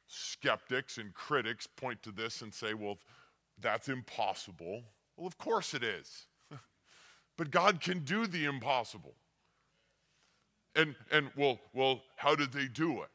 skeptics 0.06 0.96
and 0.96 1.12
critics 1.12 1.66
point 1.66 2.02
to 2.02 2.12
this 2.12 2.40
and 2.40 2.54
say, 2.54 2.72
well, 2.72 2.98
that's 3.60 3.90
impossible. 3.90 4.82
Well, 5.16 5.26
of 5.26 5.36
course 5.36 5.74
it 5.74 5.84
is. 5.84 6.26
but 7.36 7.50
God 7.50 7.82
can 7.82 8.00
do 8.00 8.26
the 8.26 8.46
impossible. 8.46 9.14
And, 10.76 10.94
and 11.10 11.30
well, 11.36 11.58
well, 11.72 12.02
how 12.16 12.34
did 12.34 12.52
they 12.52 12.66
do 12.66 13.02
it? 13.02 13.10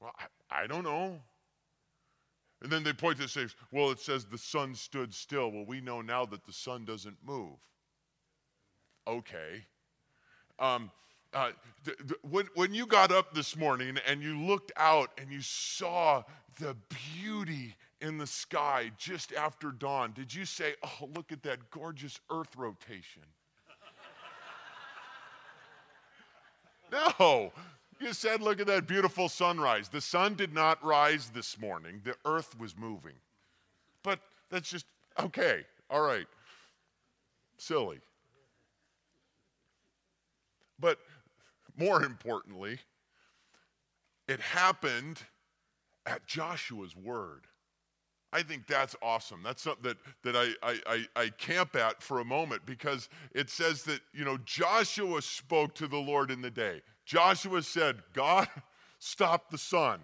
Well, 0.00 0.12
I, 0.18 0.62
I 0.64 0.66
don't 0.66 0.84
know. 0.84 1.20
And 2.62 2.70
then 2.70 2.82
they 2.82 2.92
point 2.92 3.18
to 3.20 3.28
say, 3.28 3.46
well, 3.70 3.90
it 3.90 4.00
says 4.00 4.24
the 4.24 4.38
sun 4.38 4.74
stood 4.74 5.14
still. 5.14 5.50
Well, 5.50 5.64
we 5.64 5.80
know 5.80 6.00
now 6.00 6.26
that 6.26 6.44
the 6.44 6.52
sun 6.52 6.84
doesn't 6.84 7.16
move. 7.24 7.56
Okay. 9.06 9.64
Um, 10.58 10.90
uh, 11.32 11.52
th- 11.84 11.98
th- 11.98 12.20
when, 12.28 12.46
when 12.54 12.74
you 12.74 12.86
got 12.86 13.12
up 13.12 13.32
this 13.32 13.56
morning 13.56 13.96
and 14.06 14.22
you 14.22 14.38
looked 14.38 14.72
out 14.76 15.10
and 15.18 15.30
you 15.30 15.40
saw 15.40 16.22
the 16.58 16.76
beauty 17.14 17.76
in 18.00 18.18
the 18.18 18.26
sky 18.26 18.90
just 18.98 19.32
after 19.32 19.70
dawn, 19.70 20.12
did 20.14 20.34
you 20.34 20.44
say, 20.44 20.74
Oh, 20.82 21.08
look 21.14 21.30
at 21.30 21.42
that 21.44 21.70
gorgeous 21.70 22.18
earth 22.30 22.56
rotation? 22.56 23.22
No. 26.92 27.52
You 28.00 28.12
said, 28.12 28.40
Look 28.40 28.60
at 28.60 28.66
that 28.68 28.86
beautiful 28.86 29.28
sunrise. 29.28 29.88
The 29.88 30.00
sun 30.00 30.34
did 30.34 30.54
not 30.54 30.82
rise 30.84 31.30
this 31.30 31.58
morning, 31.58 32.00
the 32.04 32.14
earth 32.24 32.58
was 32.58 32.76
moving. 32.76 33.14
But 34.02 34.20
that's 34.50 34.70
just, 34.70 34.86
okay, 35.18 35.64
all 35.90 36.00
right. 36.00 36.26
Silly. 37.58 37.98
But 40.78 40.98
more 41.76 42.04
importantly, 42.04 42.78
it 44.28 44.40
happened 44.40 45.20
at 46.06 46.26
Joshua's 46.26 46.94
word. 46.96 47.46
I 48.32 48.42
think 48.42 48.66
that's 48.66 48.94
awesome. 49.02 49.42
That's 49.42 49.62
something 49.62 49.94
that, 50.22 50.34
that 50.34 50.36
I, 50.62 50.74
I, 50.86 51.06
I, 51.16 51.28
camp 51.30 51.74
at 51.74 52.02
for 52.02 52.20
a 52.20 52.24
moment 52.24 52.66
because 52.66 53.08
it 53.34 53.48
says 53.48 53.84
that, 53.84 54.00
you 54.12 54.24
know, 54.24 54.38
Joshua 54.44 55.22
spoke 55.22 55.74
to 55.76 55.88
the 55.88 55.96
Lord 55.96 56.30
in 56.30 56.42
the 56.42 56.50
day. 56.50 56.82
Joshua 57.06 57.62
said, 57.62 58.02
God, 58.12 58.46
stop 58.98 59.50
the 59.50 59.56
sun. 59.56 60.00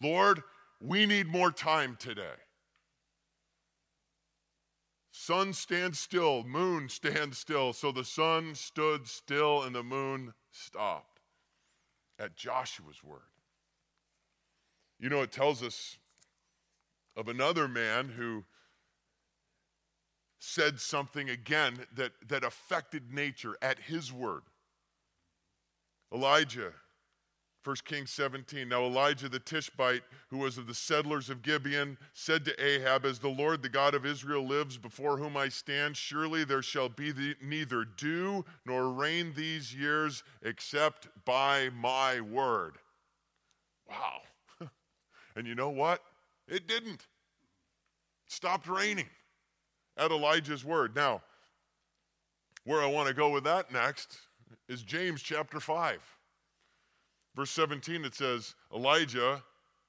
Lord, 0.00 0.42
we 0.80 1.06
need 1.06 1.26
more 1.26 1.50
time 1.50 1.96
today. 1.98 2.38
Sun 5.10 5.52
stands 5.52 5.98
still, 5.98 6.44
moon 6.44 6.88
stands 6.88 7.36
still. 7.36 7.72
So 7.72 7.90
the 7.90 8.04
sun 8.04 8.54
stood 8.54 9.06
still 9.08 9.64
and 9.64 9.74
the 9.74 9.82
moon 9.82 10.34
stopped 10.52 11.20
at 12.18 12.36
Joshua's 12.36 13.02
word. 13.02 13.20
You 14.98 15.08
know, 15.08 15.22
it 15.22 15.32
tells 15.32 15.62
us 15.62 15.98
of 17.16 17.28
another 17.28 17.68
man 17.68 18.08
who 18.08 18.44
said 20.38 20.80
something 20.80 21.28
again 21.28 21.86
that, 21.94 22.12
that 22.28 22.44
affected 22.44 23.12
nature 23.12 23.56
at 23.60 23.78
his 23.78 24.12
word. 24.12 24.42
Elijah 26.12 26.72
1 27.62 27.76
Kings 27.84 28.10
17. 28.10 28.68
Now 28.68 28.84
Elijah 28.84 29.28
the 29.28 29.38
Tishbite, 29.38 30.02
who 30.28 30.38
was 30.38 30.56
of 30.56 30.66
the 30.66 30.74
settlers 30.74 31.28
of 31.28 31.42
Gibeon, 31.42 31.98
said 32.14 32.44
to 32.46 32.64
Ahab, 32.64 33.04
As 33.04 33.18
the 33.18 33.28
Lord, 33.28 33.62
the 33.62 33.68
God 33.68 33.94
of 33.94 34.06
Israel, 34.06 34.46
lives, 34.46 34.78
before 34.78 35.18
whom 35.18 35.36
I 35.36 35.50
stand, 35.50 35.96
surely 35.96 36.44
there 36.44 36.62
shall 36.62 36.88
be 36.88 37.12
the, 37.12 37.36
neither 37.42 37.84
dew 37.84 38.46
nor 38.64 38.90
rain 38.90 39.34
these 39.36 39.74
years 39.74 40.22
except 40.42 41.08
by 41.26 41.68
my 41.70 42.20
word. 42.22 42.78
Wow. 43.88 44.20
and 45.36 45.46
you 45.46 45.54
know 45.54 45.70
what? 45.70 46.02
It 46.50 46.66
didn't. 46.66 47.06
It 48.26 48.32
stopped 48.32 48.66
raining 48.66 49.08
at 49.96 50.10
Elijah's 50.10 50.64
word. 50.64 50.96
Now, 50.96 51.22
where 52.64 52.82
I 52.82 52.86
want 52.86 53.08
to 53.08 53.14
go 53.14 53.30
with 53.30 53.44
that 53.44 53.72
next 53.72 54.18
is 54.68 54.82
James 54.82 55.22
chapter 55.22 55.60
5. 55.60 56.00
Verse 57.36 57.50
17, 57.52 58.04
it 58.04 58.14
says, 58.14 58.56
Elijah 58.74 59.42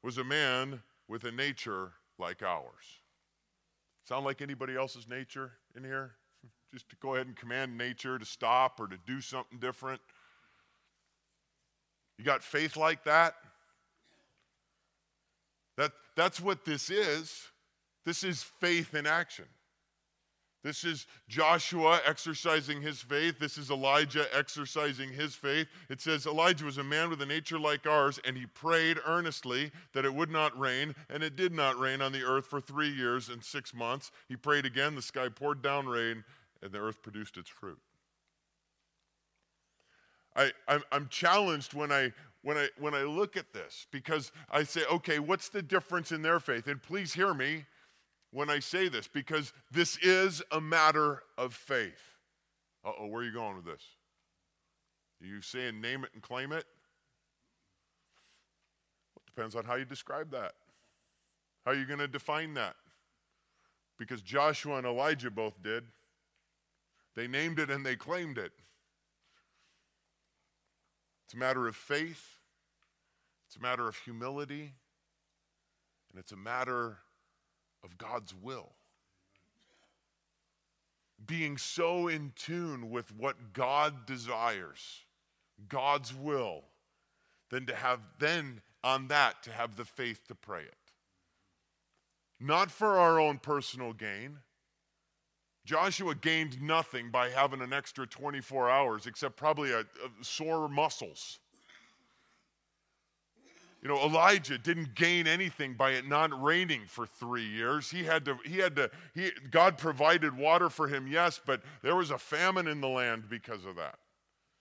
was 0.03 0.20
a 0.20 0.24
man 0.24 0.82
with 1.07 1.24
a 1.24 1.32
nature 1.32 1.93
like 2.20 2.43
ours. 2.43 3.01
Sound 4.07 4.26
like 4.26 4.41
anybody 4.41 4.76
else's 4.76 5.07
nature 5.07 5.53
in 5.76 5.84
here? 5.84 6.12
Just 6.74 6.89
to 6.89 6.95
go 6.97 7.16
ahead 7.16 7.26
and 7.26 7.36
command 7.36 7.76
nature 7.76 8.20
to 8.20 8.26
stop 8.26 8.80
or 8.80 8.88
to 8.88 8.97
do 9.07 9.20
something 9.20 9.57
different. 9.57 9.99
You 12.20 12.24
got 12.24 12.43
faith 12.43 12.78
like 12.78 13.03
that? 13.05 13.36
That, 15.82 15.94
that's 16.16 16.40
what 16.40 16.64
this 16.64 16.92
is. 16.92 17.48
This 18.06 18.24
is 18.24 18.44
faith 18.44 18.94
in 18.94 19.08
action. 19.08 19.46
This 20.64 20.84
is 20.84 21.08
Joshua 21.28 22.00
exercising 22.06 22.84
his 22.84 23.00
faith. 23.00 23.40
This 23.40 23.58
is 23.58 23.72
Elijah 23.72 24.28
exercising 24.32 25.12
his 25.12 25.34
faith. 25.34 25.66
It 25.90 26.00
says 26.00 26.28
Elijah 26.28 26.66
was 26.66 26.78
a 26.78 26.84
man 26.84 27.10
with 27.10 27.20
a 27.24 27.26
nature 27.26 27.58
like 27.58 27.88
ours, 27.88 28.20
and 28.26 28.38
he 28.38 28.46
prayed 28.46 29.00
earnestly 29.08 29.72
that 29.94 30.06
it 30.06 30.14
would 30.14 30.30
not 30.30 30.58
rain, 30.60 30.94
and 31.10 31.24
it 31.24 31.36
did 31.36 31.52
not 31.52 31.80
rain 31.80 32.00
on 32.00 32.12
the 32.12 32.22
earth 32.22 32.46
for 32.46 32.62
three 32.62 32.92
years 32.92 33.30
and 33.30 33.44
six 33.44 33.74
months. 33.74 34.12
He 34.30 34.36
prayed 34.36 34.68
again, 34.68 34.94
the 34.94 35.02
sky 35.02 35.30
poured 35.30 35.64
down 35.64 35.88
rain, 35.88 36.24
and 36.62 36.72
the 36.72 36.80
earth 36.80 37.02
produced 37.02 37.38
its 37.38 37.50
fruit. 37.50 37.80
I, 40.36 40.52
I'm 40.92 41.08
challenged 41.10 41.74
when 41.74 41.92
I, 41.92 42.14
when 42.44 42.58
I, 42.58 42.70
when 42.80 42.94
I 42.94 43.04
look 43.04 43.38
at 43.38 43.54
this 43.54 43.88
because 43.92 44.32
I 44.50 44.64
say, 44.64 44.82
okay, 44.92 45.20
what's 45.20 45.50
the 45.50 45.62
difference 45.62 46.12
in 46.12 46.22
their 46.22 46.39
faith? 46.39 46.68
And 46.68 46.82
please 46.82 47.14
hear 47.14 47.34
me 47.34 47.66
when 48.32 48.50
I 48.50 48.60
say 48.60 48.88
this 48.88 49.08
because 49.08 49.54
this 49.72 49.98
is 49.98 50.42
a 50.52 50.60
matter 50.60 51.24
of 51.38 51.54
faith. 51.54 52.18
Uh 52.84 52.92
oh, 53.00 53.08
where 53.08 53.22
are 53.22 53.26
you 53.26 53.34
going 53.34 53.56
with 53.56 53.66
this? 53.66 53.84
Are 55.22 55.28
you 55.28 55.42
saying 55.42 55.80
name 55.80 56.04
it 56.04 56.10
and 56.14 56.24
claim 56.24 56.52
it? 56.52 56.66
Well, 59.14 59.24
it 59.26 59.36
depends 59.36 59.56
on 59.56 59.66
how 59.66 59.76
you 59.76 59.86
describe 59.86 60.32
that. 60.32 60.54
How 61.66 61.72
are 61.72 61.76
you 61.76 61.86
going 61.86 62.00
to 62.00 62.08
define 62.08 62.56
that? 62.56 62.76
Because 64.00 64.24
Joshua 64.24 64.78
and 64.78 64.88
Elijah 64.88 65.30
both 65.30 65.62
did. 65.62 65.84
They 67.16 67.28
named 67.28 67.60
it 67.60 67.70
and 67.70 67.86
they 67.86 67.96
claimed 67.96 68.39
it. 68.39 68.52
It's 71.32 71.38
a 71.38 71.40
matter 71.40 71.66
of 71.66 71.78
faith, 71.78 72.40
it's 73.48 73.56
a 73.56 73.62
matter 73.62 73.88
of 73.88 73.96
humility, 73.96 74.74
and 76.10 76.20
it's 76.20 76.34
a 76.34 76.36
matter 76.36 76.98
of 77.86 77.98
God's 77.98 78.36
will. 78.36 78.74
Being 81.26 81.58
so 81.58 82.10
in 82.10 82.34
tune 82.36 82.90
with 82.90 83.16
what 83.16 83.54
God 83.54 84.06
desires, 84.06 85.06
God's 85.70 86.14
will, 86.14 86.66
than 87.50 87.66
to 87.68 87.76
have, 87.76 88.02
then 88.20 88.60
on 88.84 89.08
that, 89.08 89.42
to 89.44 89.54
have 89.54 89.78
the 89.78 89.86
faith 89.86 90.28
to 90.28 90.36
pray 90.36 90.64
it. 90.64 90.92
Not 92.42 92.70
for 92.72 93.00
our 93.00 93.22
own 93.22 93.38
personal 93.38 93.94
gain. 93.94 94.40
Joshua 95.66 96.16
gained 96.16 96.62
nothing 96.62 97.12
by 97.12 97.30
having 97.30 97.62
an 97.62 97.72
extra 97.72 98.07
24 98.07 98.70
hours 98.70 99.05
except 99.05 99.36
probably 99.36 99.72
a, 99.72 99.82
a 99.82 99.86
sore 100.22 100.68
muscles. 100.68 101.39
You 103.82 103.89
know, 103.89 103.99
Elijah 104.03 104.59
didn't 104.59 104.93
gain 104.93 105.26
anything 105.26 105.74
by 105.74 105.91
it 105.91 106.07
not 106.07 106.39
raining 106.41 106.82
for 106.86 107.07
three 107.07 107.45
years. 107.45 107.89
He 107.89 108.03
had 108.03 108.26
to, 108.26 108.38
he 108.45 108.57
had 108.57 108.76
to, 108.76 108.91
he, 109.16 109.32
God 109.49 109.78
provided 109.78 110.38
water 110.38 110.70
for 110.70 110.88
him, 110.88 111.07
yes, 111.07 111.41
but 111.43 111.62
there 111.82 111.95
was 111.95 112.12
a 112.12 112.18
famine 112.18 112.68
in 112.68 112.80
the 112.80 112.88
land 112.88 113.24
because 113.28 113.66
of 113.66 113.76
that. 113.78 113.97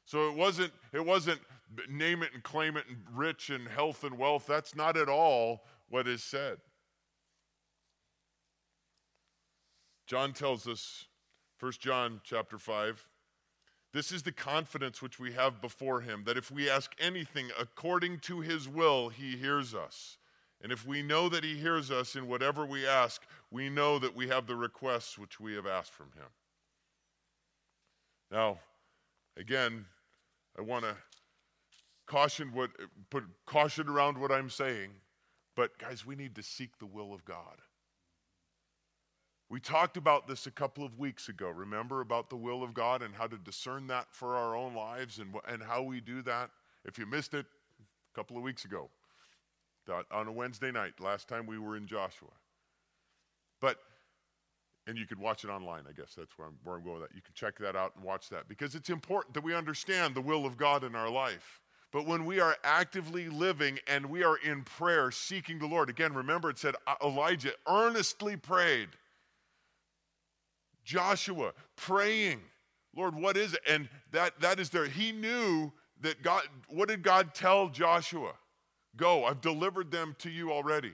So 0.06 0.30
it 0.30 0.34
wasn't, 0.34 0.72
it 0.94 1.04
wasn't 1.04 1.40
name 1.88 2.22
it 2.22 2.30
and 2.32 2.42
claim 2.42 2.76
it 2.76 2.84
and 2.88 2.98
rich 3.14 3.50
and 3.50 3.68
health 3.68 4.04
and 4.04 4.16
wealth. 4.16 4.46
That's 4.46 4.74
not 4.74 4.96
at 4.96 5.08
all 5.08 5.64
what 5.90 6.08
is 6.08 6.22
said. 6.22 6.58
John 10.10 10.32
tells 10.32 10.66
us, 10.66 11.06
1 11.60 11.72
John 11.78 12.20
chapter 12.24 12.58
5, 12.58 13.06
this 13.92 14.10
is 14.10 14.24
the 14.24 14.32
confidence 14.32 15.00
which 15.00 15.20
we 15.20 15.34
have 15.34 15.60
before 15.60 16.00
him 16.00 16.24
that 16.26 16.36
if 16.36 16.50
we 16.50 16.68
ask 16.68 16.90
anything 16.98 17.50
according 17.56 18.18
to 18.22 18.40
his 18.40 18.68
will, 18.68 19.10
he 19.10 19.36
hears 19.36 19.72
us. 19.72 20.18
And 20.62 20.72
if 20.72 20.84
we 20.84 21.00
know 21.00 21.28
that 21.28 21.42
He 21.42 21.56
hears 21.56 21.90
us 21.90 22.16
in 22.16 22.28
whatever 22.28 22.66
we 22.66 22.86
ask, 22.86 23.22
we 23.50 23.70
know 23.70 23.98
that 23.98 24.14
we 24.14 24.28
have 24.28 24.46
the 24.46 24.56
requests 24.56 25.16
which 25.16 25.40
we 25.40 25.54
have 25.54 25.66
asked 25.66 25.92
from 25.92 26.08
Him. 26.14 26.26
Now, 28.30 28.58
again, 29.38 29.86
I 30.58 30.60
want 30.60 30.84
to 30.84 30.94
caution 32.06 32.52
what 32.52 32.70
put 33.08 33.24
caution 33.46 33.88
around 33.88 34.18
what 34.18 34.30
I'm 34.30 34.50
saying, 34.50 34.90
but 35.56 35.78
guys, 35.78 36.04
we 36.04 36.14
need 36.14 36.34
to 36.34 36.42
seek 36.42 36.78
the 36.78 36.86
will 36.86 37.14
of 37.14 37.24
God. 37.24 37.62
We 39.50 39.58
talked 39.58 39.96
about 39.96 40.28
this 40.28 40.46
a 40.46 40.50
couple 40.52 40.84
of 40.84 40.96
weeks 40.96 41.28
ago. 41.28 41.48
Remember 41.48 42.00
about 42.00 42.30
the 42.30 42.36
will 42.36 42.62
of 42.62 42.72
God 42.72 43.02
and 43.02 43.12
how 43.12 43.26
to 43.26 43.36
discern 43.36 43.88
that 43.88 44.06
for 44.12 44.36
our 44.36 44.54
own 44.54 44.76
lives 44.76 45.18
and, 45.18 45.34
and 45.48 45.60
how 45.60 45.82
we 45.82 46.00
do 46.00 46.22
that? 46.22 46.50
If 46.84 46.98
you 46.98 47.04
missed 47.04 47.34
it, 47.34 47.46
a 47.80 48.14
couple 48.14 48.36
of 48.36 48.44
weeks 48.44 48.64
ago, 48.64 48.88
on 50.12 50.28
a 50.28 50.32
Wednesday 50.32 50.70
night, 50.70 50.92
last 51.00 51.26
time 51.26 51.46
we 51.46 51.58
were 51.58 51.76
in 51.76 51.88
Joshua. 51.88 52.28
But, 53.60 53.78
and 54.86 54.96
you 54.96 55.04
could 55.04 55.18
watch 55.18 55.42
it 55.42 55.48
online, 55.48 55.82
I 55.88 55.92
guess 55.92 56.14
that's 56.16 56.38
where 56.38 56.46
I'm, 56.46 56.54
where 56.62 56.76
I'm 56.76 56.84
going 56.84 57.00
with 57.00 57.08
that. 57.08 57.16
You 57.16 57.22
can 57.22 57.34
check 57.34 57.58
that 57.58 57.74
out 57.74 57.96
and 57.96 58.04
watch 58.04 58.28
that 58.28 58.48
because 58.48 58.76
it's 58.76 58.88
important 58.88 59.34
that 59.34 59.42
we 59.42 59.52
understand 59.52 60.14
the 60.14 60.20
will 60.20 60.46
of 60.46 60.56
God 60.56 60.84
in 60.84 60.94
our 60.94 61.10
life. 61.10 61.60
But 61.92 62.06
when 62.06 62.24
we 62.24 62.38
are 62.38 62.56
actively 62.62 63.28
living 63.28 63.80
and 63.88 64.06
we 64.06 64.22
are 64.22 64.36
in 64.36 64.62
prayer, 64.62 65.10
seeking 65.10 65.58
the 65.58 65.66
Lord, 65.66 65.90
again, 65.90 66.14
remember 66.14 66.50
it 66.50 66.58
said 66.58 66.76
Elijah 67.02 67.52
earnestly 67.66 68.36
prayed 68.36 68.90
Joshua 70.90 71.52
praying, 71.76 72.40
Lord, 72.96 73.14
what 73.14 73.36
is 73.36 73.54
it? 73.54 73.60
And 73.68 73.88
that, 74.10 74.40
that 74.40 74.58
is 74.58 74.70
there. 74.70 74.86
He 74.86 75.12
knew 75.12 75.70
that 76.00 76.20
God, 76.20 76.42
what 76.68 76.88
did 76.88 77.04
God 77.04 77.32
tell 77.32 77.68
Joshua? 77.68 78.32
Go, 78.96 79.24
I've 79.24 79.40
delivered 79.40 79.92
them 79.92 80.16
to 80.18 80.30
you 80.30 80.50
already. 80.50 80.92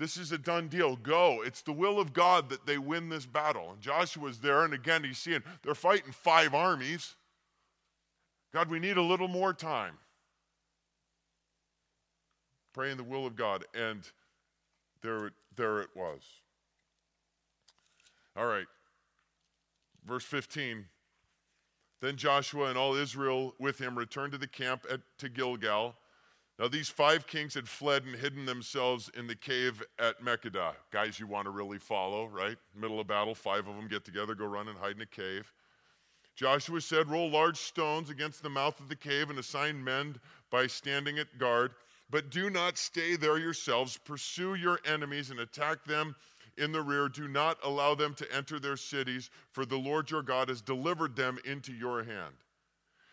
This 0.00 0.16
is 0.16 0.32
a 0.32 0.38
done 0.38 0.66
deal. 0.66 0.96
Go. 0.96 1.42
It's 1.46 1.62
the 1.62 1.72
will 1.72 2.00
of 2.00 2.12
God 2.12 2.48
that 2.48 2.66
they 2.66 2.78
win 2.78 3.08
this 3.08 3.26
battle. 3.26 3.70
And 3.70 3.80
Joshua's 3.80 4.40
there, 4.40 4.64
and 4.64 4.74
again, 4.74 5.04
he's 5.04 5.18
seeing 5.18 5.44
they're 5.62 5.76
fighting 5.76 6.10
five 6.10 6.52
armies. 6.52 7.14
God, 8.52 8.70
we 8.70 8.80
need 8.80 8.96
a 8.96 9.02
little 9.02 9.28
more 9.28 9.54
time. 9.54 9.98
Praying 12.72 12.96
the 12.96 13.04
will 13.04 13.24
of 13.24 13.36
God. 13.36 13.64
And 13.72 14.02
there, 15.00 15.30
there 15.54 15.80
it 15.80 15.90
was. 15.94 16.22
All 18.36 18.46
right. 18.46 18.66
Verse 20.06 20.24
15. 20.24 20.86
Then 22.00 22.16
Joshua 22.16 22.66
and 22.66 22.78
all 22.78 22.94
Israel 22.94 23.54
with 23.58 23.78
him 23.78 23.96
returned 23.96 24.32
to 24.32 24.38
the 24.38 24.46
camp 24.46 24.86
at, 24.90 25.00
to 25.18 25.28
Gilgal. 25.28 25.94
Now, 26.58 26.68
these 26.68 26.88
five 26.88 27.26
kings 27.26 27.54
had 27.54 27.68
fled 27.68 28.04
and 28.04 28.14
hidden 28.14 28.44
themselves 28.44 29.10
in 29.16 29.26
the 29.26 29.34
cave 29.34 29.82
at 29.98 30.22
Makkedah. 30.22 30.74
Guys 30.90 31.18
you 31.18 31.26
want 31.26 31.46
to 31.46 31.50
really 31.50 31.78
follow, 31.78 32.26
right? 32.26 32.56
Middle 32.74 33.00
of 33.00 33.06
battle, 33.06 33.34
five 33.34 33.66
of 33.66 33.76
them 33.76 33.88
get 33.88 34.04
together, 34.04 34.34
go 34.34 34.44
run 34.44 34.68
and 34.68 34.78
hide 34.78 34.96
in 34.96 35.00
a 35.00 35.06
cave. 35.06 35.52
Joshua 36.36 36.80
said, 36.80 37.08
Roll 37.08 37.30
large 37.30 37.58
stones 37.58 38.08
against 38.08 38.42
the 38.42 38.50
mouth 38.50 38.78
of 38.80 38.88
the 38.88 38.96
cave 38.96 39.30
and 39.30 39.38
assign 39.38 39.82
men 39.82 40.16
by 40.50 40.66
standing 40.66 41.18
at 41.18 41.38
guard. 41.38 41.72
But 42.10 42.30
do 42.30 42.50
not 42.50 42.76
stay 42.76 43.16
there 43.16 43.38
yourselves. 43.38 43.98
Pursue 43.98 44.54
your 44.54 44.80
enemies 44.84 45.30
and 45.30 45.40
attack 45.40 45.84
them 45.84 46.16
in 46.60 46.72
the 46.72 46.82
rear. 46.82 47.08
Do 47.08 47.26
not 47.26 47.58
allow 47.64 47.94
them 47.94 48.14
to 48.14 48.36
enter 48.36 48.60
their 48.60 48.76
cities, 48.76 49.30
for 49.50 49.64
the 49.64 49.78
Lord 49.78 50.10
your 50.10 50.22
God 50.22 50.48
has 50.48 50.60
delivered 50.60 51.16
them 51.16 51.38
into 51.44 51.72
your 51.72 52.04
hand. 52.04 52.34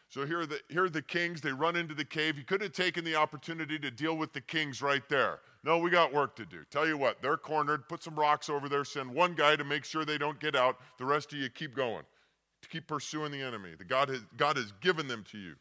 So 0.09 0.25
here 0.25 0.41
are, 0.41 0.45
the, 0.45 0.59
here 0.69 0.85
are 0.85 0.89
the 0.89 1.01
kings. 1.01 1.41
They 1.41 1.51
run 1.51 1.75
into 1.75 1.93
the 1.93 2.05
cave. 2.05 2.37
You 2.37 2.45
could 2.45 2.61
have 2.61 2.71
taken 2.71 3.03
the 3.03 3.15
opportunity 3.15 3.77
to 3.79 3.91
deal 3.91 4.15
with 4.15 4.31
the 4.31 4.41
kings 4.41 4.81
right 4.81 5.07
there. 5.09 5.39
No, 5.63 5.79
we 5.79 5.89
got 5.89 6.13
work 6.13 6.35
to 6.37 6.45
do. 6.45 6.63
Tell 6.69 6.87
you 6.87 6.97
what, 6.97 7.21
they're 7.21 7.35
cornered. 7.35 7.89
Put 7.89 8.03
some 8.03 8.15
rocks 8.15 8.49
over 8.49 8.69
there. 8.69 8.85
Send 8.85 9.13
one 9.13 9.33
guy 9.33 9.57
to 9.57 9.65
make 9.65 9.83
sure 9.83 10.05
they 10.05 10.17
don't 10.17 10.39
get 10.39 10.55
out. 10.55 10.77
The 10.97 11.05
rest 11.05 11.33
of 11.33 11.39
you 11.39 11.49
keep 11.49 11.75
going. 11.75 12.03
to 12.61 12.69
Keep 12.69 12.87
pursuing 12.87 13.31
the 13.31 13.41
enemy. 13.41 13.71
The 13.77 13.83
God, 13.83 14.07
has, 14.07 14.21
God 14.37 14.55
has 14.55 14.71
given 14.79 15.07
them 15.07 15.25
to 15.31 15.37
you 15.37 15.55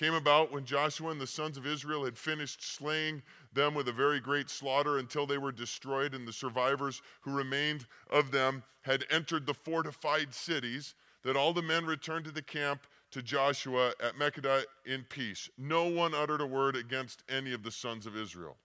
came 0.00 0.14
about 0.14 0.50
when 0.50 0.64
Joshua 0.64 1.10
and 1.10 1.20
the 1.20 1.26
sons 1.26 1.58
of 1.58 1.66
Israel 1.66 2.06
had 2.06 2.16
finished 2.16 2.74
slaying 2.74 3.22
them 3.52 3.74
with 3.74 3.88
a 3.88 3.92
very 3.92 4.20
great 4.20 4.48
slaughter 4.48 4.98
until 4.98 5.26
they 5.26 5.38
were 5.38 5.52
destroyed, 5.52 6.14
and 6.14 6.26
the 6.26 6.32
survivors 6.32 7.02
who 7.20 7.32
remained 7.32 7.86
of 8.10 8.30
them 8.30 8.62
had 8.82 9.04
entered 9.10 9.46
the 9.46 9.54
fortified 9.54 10.32
cities, 10.32 10.94
that 11.22 11.36
all 11.36 11.52
the 11.52 11.62
men 11.62 11.84
returned 11.84 12.24
to 12.24 12.30
the 12.30 12.42
camp 12.42 12.86
to 13.10 13.22
Joshua 13.22 13.92
at 14.00 14.16
Makkedah 14.16 14.64
in 14.86 15.04
peace. 15.08 15.50
No 15.58 15.84
one 15.84 16.14
uttered 16.14 16.40
a 16.40 16.46
word 16.46 16.76
against 16.76 17.24
any 17.28 17.52
of 17.52 17.62
the 17.62 17.72
sons 17.72 18.06
of 18.06 18.16
Israel. 18.16 18.56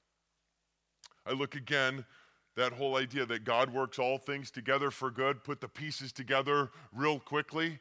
I 1.25 1.31
look 1.31 1.55
again 1.55 2.05
that 2.55 2.71
whole 2.71 2.95
idea 2.95 3.25
that 3.25 3.43
God 3.43 3.73
works 3.73 3.99
all 3.99 4.17
things 4.17 4.51
together 4.51 4.91
for 4.91 5.11
good, 5.11 5.43
put 5.43 5.59
the 5.59 5.67
pieces 5.67 6.11
together 6.11 6.69
real 6.93 7.19
quickly. 7.19 7.79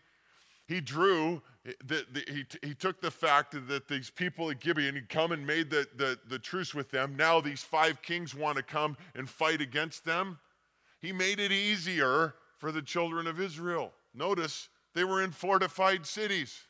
He 0.66 0.80
drew, 0.80 1.42
the, 1.64 2.04
the, 2.12 2.24
he, 2.28 2.68
he 2.68 2.74
took 2.74 3.00
the 3.00 3.10
fact 3.10 3.56
that 3.68 3.88
these 3.88 4.10
people 4.10 4.50
at 4.50 4.60
Gibeon, 4.60 4.94
he'd 4.94 5.08
come 5.08 5.32
and 5.32 5.46
made 5.46 5.70
the, 5.70 5.86
the, 5.96 6.18
the 6.28 6.38
truce 6.38 6.74
with 6.74 6.90
them. 6.90 7.16
Now 7.16 7.40
these 7.40 7.62
five 7.62 8.02
kings 8.02 8.34
want 8.34 8.58
to 8.58 8.62
come 8.62 8.96
and 9.14 9.28
fight 9.28 9.60
against 9.60 10.04
them. 10.04 10.38
He 11.00 11.12
made 11.12 11.40
it 11.40 11.52
easier 11.52 12.34
for 12.58 12.70
the 12.70 12.82
children 12.82 13.26
of 13.26 13.40
Israel. 13.40 13.92
Notice 14.14 14.68
they 14.94 15.04
were 15.04 15.22
in 15.22 15.30
fortified 15.30 16.06
cities. 16.06 16.60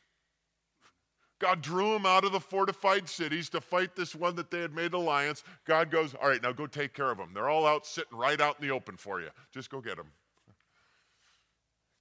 God 1.39 1.61
drew 1.61 1.91
them 1.91 2.05
out 2.05 2.23
of 2.23 2.31
the 2.31 2.39
fortified 2.39 3.09
cities 3.09 3.49
to 3.49 3.59
fight 3.59 3.95
this 3.95 4.15
one 4.15 4.35
that 4.35 4.51
they 4.51 4.61
had 4.61 4.73
made 4.73 4.93
alliance. 4.93 5.43
God 5.65 5.91
goes, 5.91 6.15
All 6.15 6.29
right, 6.29 6.41
now 6.41 6.53
go 6.53 6.65
take 6.65 6.93
care 6.93 7.11
of 7.11 7.17
them. 7.17 7.31
They're 7.33 7.49
all 7.49 7.67
out 7.67 7.85
sitting 7.85 8.17
right 8.17 8.39
out 8.39 8.55
in 8.59 8.67
the 8.67 8.73
open 8.73 8.95
for 8.95 9.19
you. 9.19 9.29
Just 9.53 9.69
go 9.69 9.81
get 9.81 9.97
them. 9.97 10.07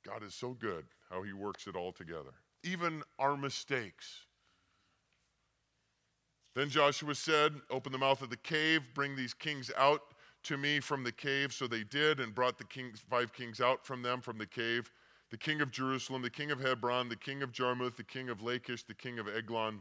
God 0.06 0.22
is 0.22 0.34
so 0.34 0.50
good 0.50 0.84
how 1.10 1.22
he 1.22 1.32
works 1.32 1.66
it 1.66 1.74
all 1.74 1.92
together, 1.92 2.34
even 2.64 3.02
our 3.18 3.36
mistakes. 3.36 4.20
Then 6.56 6.68
Joshua 6.68 7.14
said, 7.14 7.54
Open 7.70 7.92
the 7.92 7.98
mouth 7.98 8.22
of 8.22 8.30
the 8.30 8.36
cave, 8.36 8.82
bring 8.94 9.16
these 9.16 9.34
kings 9.34 9.70
out 9.76 10.02
to 10.44 10.56
me 10.56 10.80
from 10.80 11.04
the 11.04 11.12
cave. 11.12 11.52
So 11.52 11.66
they 11.66 11.84
did, 11.84 12.20
and 12.20 12.34
brought 12.34 12.58
the 12.58 12.64
kings, 12.64 13.02
five 13.08 13.32
kings 13.32 13.60
out 13.60 13.84
from 13.84 14.02
them 14.02 14.20
from 14.20 14.38
the 14.38 14.46
cave 14.46 14.90
the 15.34 15.38
king 15.38 15.60
of 15.60 15.72
Jerusalem, 15.72 16.22
the 16.22 16.30
king 16.30 16.52
of 16.52 16.60
Hebron, 16.60 17.08
the 17.08 17.16
king 17.16 17.42
of 17.42 17.50
Jarmuth, 17.50 17.96
the 17.96 18.04
king 18.04 18.28
of 18.28 18.40
Lachish, 18.40 18.84
the 18.84 18.94
king 18.94 19.18
of 19.18 19.26
Eglon. 19.26 19.80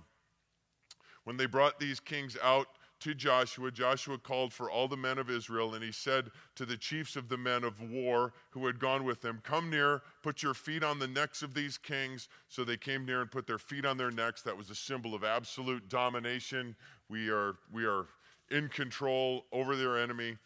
When 1.25 1.37
they 1.37 1.45
brought 1.45 1.79
these 1.79 1.99
kings 1.99 2.35
out, 2.41 2.69
to 3.03 3.13
Joshua, 3.13 3.69
Joshua 3.69 4.17
called 4.17 4.53
for 4.53 4.71
all 4.71 4.87
the 4.87 4.95
men 4.95 5.17
of 5.17 5.29
Israel, 5.29 5.73
and 5.73 5.83
he 5.83 5.91
said 5.91 6.31
to 6.55 6.65
the 6.65 6.77
chiefs 6.77 7.17
of 7.17 7.27
the 7.27 7.37
men 7.37 7.65
of 7.65 7.81
war 7.81 8.31
who 8.51 8.65
had 8.65 8.79
gone 8.79 9.03
with 9.03 9.23
him, 9.23 9.41
Come 9.43 9.69
near, 9.69 10.01
put 10.21 10.41
your 10.41 10.53
feet 10.53 10.85
on 10.85 10.99
the 10.99 11.07
necks 11.07 11.41
of 11.41 11.53
these 11.53 11.77
kings. 11.77 12.29
So 12.47 12.63
they 12.63 12.77
came 12.77 13.05
near 13.05 13.19
and 13.19 13.29
put 13.29 13.45
their 13.45 13.57
feet 13.57 13.85
on 13.85 13.97
their 13.97 14.09
necks. 14.09 14.41
That 14.43 14.57
was 14.57 14.69
a 14.69 14.75
symbol 14.75 15.13
of 15.13 15.25
absolute 15.25 15.89
domination. 15.89 16.77
We 17.09 17.29
are, 17.29 17.55
we 17.73 17.85
are 17.85 18.05
in 18.49 18.69
control 18.69 19.47
over 19.51 19.75
their 19.75 19.97
enemy. 19.97 20.37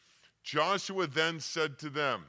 Joshua 0.43 1.05
then 1.05 1.39
said 1.39 1.77
to 1.79 1.91
them, 1.91 2.23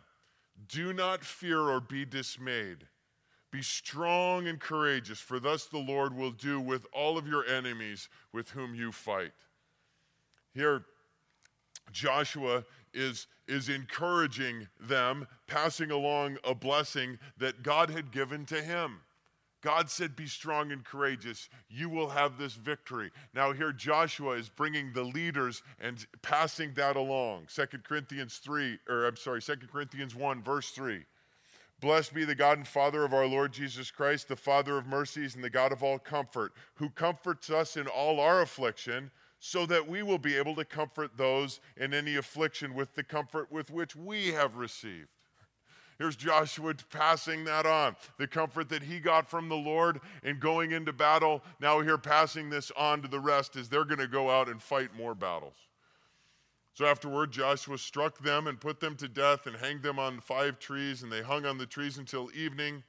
Do 0.69 0.93
not 0.93 1.25
fear 1.25 1.61
or 1.61 1.81
be 1.81 2.05
dismayed. 2.05 2.87
Be 3.51 3.63
strong 3.63 4.47
and 4.47 4.61
courageous, 4.61 5.21
for 5.21 5.41
thus 5.41 5.65
the 5.65 5.79
Lord 5.79 6.15
will 6.15 6.33
do 6.33 6.61
with 6.61 6.87
all 6.93 7.17
of 7.17 7.27
your 7.27 7.47
enemies 7.47 8.11
with 8.31 8.51
whom 8.51 8.75
you 8.75 8.93
fight. 8.93 9.33
Here, 10.59 10.83
Joshua 11.93 12.65
is, 12.93 13.29
is 13.47 13.69
encouraging 13.69 14.67
them, 14.81 15.29
passing 15.47 15.93
along 15.93 16.39
a 16.43 16.53
blessing 16.53 17.21
that 17.37 17.63
God 17.63 17.91
had 17.91 18.11
given 18.11 18.45
to 18.47 18.61
him. 18.61 19.03
God 19.63 19.89
said, 19.89 20.17
Be 20.17 20.27
strong 20.27 20.73
and 20.73 20.85
courageous. 20.85 21.49
You 21.69 21.89
will 21.89 22.09
have 22.09 22.39
this 22.39 22.55
victory. 22.55 23.13
Now, 23.33 23.53
here 23.53 23.73
Joshua 23.73 24.33
is 24.33 24.49
bringing 24.49 24.93
the 24.93 25.05
leaders 25.05 25.63
and 25.79 26.05
passing 26.23 26.75
that 26.75 26.97
along. 26.97 27.47
2 27.55 27.67
Corinthians 27.85 28.39
3, 28.39 28.81
or 28.89 29.07
I'm 29.07 29.17
sorry, 29.17 29.41
2 29.41 29.55
Corinthians 29.71 30.17
1, 30.17 30.43
verse 30.43 30.71
3. 30.71 31.05
Blessed 31.81 32.13
be 32.13 32.25
the 32.25 32.35
God 32.35 32.59
and 32.59 32.67
Father 32.67 33.05
of 33.05 33.15
our 33.15 33.27
Lord 33.27 33.53
Jesus 33.53 33.93
Christ, 33.93 34.27
the 34.27 34.35
Father 34.35 34.77
of 34.77 34.89
mercies 34.89 35.37
and 35.37 35.45
the 35.45 35.51
God 35.51 35.71
of 35.71 35.85
all 35.85 36.01
comfort, 36.01 36.53
who 36.75 36.91
comforts 36.91 37.49
us 37.49 37.77
in 37.77 37.87
all 37.87 38.19
our 38.19 38.43
affliction 38.43 39.13
so 39.41 39.67
that 39.67 39.89
we 39.89 40.03
will 40.03 40.19
be 40.19 40.37
able 40.37 40.55
to 40.57 40.65
comfort 40.65 41.17
those 41.17 41.61
in 41.77 41.95
any 41.95 42.17
affliction 42.17 42.75
with 42.75 42.95
the 42.95 43.03
comfort 43.05 43.51
with 43.51 43.71
which 43.71 43.95
we 43.95 44.29
have 44.29 44.57
received. 44.57 45.09
Here's 45.99 46.17
Joshua 46.17 46.75
passing 46.91 47.45
that 47.45 47.67
on. 47.67 47.97
The 48.19 48.29
comfort 48.29 48.69
that 48.69 48.85
he 48.85 49.01
got 49.01 49.29
from 49.29 49.49
the 49.49 49.57
Lord 49.57 50.01
in 50.23 50.39
going 50.39 50.71
into 50.71 50.93
battle. 50.93 51.43
Now, 51.61 51.81
here 51.81 51.99
passing 51.99 52.51
this 52.51 52.71
on 52.77 53.03
to 53.03 53.09
the 53.09 53.19
rest 53.19 53.57
as 53.57 53.69
they're 53.69 53.85
going 53.85 53.99
to 53.99 54.07
go 54.07 54.31
out 54.31 54.49
and 54.49 54.63
fight 54.63 54.95
more 54.97 55.17
battles. 55.17 55.57
So, 56.75 56.87
afterward, 56.87 57.33
Joshua 57.33 57.79
struck 57.79 58.19
them 58.19 58.47
and 58.47 58.61
put 58.61 58.79
them 58.79 58.95
to 58.97 59.09
death 59.09 59.49
and 59.49 59.57
hanged 59.57 59.83
them 59.83 59.99
on 59.99 60.21
five 60.21 60.61
trees, 60.61 61.03
and 61.03 61.11
they 61.11 61.23
hung 61.23 61.45
on 61.45 61.59
the 61.59 61.67
trees 61.67 61.99
until 61.99 62.31
evening. 62.33 62.85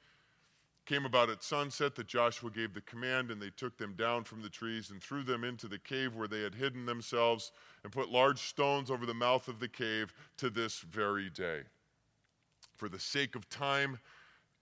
Came 0.86 1.04
about 1.04 1.30
at 1.30 1.42
sunset 1.42 1.94
that 1.94 2.06
Joshua 2.06 2.50
gave 2.50 2.74
the 2.74 2.80
command, 2.80 3.30
and 3.30 3.40
they 3.40 3.50
took 3.50 3.76
them 3.78 3.94
down 3.94 4.24
from 4.24 4.42
the 4.42 4.48
trees 4.48 4.90
and 4.90 5.02
threw 5.02 5.22
them 5.22 5.44
into 5.44 5.68
the 5.68 5.78
cave 5.78 6.14
where 6.14 6.28
they 6.28 6.42
had 6.42 6.54
hidden 6.54 6.86
themselves, 6.86 7.52
and 7.84 7.92
put 7.92 8.10
large 8.10 8.40
stones 8.40 8.90
over 8.90 9.06
the 9.06 9.14
mouth 9.14 9.48
of 9.48 9.60
the 9.60 9.68
cave 9.68 10.12
to 10.36 10.50
this 10.50 10.80
very 10.80 11.30
day. 11.30 11.60
For 12.76 12.88
the 12.88 12.98
sake 12.98 13.36
of 13.36 13.48
time, 13.48 13.98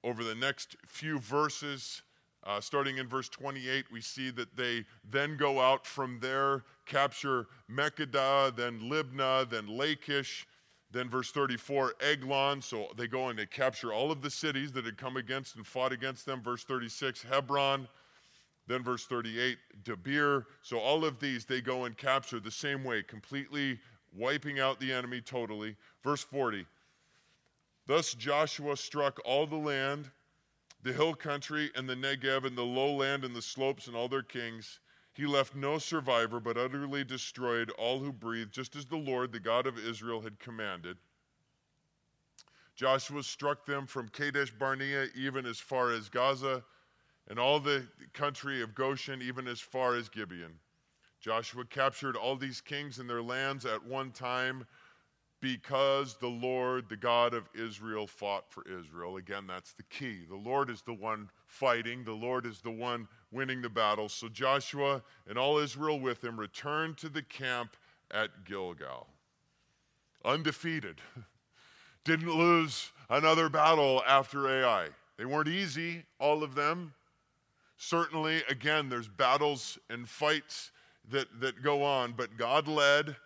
over 0.04 0.22
the 0.22 0.34
next 0.34 0.76
few 0.86 1.18
verses, 1.18 2.02
uh, 2.44 2.60
starting 2.60 2.98
in 2.98 3.08
verse 3.08 3.28
28, 3.28 3.90
we 3.90 4.00
see 4.00 4.30
that 4.30 4.56
they 4.56 4.84
then 5.08 5.36
go 5.36 5.60
out 5.60 5.86
from 5.86 6.18
there, 6.20 6.64
capture 6.86 7.46
Makkedah, 7.70 8.56
then 8.56 8.80
Libnah, 8.80 9.48
then 9.48 9.66
Lachish, 9.66 10.46
then 10.90 11.08
verse 11.10 11.30
34, 11.30 11.94
Eglon. 12.00 12.62
So 12.62 12.88
they 12.96 13.06
go 13.06 13.28
and 13.28 13.38
they 13.38 13.46
capture 13.46 13.92
all 13.92 14.10
of 14.10 14.22
the 14.22 14.30
cities 14.30 14.72
that 14.72 14.84
had 14.84 14.96
come 14.96 15.16
against 15.16 15.56
and 15.56 15.66
fought 15.66 15.92
against 15.92 16.24
them. 16.24 16.42
Verse 16.42 16.64
36, 16.64 17.22
Hebron. 17.22 17.88
Then 18.66 18.82
verse 18.82 19.06
38, 19.06 19.58
Debir. 19.84 20.44
So 20.62 20.78
all 20.78 21.04
of 21.04 21.20
these 21.20 21.44
they 21.44 21.60
go 21.60 21.84
and 21.84 21.96
capture 21.96 22.40
the 22.40 22.50
same 22.50 22.84
way, 22.84 23.02
completely 23.02 23.78
wiping 24.14 24.60
out 24.60 24.78
the 24.80 24.92
enemy 24.92 25.20
totally. 25.20 25.76
Verse 26.04 26.22
40, 26.22 26.66
Thus 27.86 28.12
Joshua 28.14 28.76
struck 28.76 29.18
all 29.24 29.46
the 29.46 29.56
land, 29.56 30.10
the 30.82 30.92
hill 30.92 31.14
country 31.14 31.70
and 31.74 31.88
the 31.88 31.94
Negev 31.94 32.44
and 32.44 32.56
the 32.56 32.62
lowland 32.62 33.24
and 33.24 33.34
the 33.34 33.42
slopes 33.42 33.86
and 33.86 33.96
all 33.96 34.08
their 34.08 34.22
kings 34.22 34.80
he 35.18 35.26
left 35.26 35.56
no 35.56 35.78
survivor, 35.78 36.38
but 36.38 36.56
utterly 36.56 37.02
destroyed 37.02 37.70
all 37.70 37.98
who 37.98 38.12
breathed, 38.12 38.52
just 38.52 38.76
as 38.76 38.86
the 38.86 38.96
Lord, 38.96 39.32
the 39.32 39.40
God 39.40 39.66
of 39.66 39.76
Israel, 39.76 40.20
had 40.20 40.38
commanded. 40.38 40.96
Joshua 42.76 43.24
struck 43.24 43.66
them 43.66 43.84
from 43.84 44.10
Kadesh 44.10 44.52
Barnea 44.52 45.08
even 45.16 45.44
as 45.44 45.58
far 45.58 45.90
as 45.90 46.08
Gaza, 46.08 46.62
and 47.26 47.36
all 47.36 47.58
the 47.58 47.84
country 48.12 48.62
of 48.62 48.76
Goshen 48.76 49.20
even 49.20 49.48
as 49.48 49.58
far 49.58 49.96
as 49.96 50.08
Gibeon. 50.08 50.54
Joshua 51.20 51.64
captured 51.64 52.14
all 52.14 52.36
these 52.36 52.60
kings 52.60 53.00
and 53.00 53.10
their 53.10 53.20
lands 53.20 53.66
at 53.66 53.84
one 53.84 54.12
time 54.12 54.68
because 55.40 56.16
the 56.18 56.28
Lord, 56.28 56.88
the 56.88 56.96
God 56.96 57.34
of 57.34 57.48
Israel, 57.56 58.06
fought 58.06 58.44
for 58.52 58.62
Israel. 58.68 59.16
Again, 59.16 59.48
that's 59.48 59.72
the 59.72 59.82
key. 59.82 60.26
The 60.28 60.36
Lord 60.36 60.70
is 60.70 60.82
the 60.82 60.94
one 60.94 61.28
fighting, 61.48 62.04
the 62.04 62.12
Lord 62.12 62.46
is 62.46 62.60
the 62.60 62.70
one 62.70 63.08
winning 63.30 63.62
the 63.62 63.68
battle. 63.68 64.08
So 64.08 64.28
Joshua 64.28 65.02
and 65.28 65.38
all 65.38 65.58
Israel 65.58 66.00
with 66.00 66.22
him 66.22 66.38
returned 66.38 66.96
to 66.98 67.08
the 67.08 67.22
camp 67.22 67.76
at 68.10 68.44
Gilgal. 68.44 69.06
Undefeated. 70.24 71.00
Didn't 72.04 72.34
lose 72.34 72.90
another 73.10 73.48
battle 73.48 74.02
after 74.06 74.48
Ai. 74.48 74.88
They 75.16 75.24
weren't 75.24 75.48
easy, 75.48 76.04
all 76.18 76.42
of 76.42 76.54
them. 76.54 76.94
Certainly, 77.76 78.42
again, 78.48 78.88
there's 78.88 79.08
battles 79.08 79.78
and 79.90 80.08
fights 80.08 80.72
that, 81.10 81.40
that 81.40 81.62
go 81.62 81.84
on, 81.84 82.12
but 82.12 82.36
God 82.36 82.66
led, 82.66 83.16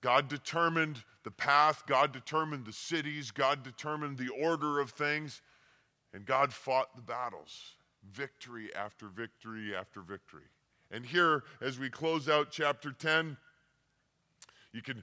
God 0.00 0.28
determined 0.28 1.02
the 1.24 1.30
path, 1.30 1.84
God 1.86 2.12
determined 2.12 2.64
the 2.64 2.72
cities, 2.72 3.30
God 3.30 3.62
determined 3.62 4.18
the 4.18 4.28
order 4.28 4.78
of 4.78 4.90
things, 4.90 5.42
and 6.14 6.24
God 6.24 6.52
fought 6.52 6.94
the 6.96 7.02
battles. 7.02 7.74
Victory 8.12 8.74
after 8.74 9.08
victory 9.08 9.74
after 9.74 10.00
victory. 10.00 10.44
And 10.90 11.04
here, 11.04 11.44
as 11.60 11.78
we 11.78 11.90
close 11.90 12.28
out 12.28 12.50
chapter 12.50 12.92
10, 12.92 13.36
you 14.72 14.82
can 14.82 15.02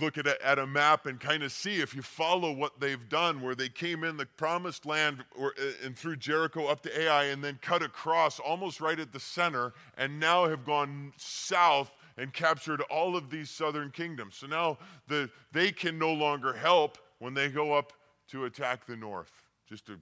look 0.00 0.18
at 0.18 0.26
a, 0.26 0.46
at 0.46 0.58
a 0.58 0.66
map 0.66 1.06
and 1.06 1.20
kind 1.20 1.42
of 1.42 1.52
see 1.52 1.80
if 1.80 1.94
you 1.94 2.02
follow 2.02 2.52
what 2.52 2.80
they've 2.80 3.08
done, 3.08 3.40
where 3.40 3.54
they 3.54 3.68
came 3.68 4.04
in 4.04 4.16
the 4.16 4.26
promised 4.26 4.86
land 4.86 5.24
or, 5.36 5.54
uh, 5.58 5.86
and 5.86 5.96
through 5.96 6.16
Jericho 6.16 6.66
up 6.66 6.82
to 6.82 7.00
Ai 7.00 7.24
and 7.24 7.44
then 7.44 7.58
cut 7.60 7.82
across 7.82 8.38
almost 8.40 8.80
right 8.80 8.98
at 8.98 9.12
the 9.12 9.20
center 9.20 9.72
and 9.96 10.18
now 10.18 10.48
have 10.48 10.64
gone 10.64 11.12
south 11.16 11.90
and 12.16 12.32
captured 12.32 12.80
all 12.82 13.16
of 13.16 13.30
these 13.30 13.50
southern 13.50 13.90
kingdoms. 13.90 14.36
So 14.36 14.46
now 14.46 14.78
the, 15.08 15.30
they 15.52 15.70
can 15.70 15.98
no 15.98 16.12
longer 16.12 16.52
help 16.52 16.98
when 17.18 17.34
they 17.34 17.48
go 17.48 17.72
up 17.72 17.92
to 18.28 18.46
attack 18.46 18.86
the 18.86 18.96
north. 18.96 19.32
Just 19.68 19.88
a 19.88 19.98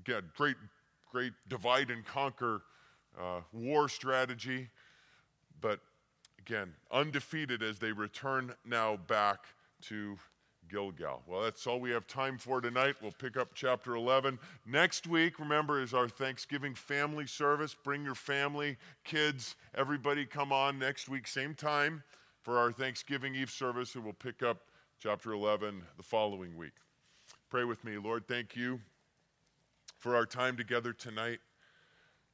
again, 0.00 0.22
great, 0.36 0.56
great 1.10 1.32
divide 1.48 1.90
and 1.90 2.04
conquer 2.04 2.62
uh, 3.18 3.40
war 3.52 3.88
strategy. 3.88 4.68
But 5.60 5.80
again, 6.38 6.74
undefeated 6.90 7.62
as 7.62 7.78
they 7.78 7.92
return 7.92 8.54
now 8.64 8.96
back 8.96 9.40
to 9.82 10.16
Gilgal. 10.68 11.22
Well, 11.26 11.42
that's 11.42 11.66
all 11.66 11.80
we 11.80 11.90
have 11.90 12.06
time 12.06 12.38
for 12.38 12.60
tonight. 12.60 12.96
We'll 13.00 13.12
pick 13.12 13.36
up 13.36 13.50
chapter 13.54 13.94
11. 13.94 14.38
Next 14.66 15.06
week, 15.06 15.38
remember, 15.38 15.80
is 15.80 15.94
our 15.94 16.08
Thanksgiving 16.08 16.74
family 16.74 17.26
service. 17.26 17.74
Bring 17.74 18.04
your 18.04 18.14
family, 18.14 18.76
kids, 19.04 19.54
everybody 19.74 20.26
come 20.26 20.52
on 20.52 20.78
next 20.78 21.08
week, 21.08 21.26
same 21.28 21.54
time, 21.54 22.02
for 22.42 22.58
our 22.58 22.72
Thanksgiving 22.72 23.34
Eve 23.34 23.50
service, 23.50 23.94
and 23.94 24.04
we'll 24.04 24.12
pick 24.12 24.42
up 24.42 24.58
chapter 24.98 25.32
11 25.32 25.82
the 25.96 26.02
following 26.02 26.56
week. 26.56 26.72
Pray 27.48 27.64
with 27.64 27.84
me. 27.84 27.96
Lord, 27.96 28.26
thank 28.26 28.56
you 28.56 28.80
for 29.96 30.14
our 30.14 30.26
time 30.26 30.56
together 30.56 30.92
tonight. 30.92 31.40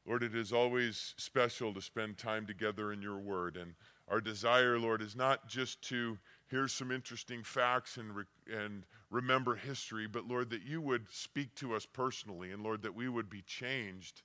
Lord, 0.06 0.22
it 0.22 0.34
is 0.34 0.52
always 0.52 1.14
special 1.16 1.72
to 1.74 1.80
spend 1.80 2.18
time 2.18 2.46
together 2.46 2.92
in 2.92 3.00
your 3.02 3.18
word. 3.18 3.56
And 3.56 3.74
our 4.08 4.20
desire, 4.20 4.78
Lord, 4.78 5.00
is 5.00 5.14
not 5.14 5.48
just 5.48 5.80
to 5.82 6.18
hear 6.50 6.66
some 6.66 6.90
interesting 6.90 7.42
facts 7.44 7.96
and, 7.96 8.14
re- 8.14 8.24
and 8.52 8.84
remember 9.10 9.54
history, 9.54 10.06
but 10.06 10.26
Lord, 10.26 10.50
that 10.50 10.62
you 10.62 10.80
would 10.80 11.06
speak 11.10 11.54
to 11.56 11.74
us 11.74 11.86
personally, 11.86 12.50
and 12.50 12.62
Lord, 12.62 12.82
that 12.82 12.94
we 12.94 13.08
would 13.08 13.30
be 13.30 13.42
changed 13.42 14.22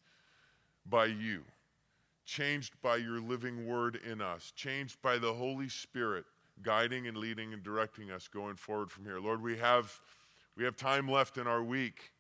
by 0.86 1.06
you, 1.06 1.44
changed 2.26 2.74
by 2.82 2.98
your 2.98 3.22
living 3.22 3.68
word 3.68 4.00
in 4.10 4.20
us, 4.20 4.52
changed 4.56 5.02
by 5.02 5.18
the 5.18 5.34
Holy 5.34 5.70
Spirit 5.70 6.26
guiding 6.64 7.08
and 7.08 7.18
leading 7.18 7.54
and 7.54 7.64
directing 7.64 8.12
us 8.12 8.28
going 8.28 8.56
forward 8.56 8.90
from 8.92 9.06
here. 9.06 9.20
Lord, 9.20 9.42
we 9.42 9.58
have, 9.58 10.00
we 10.56 10.64
have 10.64 10.76
time 10.76 11.08
left 11.08 11.38
in 11.38 11.48
our 11.48 11.64
week. 11.64 12.12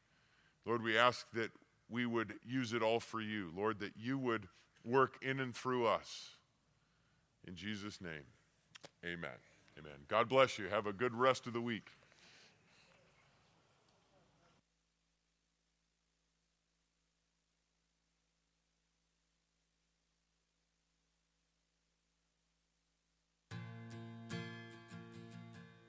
Lord, 0.68 0.84
we 0.84 0.97
ask 0.97 1.26
that 1.32 1.51
we 1.89 2.05
would 2.05 2.34
use 2.45 2.74
it 2.74 2.82
all 2.84 2.99
for 2.99 3.22
you. 3.22 3.53
Lord, 3.55 3.80
that 3.80 3.93
you 3.97 4.18
would 4.18 4.49
work 4.84 5.15
in 5.22 5.39
and 5.39 5.55
through 5.55 5.88
us. 5.88 6.32
In 7.47 7.55
Jesus' 7.55 8.01
name, 8.01 8.26
amen. 9.05 9.30
Amen. 9.80 9.93
God 10.09 10.28
bless 10.28 10.59
you. 10.59 10.68
Have 10.68 10.86
a 10.86 10.91
good 10.91 11.13
rest 11.15 11.47
of 11.47 11.53
the 11.53 11.61
week. 11.61 11.88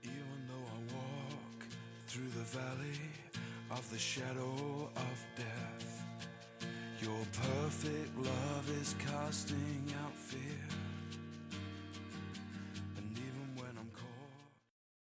Even 0.05 0.13
though 0.47 0.55
I 0.55 0.95
walk 0.95 1.67
through 2.07 2.29
the 2.29 2.45
valley 2.45 3.28
of 3.71 3.91
the 3.91 3.99
shadow 3.99 4.91
of 4.97 5.27
death, 5.37 6.05
your 7.03 7.21
perfect 7.33 8.17
love 8.19 8.71
is 8.81 8.95
casting 8.99 9.93
out 10.03 10.15
fear. 10.15 10.88